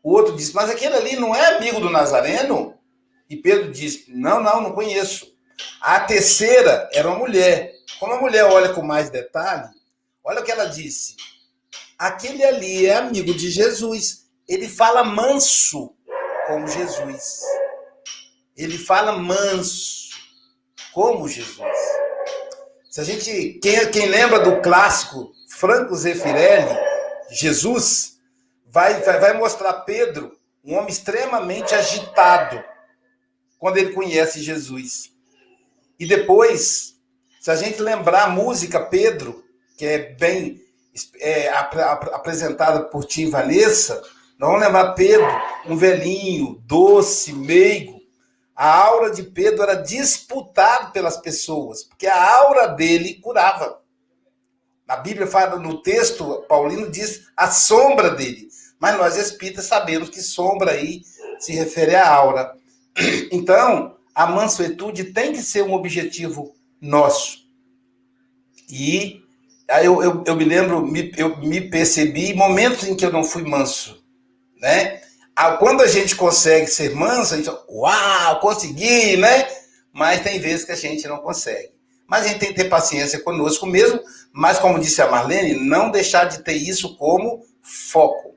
O 0.02 0.12
outro 0.12 0.34
disse, 0.34 0.52
mas 0.52 0.68
aquele 0.68 0.96
ali 0.96 1.14
não 1.14 1.32
é 1.32 1.56
amigo 1.56 1.80
do 1.80 1.88
Nazareno? 1.88 2.74
E 3.30 3.36
Pedro 3.36 3.70
disse, 3.70 4.06
não, 4.08 4.42
não, 4.42 4.60
não 4.60 4.72
conheço. 4.72 5.32
A 5.80 6.00
terceira 6.00 6.90
era 6.92 7.08
uma 7.08 7.20
mulher. 7.20 7.72
Como 8.00 8.12
a 8.12 8.20
mulher 8.20 8.44
olha 8.44 8.74
com 8.74 8.82
mais 8.82 9.10
detalhe, 9.10 9.70
olha 10.24 10.40
o 10.40 10.44
que 10.44 10.50
ela 10.50 10.66
disse. 10.66 11.14
Aquele 11.96 12.44
ali 12.44 12.84
é 12.84 12.96
amigo 12.96 13.32
de 13.32 13.48
Jesus. 13.48 14.26
Ele 14.48 14.68
fala 14.68 15.04
manso 15.04 15.94
como 16.48 16.66
Jesus. 16.66 17.40
Ele 18.56 18.78
fala 18.78 19.12
manso 19.12 20.10
como 20.92 21.28
Jesus. 21.28 21.58
Se 22.90 23.00
a 23.00 23.04
gente, 23.04 23.58
quem, 23.60 23.90
quem 23.90 24.06
lembra 24.06 24.38
do 24.40 24.62
clássico 24.62 25.32
Franco 25.48 25.96
Zeffirelli, 25.96 26.76
Jesus, 27.30 28.18
vai, 28.66 29.00
vai, 29.02 29.18
vai 29.18 29.32
mostrar 29.32 29.72
Pedro 29.80 30.36
um 30.64 30.74
homem 30.74 30.88
extremamente 30.88 31.74
agitado 31.74 32.62
quando 33.58 33.76
ele 33.76 33.92
conhece 33.92 34.40
Jesus. 34.40 35.10
E 35.98 36.06
depois, 36.06 36.94
se 37.40 37.50
a 37.50 37.56
gente 37.56 37.80
lembrar 37.82 38.24
a 38.24 38.30
música 38.30 38.80
Pedro, 38.80 39.44
que 39.76 39.84
é 39.84 40.14
bem 40.14 40.62
é, 41.18 41.48
ap 41.48 41.76
ap 41.76 42.14
apresentada 42.14 42.84
por 42.84 43.04
Tim 43.04 43.28
Vanessa, 43.28 44.02
nós 44.38 44.50
vamos 44.50 44.64
lembrar 44.64 44.92
Pedro, 44.92 45.26
um 45.66 45.76
velhinho, 45.76 46.62
doce, 46.66 47.32
meigo. 47.32 48.03
A 48.54 48.84
aura 48.86 49.10
de 49.10 49.22
Pedro 49.22 49.62
era 49.62 49.74
disputada 49.74 50.90
pelas 50.90 51.16
pessoas, 51.16 51.82
porque 51.82 52.06
a 52.06 52.36
aura 52.38 52.68
dele 52.68 53.14
curava. 53.14 53.80
Na 54.86 54.96
Bíblia 54.96 55.26
fala, 55.26 55.58
no 55.58 55.82
texto, 55.82 56.44
Paulino 56.48 56.90
diz 56.90 57.26
a 57.36 57.50
sombra 57.50 58.10
dele. 58.10 58.48
Mas 58.78 58.96
nós 58.96 59.16
espíritas 59.16 59.64
sabemos 59.64 60.10
que 60.10 60.20
sombra 60.20 60.72
aí 60.72 61.02
se 61.38 61.52
refere 61.52 61.94
à 61.94 62.08
aura. 62.08 62.54
Então, 63.32 63.96
a 64.14 64.26
mansuetude 64.26 65.04
tem 65.04 65.32
que 65.32 65.42
ser 65.42 65.64
um 65.64 65.74
objetivo 65.74 66.54
nosso. 66.80 67.48
E 68.70 69.22
aí 69.68 69.86
eu, 69.86 70.02
eu, 70.02 70.22
eu 70.24 70.36
me 70.36 70.44
lembro, 70.44 70.86
me, 70.86 71.12
eu 71.16 71.36
me 71.38 71.60
percebi 71.60 72.32
momentos 72.34 72.86
em 72.86 72.94
que 72.94 73.04
eu 73.04 73.12
não 73.12 73.24
fui 73.24 73.42
manso, 73.42 74.04
né? 74.60 75.02
Quando 75.58 75.82
a 75.82 75.88
gente 75.88 76.14
consegue 76.14 76.66
ser 76.68 76.94
manso, 76.94 77.34
a 77.34 77.36
gente 77.36 77.50
uau, 77.68 78.40
consegui, 78.40 79.16
né? 79.16 79.48
Mas 79.92 80.22
tem 80.22 80.38
vezes 80.38 80.64
que 80.64 80.72
a 80.72 80.76
gente 80.76 81.06
não 81.08 81.18
consegue. 81.18 81.72
Mas 82.06 82.24
a 82.24 82.28
gente 82.28 82.38
tem 82.38 82.48
que 82.50 82.54
ter 82.54 82.68
paciência 82.68 83.20
conosco 83.20 83.66
mesmo, 83.66 84.00
mas 84.32 84.58
como 84.58 84.78
disse 84.78 85.00
a 85.00 85.10
Marlene, 85.10 85.54
não 85.66 85.90
deixar 85.90 86.26
de 86.26 86.42
ter 86.42 86.54
isso 86.54 86.96
como 86.96 87.44
foco. 87.62 88.34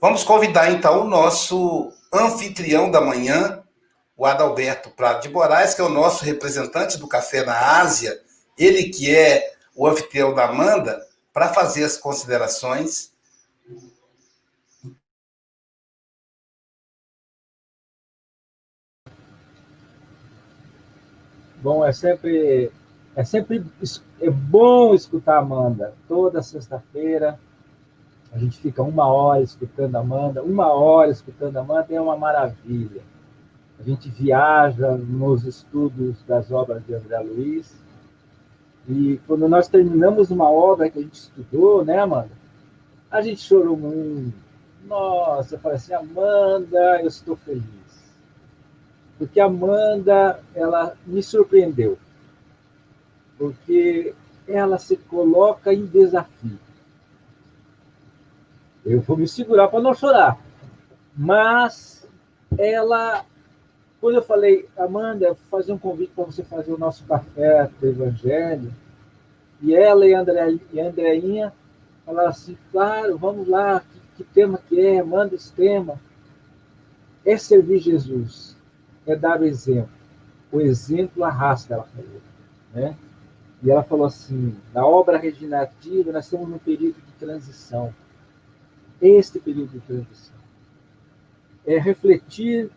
Vamos 0.00 0.22
convidar 0.22 0.70
então 0.70 1.02
o 1.02 1.08
nosso 1.08 1.92
anfitrião 2.12 2.90
da 2.90 3.00
manhã, 3.00 3.62
o 4.16 4.26
Adalberto 4.26 4.90
Prado 4.90 5.22
de 5.22 5.28
Moraes, 5.28 5.74
que 5.74 5.80
é 5.80 5.84
o 5.84 5.88
nosso 5.88 6.24
representante 6.24 6.98
do 6.98 7.08
Café 7.08 7.44
na 7.44 7.80
Ásia, 7.80 8.20
ele 8.58 8.90
que 8.90 9.14
é 9.14 9.52
o 9.74 9.86
anfitrião 9.86 10.34
da 10.34 10.44
Amanda, 10.44 11.00
para 11.32 11.48
fazer 11.52 11.84
as 11.84 11.96
considerações. 11.96 13.09
Bom, 21.62 21.84
é 21.84 21.92
sempre 21.92 22.70
é 23.16 23.24
sempre 23.24 23.64
é 24.20 24.30
bom 24.30 24.94
escutar 24.94 25.36
a 25.36 25.38
Amanda 25.38 25.92
toda 26.08 26.42
sexta-feira 26.42 27.38
a 28.32 28.38
gente 28.38 28.58
fica 28.58 28.82
uma 28.82 29.06
hora 29.06 29.42
escutando 29.42 29.96
a 29.96 30.00
Amanda, 30.00 30.42
uma 30.42 30.72
hora 30.72 31.10
escutando 31.10 31.56
a 31.56 31.60
Amanda, 31.60 31.86
é 31.90 32.00
uma 32.00 32.16
maravilha. 32.16 33.02
A 33.78 33.82
gente 33.82 34.08
viaja 34.08 34.96
nos 34.96 35.44
estudos 35.44 36.22
das 36.28 36.50
obras 36.52 36.84
de 36.86 36.94
André 36.94 37.18
Luiz. 37.18 37.74
E 38.88 39.20
quando 39.26 39.48
nós 39.48 39.68
terminamos 39.68 40.30
uma 40.30 40.48
obra 40.50 40.88
que 40.88 40.98
a 40.98 41.02
gente 41.02 41.14
estudou, 41.14 41.84
né, 41.84 41.98
Amanda? 41.98 42.30
A 43.10 43.20
gente 43.20 43.40
chorou 43.40 43.76
muito. 43.76 44.36
Nossa, 44.86 45.56
eu 45.56 45.58
falei 45.58 45.78
assim, 45.78 45.94
Amanda, 45.94 47.00
eu 47.00 47.08
estou 47.08 47.36
feliz. 47.36 47.79
Porque 49.20 49.38
a 49.38 49.44
Amanda, 49.44 50.40
ela 50.54 50.96
me 51.06 51.22
surpreendeu. 51.22 51.98
porque 53.36 54.14
ela 54.48 54.78
se 54.78 54.96
coloca 54.96 55.72
em 55.74 55.84
desafio. 55.84 56.58
Eu 58.84 59.02
vou 59.02 59.18
me 59.18 59.28
segurar 59.28 59.68
para 59.68 59.80
não 59.80 59.94
chorar. 59.94 60.38
Mas 61.14 62.06
ela, 62.56 63.26
quando 64.00 64.16
eu 64.16 64.22
falei, 64.22 64.66
Amanda, 64.76 65.36
fazer 65.50 65.72
um 65.72 65.78
convite 65.78 66.12
para 66.14 66.24
você 66.24 66.42
fazer 66.42 66.72
o 66.72 66.78
nosso 66.78 67.04
café 67.04 67.70
do 67.78 67.86
Evangelho, 67.86 68.72
e 69.60 69.74
ela 69.74 70.06
e 70.06 70.14
a, 70.14 70.20
André, 70.20 70.58
e 70.72 70.80
Andreinha 70.80 71.52
falaram 72.06 72.30
assim, 72.30 72.56
claro, 72.72 73.18
vamos 73.18 73.46
lá, 73.46 73.80
que, 73.80 74.00
que 74.16 74.24
tema 74.24 74.58
que 74.66 74.80
é, 74.80 75.02
manda 75.02 75.34
esse 75.34 75.52
tema. 75.52 76.00
É 77.24 77.36
servir 77.36 77.80
Jesus, 77.80 78.56
é 79.06 79.16
dar 79.16 79.40
o 79.40 79.44
exemplo. 79.44 79.90
O 80.52 80.60
exemplo 80.60 81.24
arrasta, 81.24 81.74
ela 81.74 81.84
falou. 81.84 82.20
Né? 82.74 82.96
E 83.62 83.70
ela 83.70 83.82
falou 83.82 84.06
assim, 84.06 84.56
na 84.72 84.86
obra 84.86 85.18
regenerativa, 85.18 86.12
nós 86.12 86.24
estamos 86.24 86.48
num 86.48 86.58
período 86.58 86.94
de 86.94 87.12
transição. 87.18 87.94
Este 89.00 89.38
período 89.38 89.72
de 89.72 89.80
transição. 89.80 90.36
É 91.66 91.78
refletir 91.78 92.70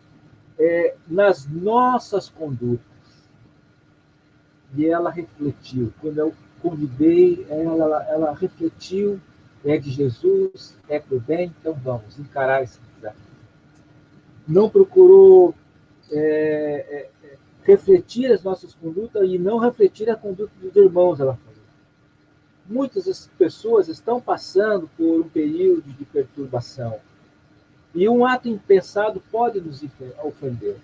é, 0.58 0.94
nas 1.08 1.46
nossas 1.46 2.28
condutas. 2.28 2.84
E 4.76 4.86
ela 4.86 5.10
refletiu. 5.10 5.92
Quando 6.00 6.18
eu 6.18 6.34
convidei, 6.60 7.46
ela, 7.48 8.04
ela 8.08 8.34
refletiu, 8.34 9.20
é 9.64 9.78
de 9.78 9.90
Jesus, 9.90 10.76
é 10.88 10.98
para 10.98 11.16
o 11.16 11.20
bem, 11.20 11.52
então 11.60 11.72
vamos 11.72 12.18
encarar 12.18 12.62
esse 12.62 12.78
desafio. 12.96 13.20
Não 14.46 14.68
procurou 14.68 15.54
é, 16.10 17.08
é, 17.22 17.36
refletir 17.64 18.30
as 18.30 18.42
nossas 18.42 18.74
condutas 18.74 19.28
e 19.28 19.38
não 19.38 19.58
refletir 19.58 20.10
a 20.10 20.16
conduta 20.16 20.52
dos 20.60 20.76
irmãos, 20.76 21.20
ela 21.20 21.36
falou. 21.36 21.54
Muitas 22.66 23.30
pessoas 23.38 23.88
estão 23.88 24.20
passando 24.20 24.88
por 24.96 25.20
um 25.20 25.28
período 25.28 25.92
de 25.92 26.04
perturbação. 26.04 26.98
E 27.94 28.08
um 28.08 28.24
ato 28.24 28.48
impensado 28.48 29.22
pode 29.30 29.60
nos 29.60 29.82
ofender. 30.22 30.76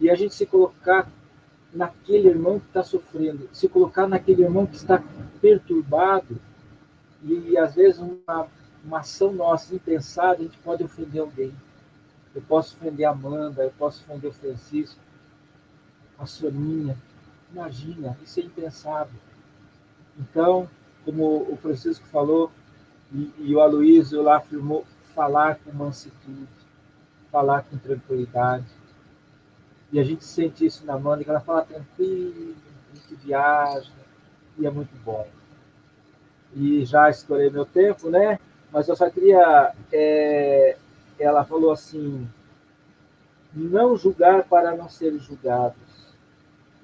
E 0.00 0.10
a 0.10 0.14
gente 0.14 0.34
se 0.34 0.46
colocar 0.46 1.08
naquele 1.72 2.28
irmão 2.28 2.58
que 2.58 2.66
está 2.66 2.82
sofrendo, 2.82 3.48
se 3.52 3.68
colocar 3.68 4.06
naquele 4.06 4.42
irmão 4.42 4.66
que 4.66 4.76
está 4.76 5.02
perturbado, 5.40 6.38
e, 7.22 7.50
e 7.50 7.58
às 7.58 7.74
vezes 7.74 8.00
uma, 8.00 8.48
uma 8.84 9.00
ação 9.00 9.32
nossa 9.32 9.74
impensada, 9.74 10.40
a 10.40 10.42
gente 10.42 10.58
pode 10.58 10.82
ofender 10.82 11.20
alguém. 11.20 11.52
Eu 12.34 12.42
posso 12.42 12.76
ofender 12.76 13.06
a 13.06 13.10
Amanda, 13.10 13.62
eu 13.62 13.72
posso 13.78 14.02
ofender 14.02 14.30
o 14.30 14.34
Francisco, 14.34 15.00
a 16.18 16.26
Soninha. 16.26 16.96
Imagina, 17.52 18.16
isso 18.22 18.40
é 18.40 18.44
impensável. 18.44 19.20
Então, 20.18 20.68
como 21.04 21.46
o 21.50 21.56
Francisco 21.60 22.06
falou, 22.06 22.50
e, 23.12 23.32
e 23.38 23.54
o 23.54 23.60
Aloysio 23.60 24.22
lá 24.22 24.38
afirmou, 24.38 24.86
falar 25.14 25.56
com 25.56 25.72
mansidão, 25.72 26.48
falar 27.30 27.62
com 27.62 27.76
tranquilidade 27.76 28.64
e 29.92 30.00
a 30.00 30.02
gente 30.02 30.24
sente 30.24 30.64
isso 30.64 30.86
na 30.86 30.98
Mônica, 30.98 31.30
ela 31.30 31.40
fala 31.40 31.62
tranquilo, 31.62 32.54
a 32.90 32.96
gente 32.96 33.14
viaja, 33.22 33.90
e 34.58 34.66
é 34.66 34.70
muito 34.70 34.96
bom. 35.04 35.28
E 36.54 36.82
já 36.86 37.10
estourei 37.10 37.50
meu 37.50 37.66
tempo, 37.66 38.08
né? 38.08 38.38
Mas 38.72 38.88
eu 38.88 38.96
só 38.96 39.10
queria. 39.10 39.74
É, 39.92 40.78
ela 41.22 41.44
falou 41.44 41.70
assim: 41.70 42.28
não 43.52 43.96
julgar 43.96 44.44
para 44.44 44.76
não 44.76 44.88
ser 44.88 45.18
julgados, 45.18 45.76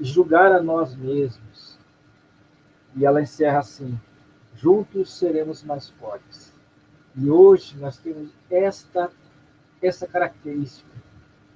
julgar 0.01 0.53
a 0.53 0.63
nós 0.63 0.95
mesmos. 0.95 1.79
E 2.97 3.05
ela 3.05 3.23
encerra 3.23 3.61
assim: 3.61 3.99
juntos 4.55 5.17
seremos 5.19 5.63
mais 5.63 5.89
fortes. 5.89 6.53
E 7.17 7.31
hoje 7.31 7.77
nós 7.79 7.99
temos 7.99 8.31
esta, 8.51 9.11
essa 9.83 10.07
característica, 10.07 10.89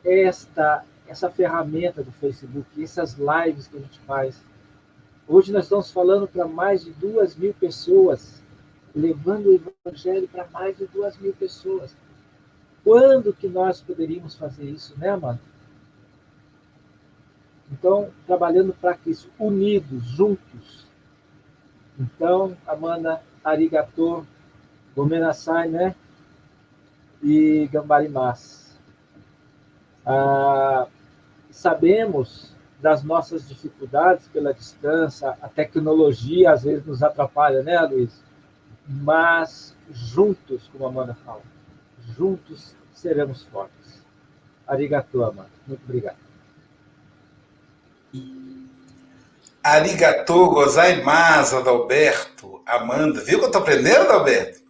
esta 0.04 0.84
essa 1.12 1.30
ferramenta 1.30 2.02
do 2.02 2.10
Facebook, 2.12 2.82
essas 2.82 3.16
lives 3.18 3.66
que 3.66 3.76
a 3.76 3.80
gente 3.80 3.98
faz. 4.00 4.40
Hoje 5.28 5.52
nós 5.52 5.64
estamos 5.64 5.90
falando 5.90 6.26
para 6.26 6.46
mais 6.46 6.84
de 6.84 6.90
duas 6.92 7.36
mil 7.36 7.52
pessoas, 7.54 8.40
levando 8.94 9.46
o 9.46 9.54
Evangelho 9.84 10.26
para 10.28 10.46
mais 10.48 10.76
de 10.76 10.86
duas 10.86 11.16
mil 11.18 11.32
pessoas. 11.34 11.94
Quando 12.84 13.32
que 13.32 13.48
nós 13.48 13.80
poderíamos 13.80 14.34
fazer 14.34 14.64
isso, 14.64 14.98
né, 14.98 15.10
Amanda? 15.10 15.40
Então, 17.70 18.10
trabalhando 18.26 18.74
para 18.74 18.98
isso, 19.06 19.30
unidos, 19.38 20.04
juntos. 20.04 20.86
Então, 21.98 22.56
Amanda, 22.66 23.22
arigato, 23.42 24.26
gomenasai, 24.94 25.68
né? 25.68 25.94
E 27.22 27.68
gambarimas. 27.72 28.76
Ah, 30.04 30.86
sabemos 31.50 32.52
das 32.80 33.04
nossas 33.04 33.48
dificuldades 33.48 34.26
pela 34.26 34.52
distância, 34.52 35.36
a 35.40 35.48
tecnologia 35.48 36.50
às 36.50 36.64
vezes 36.64 36.84
nos 36.84 37.02
atrapalha, 37.02 37.62
né, 37.62 37.80
Luiz? 37.82 38.20
Mas 38.86 39.76
juntos, 39.92 40.68
como 40.72 40.84
a 40.84 40.88
Amanda 40.88 41.14
fala, 41.14 41.40
juntos 42.16 42.74
seremos 42.94 43.42
fortes. 43.44 44.02
Arigato, 44.66 45.22
Amanda. 45.22 45.50
Muito 45.66 45.82
obrigado. 45.84 46.16
Arigato 49.62 50.50
gozaimasu, 50.50 51.56
Adalberto. 51.56 52.62
Amanda, 52.66 53.20
viu 53.20 53.38
que 53.38 53.44
eu 53.44 53.48
estou 53.48 53.62
aprendendo, 53.62 54.02
Adalberto? 54.02 54.60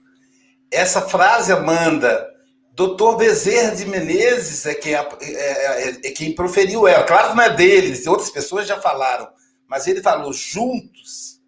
Essa 0.71 1.03
frase, 1.03 1.53
Amanda, 1.53 2.33
Doutor 2.75 3.17
Bezerra 3.19 3.75
de 3.77 3.85
Menezes 3.85 4.65
é 4.65 4.75
quem, 4.75 4.95
é, 4.95 4.99
é, 5.01 5.91
é 5.91 6.11
quem 6.11 6.35
proferiu 6.35 6.89
ela. 6.89 7.05
Claro 7.05 7.31
que 7.31 7.37
não 7.37 7.45
é 7.45 7.55
deles, 7.55 8.07
outras 8.07 8.31
pessoas 8.31 8.67
já 8.67 8.81
falaram, 8.81 9.29
mas 9.67 9.87
ele 9.87 10.03
falou: 10.03 10.33
juntos 10.33 11.39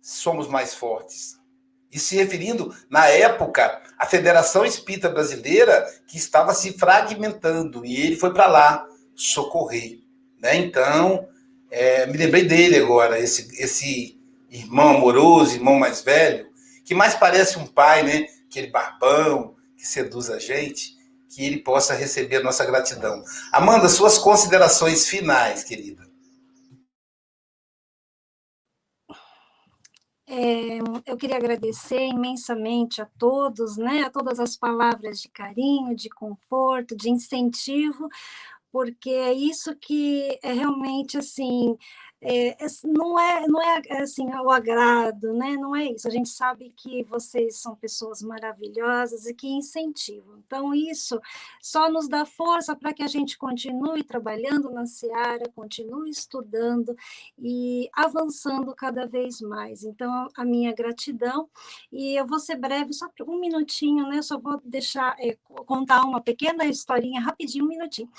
somos 0.00 0.46
mais 0.46 0.74
fortes. 0.74 1.37
E 1.92 1.98
se 1.98 2.16
referindo, 2.16 2.74
na 2.90 3.06
época, 3.06 3.80
à 3.98 4.06
Federação 4.06 4.64
Espírita 4.64 5.08
Brasileira, 5.08 5.86
que 6.06 6.16
estava 6.16 6.52
se 6.54 6.72
fragmentando, 6.72 7.84
e 7.84 8.00
ele 8.00 8.16
foi 8.16 8.32
para 8.32 8.46
lá 8.46 8.86
socorrer. 9.14 10.00
Né? 10.40 10.56
Então, 10.56 11.26
é, 11.70 12.06
me 12.06 12.16
lembrei 12.16 12.44
dele 12.44 12.76
agora, 12.76 13.18
esse, 13.18 13.48
esse 13.62 14.20
irmão 14.50 14.96
amoroso, 14.96 15.54
irmão 15.54 15.78
mais 15.78 16.02
velho, 16.02 16.48
que 16.84 16.94
mais 16.94 17.14
parece 17.14 17.58
um 17.58 17.66
pai, 17.66 18.02
né? 18.02 18.26
Aquele 18.48 18.68
barbão, 18.68 19.54
que 19.76 19.86
seduz 19.86 20.30
a 20.30 20.38
gente, 20.38 20.96
que 21.28 21.44
ele 21.44 21.58
possa 21.58 21.94
receber 21.94 22.36
a 22.36 22.42
nossa 22.42 22.64
gratidão. 22.64 23.22
Amanda, 23.52 23.88
suas 23.88 24.16
considerações 24.16 25.06
finais, 25.06 25.62
querida. 25.62 26.07
É, 30.30 30.78
eu 31.06 31.16
queria 31.16 31.36
agradecer 31.36 32.06
imensamente 32.06 33.00
a 33.00 33.06
todos, 33.18 33.78
né, 33.78 34.02
a 34.02 34.10
todas 34.10 34.38
as 34.38 34.54
palavras 34.56 35.20
de 35.22 35.28
carinho, 35.30 35.96
de 35.96 36.10
conforto, 36.10 36.94
de 36.94 37.08
incentivo, 37.08 38.08
porque 38.70 39.08
é 39.10 39.32
isso 39.32 39.74
que 39.76 40.38
é 40.42 40.52
realmente 40.52 41.16
assim 41.16 41.76
é, 42.20 42.56
não 42.84 43.18
é 43.18 43.46
não 43.46 43.62
é 43.62 43.80
assim 44.02 44.26
o 44.26 44.50
agrado, 44.50 45.32
né? 45.34 45.56
Não 45.56 45.74
é 45.74 45.86
isso. 45.86 46.08
A 46.08 46.10
gente 46.10 46.28
sabe 46.28 46.72
que 46.76 47.04
vocês 47.04 47.60
são 47.60 47.76
pessoas 47.76 48.22
maravilhosas 48.22 49.26
e 49.26 49.34
que 49.34 49.46
incentivam. 49.46 50.36
Então 50.44 50.74
isso 50.74 51.20
só 51.62 51.88
nos 51.90 52.08
dá 52.08 52.24
força 52.24 52.74
para 52.74 52.92
que 52.92 53.04
a 53.04 53.06
gente 53.06 53.38
continue 53.38 54.02
trabalhando 54.02 54.70
na 54.70 54.84
seara, 54.86 55.48
continue 55.54 56.10
estudando 56.10 56.96
e 57.38 57.88
avançando 57.94 58.74
cada 58.74 59.06
vez 59.06 59.40
mais. 59.40 59.84
Então 59.84 60.28
a 60.36 60.44
minha 60.44 60.72
gratidão 60.74 61.48
e 61.92 62.18
eu 62.18 62.26
vou 62.26 62.40
ser 62.40 62.56
breve, 62.56 62.92
só 62.92 63.08
um 63.28 63.38
minutinho, 63.38 64.08
né? 64.08 64.22
Só 64.22 64.38
vou 64.38 64.60
deixar 64.64 65.16
é, 65.20 65.36
contar 65.66 66.04
uma 66.04 66.20
pequena 66.20 66.64
historinha 66.64 67.20
rapidinho, 67.20 67.64
um 67.64 67.68
minutinho, 67.68 68.10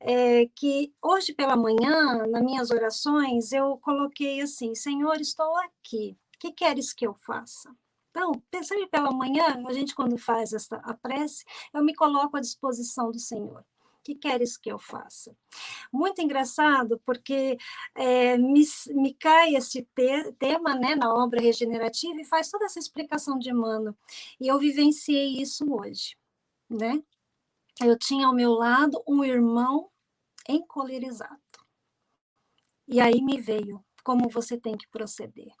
é, 0.00 0.48
que 0.56 0.92
hoje 1.00 1.32
pela 1.32 1.56
manhã, 1.56 2.26
nas 2.26 2.42
minhas 2.42 2.70
orações 2.70 3.43
eu 3.52 3.78
coloquei 3.78 4.40
assim: 4.40 4.74
Senhor, 4.74 5.20
estou 5.20 5.56
aqui, 5.58 6.16
o 6.36 6.38
que 6.38 6.52
queres 6.52 6.92
que 6.92 7.06
eu 7.06 7.14
faça? 7.14 7.74
Então, 8.10 8.32
sempre 8.62 8.86
pela 8.86 9.10
manhã, 9.10 9.60
a 9.66 9.72
gente 9.72 9.92
quando 9.92 10.16
faz 10.16 10.52
essa, 10.52 10.76
a 10.76 10.94
prece, 10.94 11.44
eu 11.72 11.82
me 11.82 11.92
coloco 11.94 12.36
à 12.36 12.40
disposição 12.40 13.10
do 13.10 13.18
Senhor. 13.18 13.60
O 13.60 14.04
que 14.04 14.14
queres 14.14 14.56
que 14.56 14.70
eu 14.70 14.78
faça? 14.78 15.36
Muito 15.92 16.20
engraçado, 16.22 17.00
porque 17.04 17.58
é, 17.94 18.38
me, 18.38 18.62
me 18.90 19.14
cai 19.14 19.56
esse 19.56 19.82
te, 19.82 20.32
tema 20.38 20.76
né, 20.76 20.94
na 20.94 21.12
obra 21.12 21.40
regenerativa 21.40 22.20
e 22.20 22.24
faz 22.24 22.50
toda 22.50 22.66
essa 22.66 22.78
explicação 22.78 23.36
de 23.36 23.50
Emmanuel. 23.50 23.96
E 24.40 24.46
eu 24.46 24.58
vivenciei 24.60 25.40
isso 25.40 25.64
hoje. 25.72 26.16
Né? 26.70 27.02
Eu 27.82 27.98
tinha 27.98 28.28
ao 28.28 28.34
meu 28.34 28.52
lado 28.52 29.02
um 29.08 29.24
irmão 29.24 29.90
encolerizado. 30.48 31.43
E 32.88 33.00
aí 33.00 33.22
me 33.22 33.40
veio, 33.40 33.84
como 34.02 34.28
você 34.28 34.58
tem 34.58 34.76
que 34.76 34.88
proceder. 34.88 35.52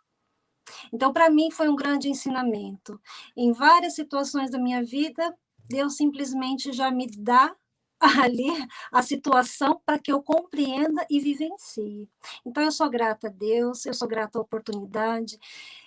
Então, 0.92 1.12
para 1.12 1.30
mim, 1.30 1.50
foi 1.50 1.68
um 1.68 1.76
grande 1.76 2.08
ensinamento. 2.08 3.00
Em 3.36 3.52
várias 3.52 3.94
situações 3.94 4.50
da 4.50 4.58
minha 4.58 4.82
vida, 4.82 5.34
Deus 5.68 5.96
simplesmente 5.96 6.72
já 6.72 6.90
me 6.90 7.06
dá 7.06 7.54
ali 8.00 8.46
a 8.92 9.02
situação 9.02 9.80
para 9.84 9.98
que 9.98 10.12
eu 10.12 10.22
compreenda 10.22 11.06
e 11.10 11.20
vivencie. 11.20 12.08
Então, 12.44 12.62
eu 12.62 12.72
sou 12.72 12.88
grata 12.90 13.28
a 13.28 13.30
Deus, 13.30 13.86
eu 13.86 13.94
sou 13.94 14.08
grata 14.08 14.38
à 14.38 14.42
oportunidade 14.42 15.38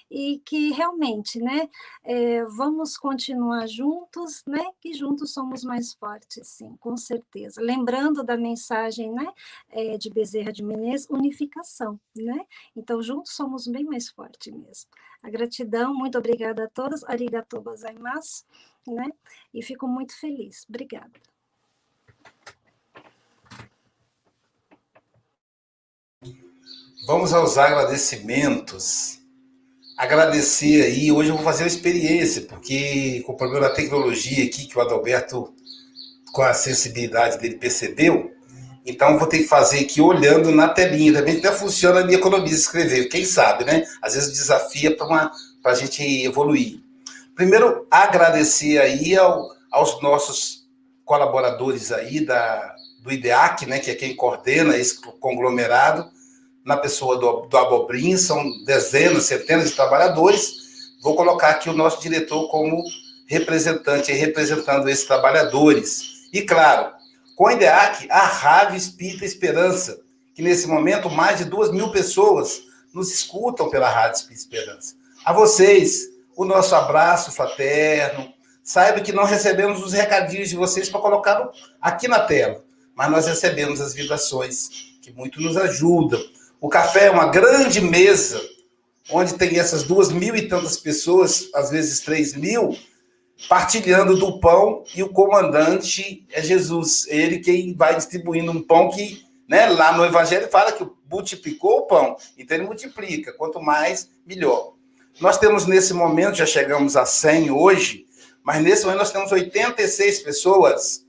e 0.10 0.40
que 0.46 0.72
realmente, 0.72 1.40
né, 1.40 1.70
é, 2.04 2.44
vamos 2.46 2.98
continuar 2.98 3.68
juntos, 3.68 4.44
né, 4.46 4.64
que 4.80 4.94
juntos 4.94 5.34
somos 5.34 5.64
mais 5.64 5.94
fortes, 5.94 6.48
sim, 6.48 6.76
com 6.78 6.96
certeza. 6.96 7.62
Lembrando 7.62 8.24
da 8.24 8.38
mensagem, 8.38 9.12
né, 9.12 9.28
é, 9.70 9.98
de 9.98 10.10
Bezerra 10.10 10.52
de 10.52 10.64
Menezes, 10.64 11.10
unificação, 11.10 12.00
né, 12.16 12.46
então 12.76 13.02
juntos 13.02 13.34
somos 13.34 13.68
bem 13.68 13.84
mais 13.84 14.10
fortes 14.10 14.54
mesmo. 14.54 14.90
A 15.22 15.30
gratidão, 15.30 15.94
muito 15.94 16.18
obrigada 16.18 16.66
a 16.66 16.70
todos, 16.70 17.04
arigatou 17.04 17.62
gozaimasu, 17.62 18.46
né, 18.88 19.10
e 19.54 19.62
fico 19.62 19.88
muito 19.88 20.18
feliz. 20.18 20.66
Obrigada. 20.70 21.12
Vamos 27.08 27.34
aos 27.34 27.58
agradecimentos. 27.58 29.22
Agradecer 29.98 30.84
aí. 30.84 31.12
Hoje 31.12 31.30
eu 31.30 31.36
vou 31.36 31.44
fazer 31.44 31.64
uma 31.64 31.70
experiência, 31.70 32.44
porque 32.44 33.24
com 33.26 33.34
o 33.34 33.36
problema 33.36 33.68
da 33.68 33.74
tecnologia 33.74 34.46
aqui, 34.46 34.68
que 34.68 34.78
o 34.78 34.82
Adalberto, 34.82 35.52
com 36.32 36.44
a 36.44 36.54
sensibilidade 36.54 37.40
dele, 37.40 37.56
percebeu. 37.56 38.32
Então, 38.86 39.18
vou 39.18 39.28
ter 39.28 39.40
que 39.40 39.48
fazer 39.48 39.80
aqui 39.80 40.00
olhando 40.00 40.52
na 40.52 40.70
telinha. 40.70 41.14
Também 41.14 41.40
até 41.40 41.52
funciona 41.52 42.02
a 42.02 42.06
minha 42.06 42.20
economia 42.20 42.54
escrever. 42.54 43.10
Quem 43.10 43.26
sabe, 43.26 43.66
né? 43.66 43.84
Às 44.00 44.14
vezes 44.14 44.38
desafia 44.38 44.96
para 44.96 45.32
a 45.66 45.74
gente 45.74 46.04
evoluir. 46.24 46.80
Primeiro, 47.34 47.88
agradecer 47.90 48.78
aí 48.78 49.18
ao, 49.18 49.50
aos 49.72 50.00
nossos 50.04 50.68
colaboradores 51.04 51.92
aí 51.92 52.24
da, 52.24 52.76
do 53.02 53.12
IDEAC, 53.12 53.66
né? 53.66 53.80
Que 53.80 53.90
é 53.90 53.96
quem 53.96 54.16
coordena 54.16 54.78
esse 54.78 55.02
conglomerado 55.20 56.08
na 56.68 56.76
pessoa 56.76 57.18
do, 57.18 57.48
do 57.48 57.58
Abobrim, 57.58 58.18
são 58.18 58.44
dezenas, 58.66 59.24
centenas 59.24 59.70
de 59.70 59.76
trabalhadores. 59.76 60.98
Vou 61.02 61.16
colocar 61.16 61.48
aqui 61.48 61.70
o 61.70 61.74
nosso 61.74 62.02
diretor 62.02 62.50
como 62.50 62.84
representante, 63.26 64.12
representando 64.12 64.90
esses 64.90 65.06
trabalhadores. 65.06 66.28
E, 66.34 66.42
claro, 66.42 66.92
com 67.38 67.48
a 67.48 67.54
IDEAC, 67.54 68.08
a 68.12 68.20
Rádio 68.20 68.76
Espírita 68.76 69.24
Esperança, 69.24 70.02
que 70.36 70.42
nesse 70.42 70.68
momento 70.68 71.10
mais 71.10 71.38
de 71.38 71.46
duas 71.46 71.72
mil 71.72 71.90
pessoas 71.90 72.64
nos 72.94 73.14
escutam 73.14 73.70
pela 73.70 73.90
Rádio 73.90 74.18
Espírita 74.18 74.42
Esperança. 74.42 74.96
A 75.24 75.32
vocês, 75.32 76.10
o 76.36 76.44
nosso 76.44 76.76
abraço 76.76 77.32
fraterno. 77.32 78.34
Saiba 78.62 79.00
que 79.00 79.14
não 79.14 79.24
recebemos 79.24 79.82
os 79.82 79.94
recadinhos 79.94 80.50
de 80.50 80.58
vocês 80.58 80.90
para 80.90 81.00
colocar 81.00 81.50
aqui 81.82 82.10
na 82.10 82.20
tela, 82.20 82.62
mas 82.94 83.10
nós 83.10 83.26
recebemos 83.26 83.80
as 83.80 83.94
vibrações 83.94 84.68
que 85.02 85.14
muito 85.14 85.42
nos 85.42 85.56
ajudam. 85.56 86.22
O 86.60 86.70
café 86.70 87.06
é 87.06 87.12
uma 87.12 87.28
grande 87.28 87.80
mesa, 87.80 88.42
onde 89.12 89.36
tem 89.36 89.60
essas 89.60 89.84
duas 89.84 90.12
mil 90.12 90.36
e 90.36 90.48
tantas 90.48 90.78
pessoas, 90.78 91.50
às 91.54 91.70
vezes 91.70 92.00
três 92.00 92.34
mil, 92.34 92.76
partilhando 93.48 94.18
do 94.18 94.40
pão, 94.40 94.84
e 94.96 95.04
o 95.04 95.10
comandante 95.10 96.26
é 96.32 96.42
Jesus. 96.42 97.06
Ele 97.08 97.40
quem 97.40 97.76
vai 97.76 97.96
distribuindo 97.96 98.52
um 98.52 98.62
pão 98.62 98.90
que, 98.90 99.24
né, 99.48 99.68
lá 99.68 99.96
no 99.96 100.04
Evangelho 100.04 100.50
fala 100.50 100.72
que 100.72 100.86
multiplicou 101.10 101.80
o 101.80 101.86
pão, 101.86 102.18
então 102.36 102.58
ele 102.58 102.66
multiplica, 102.66 103.32
quanto 103.34 103.62
mais, 103.62 104.10
melhor. 104.26 104.74
Nós 105.22 105.38
temos 105.38 105.68
nesse 105.68 105.94
momento, 105.94 106.38
já 106.38 106.46
chegamos 106.46 106.98
a 106.98 107.06
100 107.06 107.52
hoje, 107.52 108.06
mas 108.44 108.64
nesse 108.64 108.84
momento 108.84 109.00
nós 109.00 109.12
temos 109.12 109.32
86 109.32 110.20
pessoas, 110.20 111.06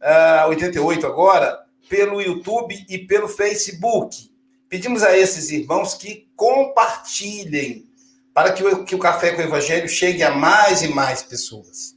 uh, 0.00 0.42
ah, 0.42 0.46
88 0.48 1.06
agora, 1.06 1.60
pelo 1.88 2.20
YouTube 2.20 2.84
e 2.88 2.98
pelo 2.98 3.28
Facebook. 3.28 4.28
Pedimos 4.68 5.02
a 5.02 5.16
esses 5.16 5.50
irmãos 5.50 5.94
que 5.94 6.28
compartilhem 6.36 7.88
para 8.34 8.52
que 8.52 8.62
o, 8.62 8.84
que 8.84 8.94
o 8.94 8.98
Café 8.98 9.32
com 9.32 9.42
o 9.42 9.44
Evangelho 9.44 9.88
chegue 9.88 10.22
a 10.22 10.30
mais 10.30 10.82
e 10.82 10.88
mais 10.88 11.22
pessoas. 11.22 11.96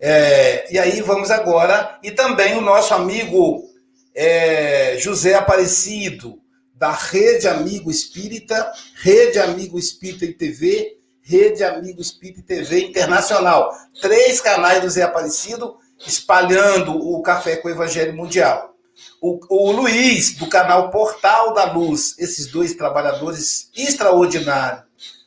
É, 0.00 0.72
e 0.72 0.78
aí 0.78 1.00
vamos 1.02 1.30
agora, 1.30 1.98
e 2.02 2.10
também 2.10 2.56
o 2.56 2.60
nosso 2.60 2.94
amigo 2.94 3.68
é, 4.14 4.96
José 4.98 5.34
Aparecido, 5.34 6.40
da 6.74 6.92
Rede 6.92 7.48
Amigo 7.48 7.90
Espírita, 7.90 8.72
Rede 8.94 9.38
Amigo 9.40 9.78
Espírita 9.78 10.24
e 10.24 10.32
TV, 10.32 10.96
Rede 11.20 11.64
Amigo 11.64 12.00
Espírita 12.00 12.40
e 12.40 12.42
TV 12.42 12.80
Internacional. 12.84 13.76
Três 14.00 14.40
canais 14.40 14.80
do 14.80 14.88
Zé 14.88 15.02
Aparecido 15.02 15.76
espalhando 16.06 16.92
o 16.92 17.20
Café 17.20 17.56
com 17.56 17.68
o 17.68 17.70
Evangelho 17.70 18.16
Mundial. 18.16 18.77
O, 19.20 19.40
o 19.48 19.72
Luiz, 19.72 20.34
do 20.36 20.48
canal 20.48 20.90
Portal 20.90 21.52
da 21.52 21.72
Luz, 21.72 22.14
esses 22.18 22.46
dois 22.46 22.74
trabalhadores 22.74 23.70
extraordinários 23.76 24.84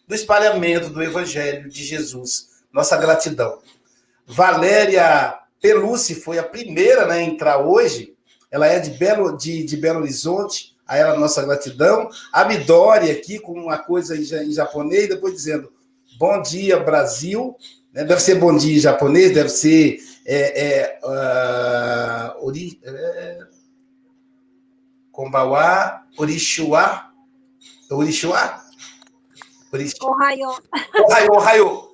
do 0.08 0.16
espalhamento 0.16 0.90
do 0.90 1.02
Evangelho 1.02 1.70
de 1.70 1.84
Jesus. 1.84 2.48
Nossa 2.72 2.98
gratidão. 2.98 3.60
Valéria 4.26 5.38
Pelucci 5.62 6.16
foi 6.16 6.40
a 6.40 6.44
primeira 6.44 7.06
né, 7.06 7.16
a 7.16 7.22
entrar 7.22 7.60
hoje. 7.60 8.14
Ela 8.50 8.68
é 8.68 8.80
de 8.80 8.92
Belo, 8.92 9.38
de, 9.38 9.64
de 9.64 9.78
Belo 9.78 10.00
Horizonte. 10.00 10.76
A 10.88 10.98
ela, 10.98 11.18
nossa 11.18 11.46
gratidão. 11.46 12.10
A 12.34 12.44
Midori 12.44 13.12
aqui 13.12 13.40
com 13.40 13.54
uma 13.54 13.78
coisa 13.78 14.18
em, 14.18 14.22
em 14.22 14.52
japonês, 14.52 15.08
depois 15.08 15.34
dizendo 15.34 15.72
bom 16.18 16.42
dia, 16.42 16.80
Brasil. 16.80 17.56
Né, 17.94 18.04
deve 18.04 18.22
ser 18.22 18.36
bom 18.36 18.56
dia 18.56 18.76
em 18.76 18.80
japonês, 18.80 19.34
deve 19.34 19.50
ser. 19.50 20.00
É, 20.26 20.66
é, 20.66 21.00
uh, 21.04 22.46
ori, 22.46 22.80
é, 22.84 23.40
Kombawa, 25.12 26.04
Orixuá. 26.18 27.12
Orixuá? 27.90 28.64
Ohio. 30.02 30.50
Ohio, 31.06 31.32
Ohio. 31.34 31.92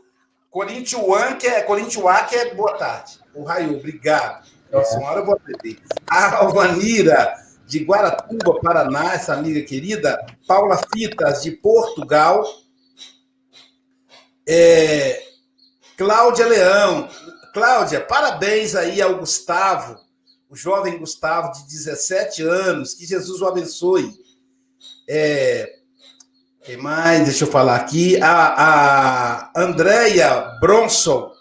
Corinthians, 0.50 1.38
que 1.40 1.48
é, 1.48 1.62
Corinthians, 1.62 2.30
que 2.30 2.36
é 2.36 2.56
boa 2.56 2.78
tarde. 2.78 3.20
Ohio, 3.36 3.78
obrigado. 3.78 4.48
Nossa 4.72 4.98
senhora, 4.98 5.20
eu 5.20 5.26
vou 5.26 5.36
atender. 5.36 5.80
A 6.10 6.38
Alvanira, 6.38 7.36
de 7.66 7.84
Guaratuba, 7.84 8.60
Paraná, 8.62 9.14
essa 9.14 9.34
amiga 9.34 9.62
querida. 9.62 10.26
Paula 10.48 10.80
Fitas, 10.94 11.44
de 11.44 11.52
Portugal. 11.52 12.44
É, 14.48 15.22
Cláudia 15.98 16.48
Leão. 16.48 17.10
Cláudia, 17.54 18.02
parabéns 18.02 18.76
aí 18.76 19.02
ao 19.02 19.18
Gustavo 19.18 20.07
o 20.50 20.56
jovem 20.56 20.98
Gustavo, 20.98 21.52
de 21.52 21.68
17 21.68 22.42
anos, 22.44 22.94
que 22.94 23.06
Jesus 23.06 23.42
o 23.42 23.48
abençoe. 23.48 24.14
É, 25.08 25.74
quem 26.64 26.78
mais? 26.78 27.26
Deixa 27.26 27.44
eu 27.44 27.52
falar 27.52 27.76
aqui. 27.76 28.22
A, 28.22 29.50
a 29.52 29.52
Andrea 29.56 30.58
Bronson, 30.60 31.32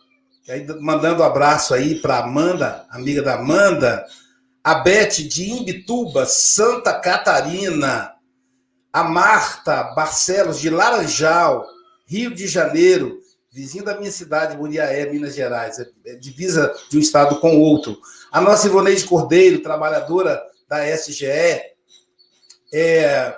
mandando 0.81 1.23
um 1.23 1.27
abraço 1.27 1.75
aí 1.75 2.01
para 2.01 2.19
Amanda, 2.19 2.87
amiga 2.91 3.23
da 3.23 3.35
Amanda. 3.35 4.05
A 4.63 4.77
Beth 4.77 5.23
de 5.29 5.51
Imbituba, 5.51 6.27
Santa 6.27 6.95
Catarina. 6.99 8.13
A 8.93 9.05
Marta 9.05 9.95
Barcelos, 9.95 10.59
de 10.59 10.71
Laranjal, 10.71 11.67
Rio 12.07 12.35
de 12.35 12.47
Janeiro 12.47 13.21
vizinho 13.57 13.85
da 13.85 13.97
minha 13.99 14.13
cidade, 14.13 14.55
Muriaé, 14.55 15.11
Minas 15.11 15.35
Gerais, 15.35 15.79
é, 15.79 15.89
é 16.05 16.15
divisa 16.15 16.75
de 16.91 16.99
um 16.99 17.01
estado 17.01 17.41
com 17.41 17.59
outro. 17.59 17.99
A 18.37 18.41
nossa 18.43 18.67
Ivoneide 18.67 19.07
Cordeiro, 19.07 19.63
trabalhadora 19.63 20.43
da 20.69 20.87
SGE, 20.95 21.25
é, 22.71 23.35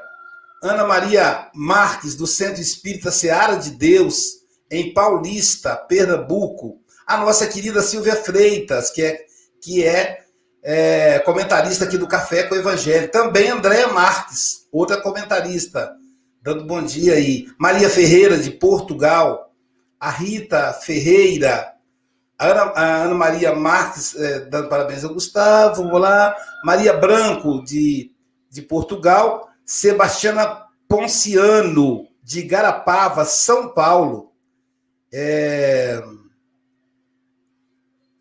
Ana 0.61 0.84
Maria 0.84 1.49
Marques, 1.55 2.16
do 2.16 2.26
Centro 2.26 2.61
Espírita 2.61 3.12
Seara 3.12 3.55
de 3.55 3.70
Deus, 3.70 4.40
em 4.68 4.92
Paulista, 4.92 5.76
Pernambuco. 5.76 6.80
A 7.07 7.16
nossa 7.16 7.46
querida 7.46 7.80
Silvia 7.80 8.16
Freitas, 8.16 8.90
que 8.90 9.05
é, 9.05 9.24
que 9.62 9.84
é, 9.84 10.24
é 10.64 11.20
comentarista 11.20 11.84
aqui 11.84 11.96
do 11.96 12.09
Café 12.09 12.42
com 12.42 12.57
o 12.57 12.59
Evangelho. 12.59 13.09
Também 13.09 13.51
Andréa 13.51 13.86
Marques, 13.86 14.66
outra 14.72 15.01
comentarista, 15.01 15.94
dando 16.42 16.64
bom 16.66 16.82
dia 16.82 17.14
aí. 17.14 17.46
Maria 17.57 17.88
Ferreira, 17.88 18.36
de 18.36 18.51
Portugal 18.51 19.55
a 20.01 20.11
Rita 20.11 20.72
Ferreira, 20.72 21.72
Ana, 22.39 22.62
a 22.74 23.03
Ana 23.05 23.14
Maria 23.14 23.55
Marques, 23.55 24.14
é, 24.14 24.41
dando 24.41 24.68
parabéns 24.68 25.05
ao 25.05 25.12
Gustavo, 25.12 25.82
vamos 25.82 26.01
lá, 26.01 26.36
Maria 26.64 26.93
Branco, 26.93 27.64
de, 27.64 28.12
de 28.51 28.62
Portugal, 28.62 29.49
Sebastiana 29.64 30.64
Ponciano, 30.89 32.07
de 32.22 32.43
Garapava, 32.43 33.24
São 33.24 33.68
Paulo, 33.68 34.32
é, 35.12 36.03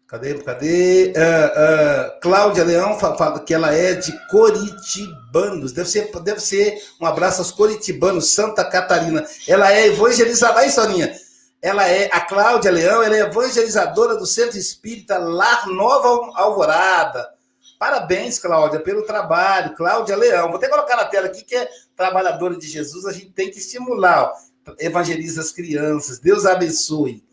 Cadê? 0.08 0.36
Cadê? 0.36 1.14
Uh, 1.18 1.18
uh, 1.18 2.20
Cláudia 2.22 2.64
Leão 2.64 2.98
fala 2.98 3.42
que 3.42 3.54
ela 3.54 3.74
é 3.74 3.94
de 3.94 4.14
Coritibanos. 4.28 5.74
Deve 5.74 5.90
ser, 5.90 6.10
deve 6.22 6.40
ser 6.40 6.82
um 7.02 7.06
abraço 7.06 7.42
aos 7.42 7.52
Coritibanos, 7.52 8.34
Santa 8.34 8.64
Catarina. 8.64 9.26
Ela 9.46 9.74
é 9.74 9.88
evangelizadora, 9.88 10.62
aí, 10.62 10.72
Soninha. 10.72 11.14
Ela 11.62 11.88
é, 11.88 12.10
a 12.12 12.22
Cláudia 12.22 12.72
Leão, 12.72 13.02
ela 13.02 13.16
é 13.16 13.22
evangelizadora 13.22 14.16
do 14.16 14.26
Centro 14.26 14.58
Espírita 14.58 15.18
Lar 15.18 15.68
Nova 15.68 16.32
Alvorada. 16.36 17.38
Parabéns, 17.80 18.40
Cláudia, 18.40 18.80
pelo 18.80 19.06
trabalho. 19.06 19.76
Cláudia 19.76 20.16
Leão. 20.16 20.48
Vou 20.48 20.58
até 20.58 20.68
colocar 20.68 20.96
na 20.96 21.06
tela 21.06 21.28
aqui 21.28 21.44
que 21.44 21.56
é 21.56 21.70
trabalhadora 21.96 22.56
de 22.56 22.68
Jesus, 22.68 23.06
a 23.06 23.12
gente 23.12 23.32
tem 23.32 23.50
que 23.50 23.58
estimular. 23.58 24.32
Evangeliza 24.80 25.42
as 25.42 25.52
crianças. 25.52 26.20
Deus 26.20 26.46
abençoe. 26.46 27.24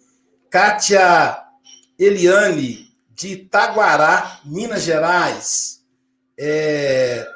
Kátia 0.51 1.43
Eliane, 1.99 2.89
de 3.11 3.29
Itaguará, 3.33 4.41
Minas 4.45 4.83
Gerais. 4.83 5.83
É, 6.39 7.27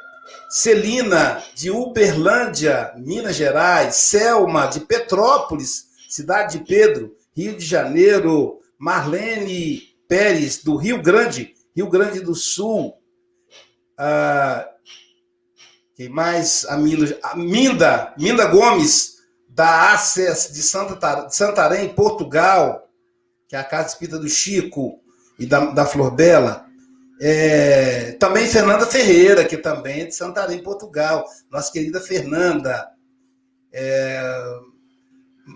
Celina, 0.48 1.42
de 1.54 1.70
Uberlândia, 1.70 2.92
Minas 2.96 3.36
Gerais. 3.36 3.96
Selma, 3.96 4.66
de 4.66 4.80
Petrópolis, 4.80 5.87
Cidade 6.18 6.58
de 6.58 6.64
Pedro, 6.64 7.16
Rio 7.34 7.56
de 7.56 7.64
Janeiro. 7.64 8.60
Marlene 8.80 9.82
Pérez, 10.06 10.62
do 10.62 10.76
Rio 10.76 11.02
Grande, 11.02 11.52
Rio 11.74 11.90
Grande 11.90 12.20
do 12.20 12.32
Sul. 12.32 12.94
Ah, 13.98 14.68
quem 15.96 16.08
mais? 16.08 16.64
A 16.66 16.76
Minda, 16.76 17.18
a 17.24 17.36
Minda, 17.36 18.14
Minda 18.16 18.46
Gomes, 18.46 19.16
da 19.48 19.92
ACES 19.92 20.52
de 20.52 20.62
Santa, 20.62 21.28
Santarém, 21.28 21.88
Portugal 21.88 22.88
que 23.48 23.56
é 23.56 23.58
a 23.58 23.64
Casa 23.64 23.88
Espírita 23.88 24.18
do 24.18 24.28
Chico 24.28 25.00
e 25.38 25.46
da, 25.46 25.70
da 25.70 25.86
Flor 25.86 26.10
Bela. 26.10 26.66
É, 27.20 28.12
também 28.12 28.46
Fernanda 28.46 28.86
Ferreira, 28.86 29.44
que 29.44 29.56
também 29.56 30.02
é 30.02 30.04
de 30.04 30.14
Santarém, 30.14 30.62
Portugal. 30.62 31.24
Nossa 31.50 31.72
querida 31.72 31.98
Fernanda. 31.98 32.88
É, 33.72 34.22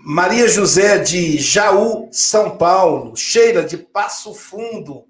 Maria 0.01 0.47
José 0.47 0.97
de 0.97 1.37
Jaú, 1.37 2.09
São 2.11 2.57
Paulo. 2.57 3.15
Sheila 3.15 3.63
de 3.63 3.77
Passo 3.77 4.33
Fundo, 4.33 5.05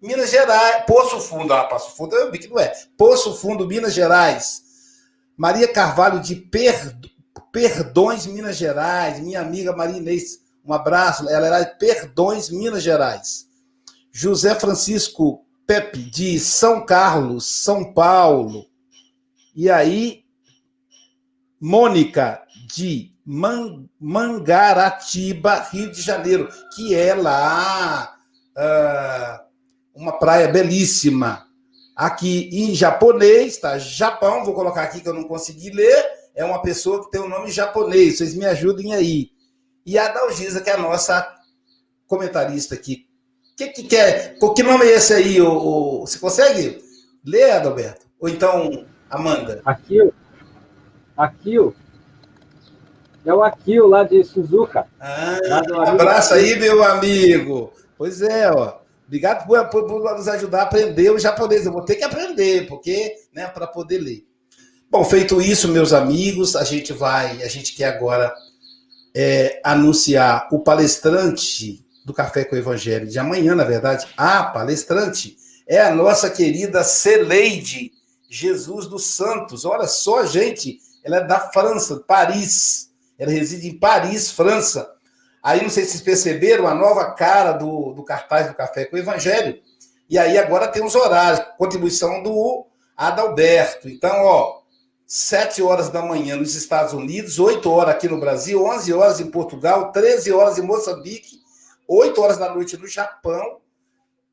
Minas 0.00 0.30
Gerais. 0.30 0.84
Poço 0.86 1.20
Fundo, 1.20 1.52
ah, 1.52 1.64
Passo 1.64 1.96
Fundo 1.96 2.14
eu 2.14 2.30
vi 2.30 2.38
que 2.38 2.48
não 2.48 2.58
é. 2.58 2.72
Poço 2.96 3.34
Fundo, 3.34 3.66
Minas 3.66 3.92
Gerais. 3.92 4.62
Maria 5.36 5.66
Carvalho 5.66 6.20
de 6.20 6.36
Perdões, 7.52 8.26
Minas 8.26 8.56
Gerais. 8.56 9.18
Minha 9.18 9.40
amiga 9.40 9.74
Maria 9.74 9.98
Inês 9.98 10.38
um 10.64 10.72
abraço. 10.72 11.28
Ela 11.28 11.48
era 11.48 11.62
de 11.64 11.78
Perdões, 11.78 12.50
Minas 12.50 12.84
Gerais. 12.84 13.48
José 14.12 14.54
Francisco 14.54 15.44
Pepe, 15.66 15.98
de 15.98 16.38
São 16.38 16.84
Carlos, 16.84 17.46
São 17.62 17.92
Paulo. 17.92 18.66
E 19.54 19.68
aí, 19.70 20.24
Mônica, 21.60 22.42
de 22.72 23.12
Man 23.32 23.88
Mangaratiba, 24.00 25.60
Rio 25.70 25.92
de 25.92 26.02
Janeiro, 26.02 26.48
que 26.74 26.96
é 26.96 27.14
lá 27.14 28.16
uh, 28.58 29.44
uma 29.94 30.18
praia 30.18 30.48
belíssima. 30.48 31.46
Aqui 31.94 32.50
em 32.52 32.74
japonês, 32.74 33.58
tá? 33.58 33.78
Japão, 33.78 34.44
vou 34.44 34.52
colocar 34.52 34.82
aqui 34.82 35.00
que 35.00 35.08
eu 35.08 35.14
não 35.14 35.28
consegui 35.28 35.70
ler. 35.70 36.04
É 36.34 36.44
uma 36.44 36.60
pessoa 36.60 37.04
que 37.04 37.10
tem 37.12 37.20
o 37.20 37.26
um 37.26 37.28
nome 37.28 37.52
japonês. 37.52 38.18
Vocês 38.18 38.34
me 38.34 38.46
ajudem 38.46 38.94
aí. 38.94 39.30
E 39.86 39.96
a 39.96 40.08
Dalgisa, 40.08 40.60
que 40.60 40.68
é 40.68 40.72
a 40.72 40.78
nossa 40.78 41.32
comentarista 42.08 42.74
aqui. 42.74 43.06
O 43.52 43.56
que, 43.56 43.68
que 43.68 43.82
quer? 43.84 44.38
Que 44.56 44.62
nome 44.64 44.86
é 44.86 44.96
esse 44.96 45.14
aí? 45.14 45.40
O, 45.40 45.52
o, 45.52 46.00
você 46.00 46.18
consegue 46.18 46.82
ler, 47.24 47.52
Adalberto? 47.52 48.06
Ou 48.18 48.28
então, 48.28 48.84
Amanda? 49.08 49.62
Akio. 49.64 50.12
Akio. 51.16 51.76
É 53.24 53.34
o 53.34 53.42
Akio 53.42 53.86
lá 53.86 54.04
de 54.04 54.22
Suzuka. 54.24 54.86
Ah, 54.98 55.38
um 55.70 55.80
abraço 55.80 56.34
aí, 56.34 56.58
meu 56.58 56.82
amigo. 56.82 57.72
Pois 57.96 58.22
é, 58.22 58.50
ó. 58.50 58.78
Obrigado 59.06 59.46
por, 59.46 59.64
por, 59.68 59.86
por, 59.86 60.16
nos 60.16 60.28
ajudar 60.28 60.60
a 60.60 60.62
aprender 60.62 61.10
o 61.10 61.18
japonês. 61.18 61.66
Eu 61.66 61.72
vou 61.72 61.84
ter 61.84 61.96
que 61.96 62.04
aprender, 62.04 62.66
porque, 62.68 63.14
né, 63.34 63.46
para 63.46 63.66
poder 63.66 63.98
ler. 63.98 64.24
Bom, 64.88 65.04
feito 65.04 65.40
isso, 65.40 65.68
meus 65.68 65.92
amigos, 65.92 66.56
a 66.56 66.64
gente 66.64 66.92
vai, 66.92 67.42
a 67.42 67.48
gente 67.48 67.74
quer 67.74 67.86
agora 67.86 68.32
é, 69.14 69.60
anunciar 69.64 70.48
o 70.50 70.60
palestrante 70.60 71.84
do 72.04 72.12
Café 72.12 72.44
com 72.44 72.56
o 72.56 72.58
Evangelho 72.58 73.06
de 73.06 73.18
amanhã, 73.18 73.54
na 73.54 73.64
verdade, 73.64 74.06
a 74.16 74.44
palestrante 74.44 75.36
é 75.66 75.80
a 75.80 75.94
nossa 75.94 76.28
querida 76.28 76.82
Celeide 76.82 77.92
Jesus 78.28 78.86
dos 78.86 79.06
Santos. 79.06 79.64
Olha 79.64 79.86
só, 79.86 80.24
gente, 80.24 80.80
ela 81.04 81.18
é 81.18 81.24
da 81.24 81.38
França, 81.38 82.02
Paris. 82.06 82.89
Ela 83.20 83.30
reside 83.30 83.68
em 83.68 83.78
Paris, 83.78 84.30
França. 84.30 84.90
Aí, 85.42 85.62
não 85.62 85.68
sei 85.68 85.84
se 85.84 85.90
vocês 85.90 86.02
perceberam, 86.02 86.66
a 86.66 86.74
nova 86.74 87.12
cara 87.12 87.52
do, 87.52 87.92
do 87.92 88.02
cartaz 88.02 88.48
do 88.48 88.54
Café 88.54 88.86
com 88.86 88.96
o 88.96 88.98
Evangelho. 88.98 89.60
E 90.08 90.18
aí 90.18 90.36
agora 90.38 90.66
tem 90.66 90.84
os 90.84 90.96
horários, 90.96 91.40
contribuição 91.56 92.22
do 92.22 92.66
Adalberto. 92.96 93.88
Então, 93.88 94.24
ó, 94.24 94.60
7 95.06 95.62
horas 95.62 95.88
da 95.88 96.02
manhã 96.02 96.36
nos 96.36 96.54
Estados 96.54 96.92
Unidos, 96.92 97.38
8 97.38 97.70
horas 97.70 97.94
aqui 97.94 98.08
no 98.08 98.18
Brasil, 98.18 98.64
11 98.64 98.92
horas 98.92 99.20
em 99.20 99.30
Portugal, 99.30 99.92
13 99.92 100.32
horas 100.32 100.58
em 100.58 100.62
Moçambique, 100.62 101.38
8 101.86 102.20
horas 102.20 102.38
da 102.38 102.52
noite 102.52 102.76
no 102.76 102.86
Japão, 102.86 103.58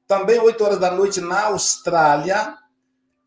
também 0.07 0.39
8 0.39 0.63
horas 0.63 0.79
da 0.79 0.89
noite 0.89 1.21
na 1.21 1.45
Austrália. 1.45 2.57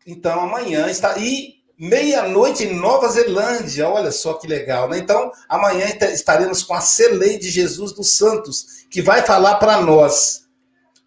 Então 0.05 0.41
amanhã 0.41 0.89
está 0.89 1.17
e 1.17 1.60
meia-noite 1.81 2.63
em 2.63 2.75
Nova 2.75 3.09
Zelândia. 3.09 3.89
Olha 3.89 4.11
só 4.11 4.35
que 4.35 4.47
legal, 4.47 4.87
né? 4.87 4.99
Então 4.99 5.31
amanhã 5.49 5.85
estaremos 6.13 6.63
com 6.63 6.73
a 6.73 6.81
Celeide 6.81 7.49
Jesus 7.49 7.91
dos 7.91 8.15
Santos, 8.15 8.85
que 8.89 9.01
vai 9.01 9.25
falar 9.25 9.55
para 9.55 9.81
nós 9.81 10.47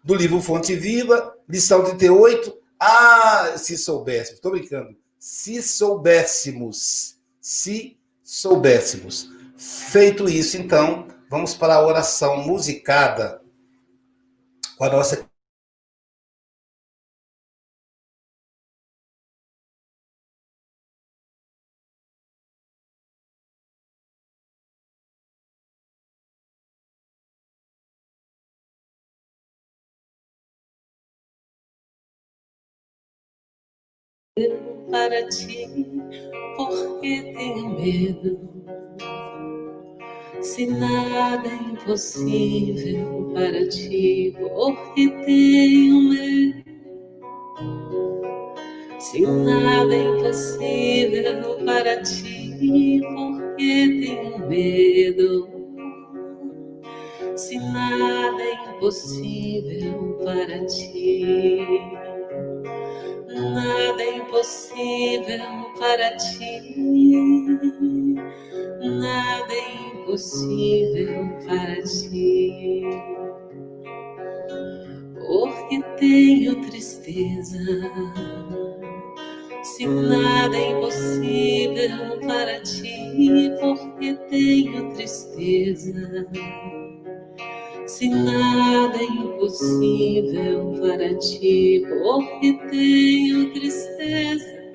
do 0.03 0.13
livro 0.13 0.41
Fonte 0.41 0.75
Viva, 0.75 1.33
lição 1.49 1.83
38. 1.83 2.53
Ah, 2.79 3.53
se 3.57 3.77
soubesse, 3.77 4.33
estou 4.33 4.51
brincando 4.51 4.95
se 5.25 5.59
soubéssemos, 5.63 7.17
se 7.41 7.97
soubéssemos. 8.23 9.27
Feito 9.57 10.29
isso, 10.29 10.55
então, 10.55 11.07
vamos 11.27 11.55
para 11.55 11.73
a 11.73 11.83
oração 11.83 12.43
musicada 12.43 13.41
com 14.77 14.83
a 14.83 14.89
nossa 14.91 15.27
para 34.89 35.27
ti, 35.29 35.67
porque 36.55 37.33
tenho 37.35 37.69
medo. 37.79 38.39
Se 40.41 40.67
nada 40.67 41.47
é 41.47 41.71
impossível 41.71 43.31
para 43.33 43.67
ti, 43.67 44.35
porque 44.37 45.09
tenho 45.25 46.01
medo. 46.01 46.65
Se 48.99 49.21
nada 49.21 49.95
é 49.95 50.03
impossível 50.03 51.65
para 51.65 52.01
ti, 52.01 53.01
porque 53.15 53.87
tenho 54.01 54.47
medo. 54.47 55.49
Se 57.35 57.57
nada 57.57 58.41
é 58.41 58.75
impossível 58.75 60.17
para 60.23 60.65
ti 60.65 62.04
nada 63.35 64.01
é 64.01 64.17
impossível 64.17 65.73
para 65.77 66.15
ti, 66.15 66.75
nada 68.81 69.53
é 69.53 69.97
impossível 69.97 71.29
para 71.45 71.81
ti, 71.83 72.81
porque 75.19 75.83
tenho 75.97 76.61
tristeza. 76.61 77.59
Se 79.63 79.87
nada 79.87 80.55
é 80.55 80.71
impossível 80.71 82.19
para 82.25 82.61
ti, 82.61 83.51
porque 83.59 84.13
tenho 84.29 84.93
tristeza 84.93 86.25
se 87.95 88.09
nada 88.09 88.97
é 88.97 89.05
impossível 89.05 90.73
para 90.81 91.17
ti, 91.17 91.81
porque 91.87 92.51
tenho 92.69 93.53
tristeza. 93.53 94.73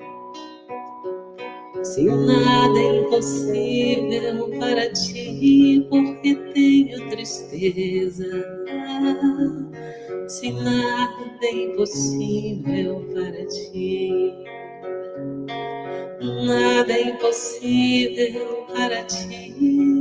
Se 1.83 2.03
nada 2.03 2.79
é 2.79 2.97
impossível 2.97 4.49
para 4.57 4.91
ti, 4.91 5.85
porque 5.87 6.33
tenho 6.51 7.09
tristeza. 7.11 8.43
se 10.27 10.51
nada 10.53 11.43
é 11.43 11.51
impossível 11.51 13.05
para 13.13 13.45
ti. 13.45 14.33
Nada 16.47 16.91
é 16.91 17.09
impossível 17.09 18.65
para 18.73 19.03
ti. 19.03 20.00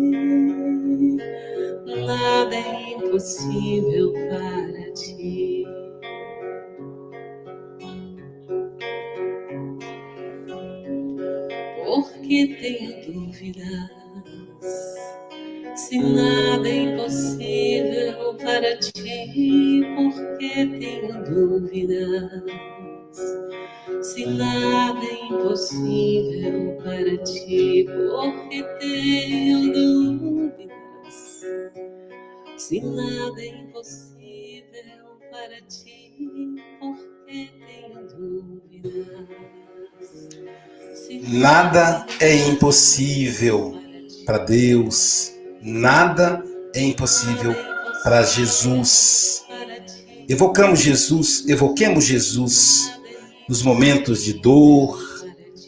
Nada 2.07 2.57
é 2.57 2.93
impossível 2.95 4.13
para 4.13 4.93
ti. 4.93 5.65
Porque 11.85 12.57
tenho 12.61 13.13
dúvidas 13.13 14.01
se 15.91 15.99
nada 15.99 16.69
é 16.69 16.83
impossível 16.83 18.35
para 18.35 18.77
ti, 18.79 19.83
porque 19.97 20.67
tenho 20.79 21.25
dúvidas. 21.25 22.45
Se 24.03 24.25
nada 24.27 25.01
é 25.05 25.25
impossível 25.25 26.77
para 26.85 27.17
ti, 27.25 27.87
porque 27.89 28.63
tenho 28.79 29.73
dúvidas. 29.73 30.80
Se 32.57 32.81
nada 32.81 33.43
é 33.43 33.47
impossível 33.47 35.19
para 35.31 35.61
ti, 35.63 36.57
porque 36.79 37.51
tenho 37.67 38.07
dúvidas. 38.09 39.31
Nada 41.29 42.07
é 42.21 42.35
impossível 42.49 43.75
para 44.25 44.39
Deus, 44.39 45.33
nada 45.61 46.45
é 46.75 46.83
impossível 46.83 47.55
para 48.05 48.23
Jesus. 48.23 49.45
Evocamos 50.29 50.81
Jesus, 50.81 51.49
evoquemos 51.49 52.05
Jesus 52.05 52.93
nos 53.49 53.63
momentos 53.63 54.23
de 54.23 54.35
dor, 54.35 55.01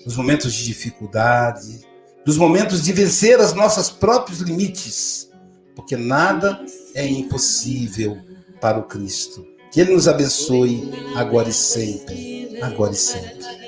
nos 0.07 0.17
momentos 0.17 0.55
de 0.55 0.65
dificuldade, 0.65 1.81
nos 2.25 2.37
momentos 2.37 2.83
de 2.83 2.93
vencer 2.93 3.41
os 3.41 3.53
nossos 3.55 3.91
próprios 3.91 4.41
limites, 4.41 5.32
porque 5.75 5.97
nada 5.97 6.65
é 6.95 7.07
impossível 7.07 8.19
para 8.61 8.79
o 8.79 8.85
Cristo. 8.85 9.47
Que 9.71 9.81
Ele 9.81 9.95
nos 9.95 10.07
abençoe 10.07 10.91
agora 11.17 11.49
e 11.49 11.53
sempre, 11.53 12.59
agora 12.61 12.93
e 12.93 12.97
sempre. 12.97 13.62